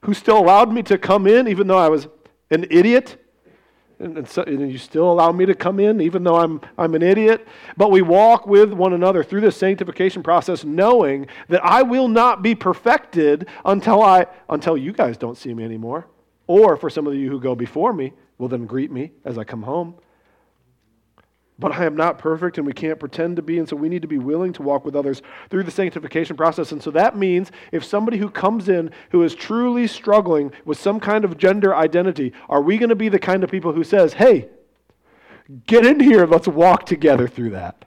who 0.02 0.14
still 0.14 0.40
allowed 0.40 0.74
me 0.74 0.84
to 0.84 0.98
come 0.98 1.26
in 1.28 1.48
even 1.48 1.68
though 1.68 1.78
I 1.78 1.90
was 1.90 2.08
an 2.52 2.66
idiot 2.70 3.24
and, 4.00 4.18
and, 4.18 4.28
so, 4.28 4.44
and, 4.44 4.72
you 4.72 4.78
still 4.78 5.10
allow 5.10 5.32
me 5.32 5.46
to 5.46 5.56
come 5.56 5.80
in 5.80 6.02
even 6.02 6.24
though 6.24 6.36
I'm, 6.36 6.62
I'm 6.78 6.96
an 6.96 7.02
idiot. 7.02 7.48
But 7.78 7.92
we 7.92 8.02
walk 8.02 8.46
with 8.46 8.74
one 8.74 8.94
another 8.94 9.24
through 9.24 9.42
this 9.42 9.58
sanctification 9.58 10.24
process 10.24 10.64
knowing 10.64 11.28
that 11.50 11.64
I 11.64 11.82
will 11.82 12.08
not 12.08 12.42
be 12.42 12.56
perfected 12.56 13.48
until, 13.64 14.02
I, 14.02 14.26
until 14.50 14.78
you 14.78 14.92
guys 14.92 15.18
don't 15.18 15.38
see 15.38 15.54
me 15.54 15.64
anymore. 15.64 16.08
Or 16.48 16.78
for 16.78 16.90
some 16.90 17.08
of 17.08 17.16
you 17.16 17.30
who 17.30 17.40
go 17.40 17.56
before 17.56 17.94
me, 17.94 18.14
will 18.38 18.48
then 18.48 18.66
greet 18.66 18.92
me 18.92 19.12
as 19.24 19.38
I 19.38 19.44
come 19.44 19.64
home. 19.64 19.96
But 21.58 21.72
I 21.72 21.86
am 21.86 21.96
not 21.96 22.18
perfect 22.18 22.58
and 22.58 22.68
we 22.68 22.74
can't 22.74 23.00
pretend 23.00 23.38
to 23.38 23.42
be. 23.42 23.60
And 23.60 23.68
so 23.68 23.78
we 23.78 23.88
need 23.88 24.02
to 24.02 24.08
be 24.08 24.18
willing 24.18 24.52
to 24.54 24.62
walk 24.62 24.84
with 24.84 24.96
others 24.96 25.22
through 25.50 25.64
the 25.64 25.72
sanctification 25.72 26.36
process. 26.36 26.74
And 26.74 26.84
so 26.84 26.92
that 26.92 27.18
means 27.18 27.50
if 27.72 27.86
somebody 27.86 28.18
who 28.18 28.30
comes 28.30 28.68
in 28.68 28.92
who 29.12 29.24
is 29.24 29.34
truly 29.34 29.88
struggling 29.88 30.52
with 30.66 30.78
some 30.78 31.00
kind 31.00 31.24
of 31.24 31.38
gender 31.38 31.74
identity, 31.74 32.34
are 32.50 32.62
we 32.62 32.78
going 32.78 32.90
to 32.90 32.96
be 32.96 33.08
the 33.08 33.20
kind 33.20 33.44
of 33.44 33.50
people 33.50 33.72
who 33.72 33.86
says, 33.86 34.14
hey, 34.14 34.50
get 35.66 35.86
in 35.86 36.02
here, 36.02 36.26
let's 36.26 36.48
walk 36.48 36.86
together 36.86 37.28
through 37.28 37.52
that? 37.52 37.86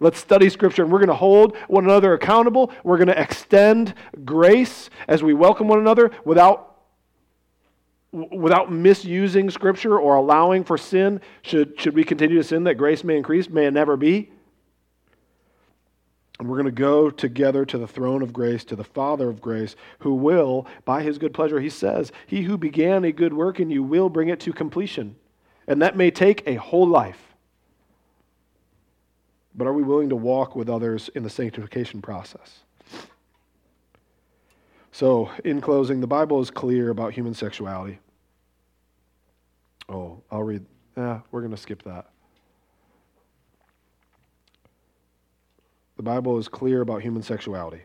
Let's 0.00 0.20
study 0.20 0.48
Scripture, 0.48 0.84
and 0.84 0.92
we're 0.92 1.00
going 1.00 1.08
to 1.08 1.14
hold 1.14 1.56
one 1.66 1.84
another 1.84 2.12
accountable. 2.14 2.70
We're 2.84 2.98
going 2.98 3.08
to 3.08 3.20
extend 3.20 3.94
grace 4.24 4.90
as 5.08 5.24
we 5.24 5.34
welcome 5.34 5.66
one 5.66 5.80
another 5.80 6.12
without 6.24 6.77
without 8.12 8.72
misusing 8.72 9.50
Scripture 9.50 9.98
or 9.98 10.16
allowing 10.16 10.64
for 10.64 10.78
sin, 10.78 11.20
should, 11.42 11.78
should 11.78 11.94
we 11.94 12.04
continue 12.04 12.36
to 12.36 12.44
sin 12.44 12.64
that 12.64 12.76
grace 12.76 13.04
may 13.04 13.16
increase? 13.16 13.48
May 13.48 13.66
it 13.66 13.72
never 13.72 13.96
be? 13.96 14.30
And 16.38 16.48
we're 16.48 16.56
going 16.56 16.66
to 16.66 16.72
go 16.72 17.10
together 17.10 17.64
to 17.64 17.78
the 17.78 17.88
throne 17.88 18.22
of 18.22 18.32
grace, 18.32 18.64
to 18.64 18.76
the 18.76 18.84
Father 18.84 19.28
of 19.28 19.40
grace, 19.40 19.74
who 19.98 20.14
will, 20.14 20.66
by 20.84 21.02
his 21.02 21.18
good 21.18 21.34
pleasure, 21.34 21.60
he 21.60 21.68
says, 21.68 22.12
He 22.26 22.42
who 22.42 22.56
began 22.56 23.04
a 23.04 23.12
good 23.12 23.32
work 23.32 23.58
in 23.58 23.70
you 23.70 23.82
will 23.82 24.08
bring 24.08 24.28
it 24.28 24.40
to 24.40 24.52
completion. 24.52 25.16
And 25.66 25.82
that 25.82 25.96
may 25.96 26.10
take 26.10 26.44
a 26.46 26.54
whole 26.54 26.86
life. 26.86 27.34
But 29.54 29.66
are 29.66 29.72
we 29.72 29.82
willing 29.82 30.10
to 30.10 30.16
walk 30.16 30.54
with 30.54 30.70
others 30.70 31.10
in 31.16 31.24
the 31.24 31.30
sanctification 31.30 32.00
process? 32.00 32.60
So, 34.98 35.30
in 35.44 35.60
closing, 35.60 36.00
the 36.00 36.08
Bible 36.08 36.40
is 36.40 36.50
clear 36.50 36.90
about 36.90 37.12
human 37.12 37.32
sexuality. 37.32 38.00
Oh, 39.88 40.20
I'll 40.28 40.42
read 40.42 40.66
Yeah, 40.96 41.20
we're 41.30 41.40
going 41.40 41.52
to 41.52 41.56
skip 41.56 41.84
that. 41.84 42.06
The 45.98 46.02
Bible 46.02 46.36
is 46.36 46.48
clear 46.48 46.80
about 46.80 47.00
human 47.02 47.22
sexuality. 47.22 47.82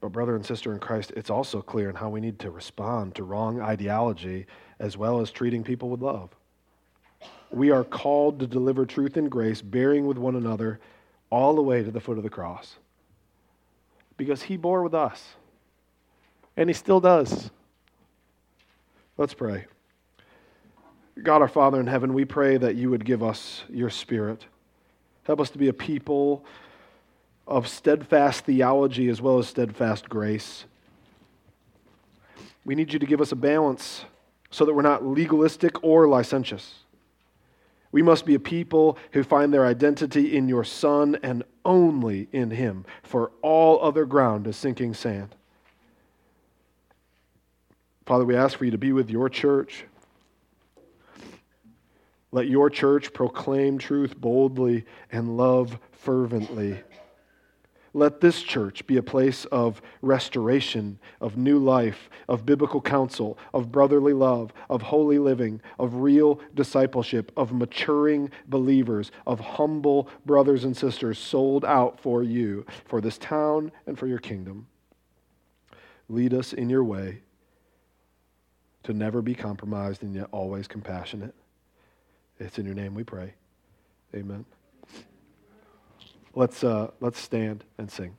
But, 0.00 0.10
brother 0.10 0.34
and 0.34 0.44
sister 0.44 0.72
in 0.72 0.80
Christ, 0.80 1.12
it's 1.14 1.30
also 1.30 1.62
clear 1.62 1.88
in 1.88 1.94
how 1.94 2.08
we 2.08 2.20
need 2.20 2.40
to 2.40 2.50
respond 2.50 3.14
to 3.14 3.22
wrong 3.22 3.60
ideology 3.60 4.46
as 4.80 4.96
well 4.96 5.20
as 5.20 5.30
treating 5.30 5.62
people 5.62 5.90
with 5.90 6.02
love. 6.02 6.30
We 7.52 7.70
are 7.70 7.84
called 7.84 8.40
to 8.40 8.48
deliver 8.48 8.84
truth 8.84 9.16
and 9.16 9.30
grace, 9.30 9.62
bearing 9.62 10.06
with 10.06 10.18
one 10.18 10.34
another 10.34 10.80
all 11.30 11.54
the 11.54 11.62
way 11.62 11.84
to 11.84 11.92
the 11.92 12.00
foot 12.00 12.18
of 12.18 12.24
the 12.24 12.30
cross. 12.30 12.78
Because 14.20 14.42
he 14.42 14.58
bore 14.58 14.82
with 14.82 14.92
us, 14.92 15.30
and 16.54 16.68
he 16.68 16.74
still 16.74 17.00
does. 17.00 17.50
Let's 19.16 19.32
pray. 19.32 19.64
God 21.22 21.40
our 21.40 21.48
Father 21.48 21.80
in 21.80 21.86
heaven, 21.86 22.12
we 22.12 22.26
pray 22.26 22.58
that 22.58 22.74
you 22.74 22.90
would 22.90 23.06
give 23.06 23.22
us 23.22 23.62
your 23.70 23.88
spirit. 23.88 24.44
Help 25.22 25.40
us 25.40 25.48
to 25.48 25.58
be 25.58 25.68
a 25.68 25.72
people 25.72 26.44
of 27.46 27.66
steadfast 27.66 28.44
theology 28.44 29.08
as 29.08 29.22
well 29.22 29.38
as 29.38 29.48
steadfast 29.48 30.10
grace. 30.10 30.66
We 32.66 32.74
need 32.74 32.92
you 32.92 32.98
to 32.98 33.06
give 33.06 33.22
us 33.22 33.32
a 33.32 33.36
balance 33.36 34.04
so 34.50 34.66
that 34.66 34.74
we're 34.74 34.82
not 34.82 35.02
legalistic 35.02 35.82
or 35.82 36.06
licentious. 36.06 36.74
We 37.92 38.02
must 38.02 38.24
be 38.24 38.34
a 38.34 38.40
people 38.40 38.96
who 39.12 39.24
find 39.24 39.52
their 39.52 39.66
identity 39.66 40.36
in 40.36 40.48
your 40.48 40.64
Son 40.64 41.18
and 41.22 41.42
only 41.64 42.28
in 42.32 42.50
Him, 42.50 42.84
for 43.02 43.32
all 43.42 43.82
other 43.82 44.04
ground 44.04 44.46
is 44.46 44.56
sinking 44.56 44.94
sand. 44.94 45.34
Father, 48.06 48.24
we 48.24 48.36
ask 48.36 48.58
for 48.58 48.64
you 48.64 48.70
to 48.70 48.78
be 48.78 48.92
with 48.92 49.10
your 49.10 49.28
church. 49.28 49.84
Let 52.32 52.48
your 52.48 52.70
church 52.70 53.12
proclaim 53.12 53.78
truth 53.78 54.16
boldly 54.16 54.84
and 55.10 55.36
love 55.36 55.78
fervently. 55.92 56.80
Let 57.92 58.20
this 58.20 58.42
church 58.42 58.86
be 58.86 58.96
a 58.98 59.02
place 59.02 59.46
of 59.46 59.82
restoration, 60.00 61.00
of 61.20 61.36
new 61.36 61.58
life, 61.58 62.08
of 62.28 62.46
biblical 62.46 62.80
counsel, 62.80 63.36
of 63.52 63.72
brotherly 63.72 64.12
love, 64.12 64.52
of 64.68 64.82
holy 64.82 65.18
living, 65.18 65.60
of 65.78 65.96
real 65.96 66.40
discipleship, 66.54 67.32
of 67.36 67.52
maturing 67.52 68.30
believers, 68.46 69.10
of 69.26 69.40
humble 69.40 70.08
brothers 70.24 70.62
and 70.64 70.76
sisters 70.76 71.18
sold 71.18 71.64
out 71.64 71.98
for 71.98 72.22
you, 72.22 72.64
for 72.84 73.00
this 73.00 73.18
town, 73.18 73.72
and 73.86 73.98
for 73.98 74.06
your 74.06 74.18
kingdom. 74.18 74.68
Lead 76.08 76.32
us 76.32 76.52
in 76.52 76.70
your 76.70 76.84
way 76.84 77.22
to 78.84 78.92
never 78.92 79.20
be 79.20 79.34
compromised 79.34 80.02
and 80.02 80.14
yet 80.14 80.28
always 80.30 80.68
compassionate. 80.68 81.34
It's 82.38 82.58
in 82.58 82.66
your 82.66 82.74
name 82.74 82.94
we 82.94 83.04
pray. 83.04 83.34
Amen. 84.14 84.44
Let's, 86.34 86.62
uh, 86.62 86.90
let's 87.00 87.18
stand 87.18 87.64
and 87.78 87.90
sing. 87.90 88.16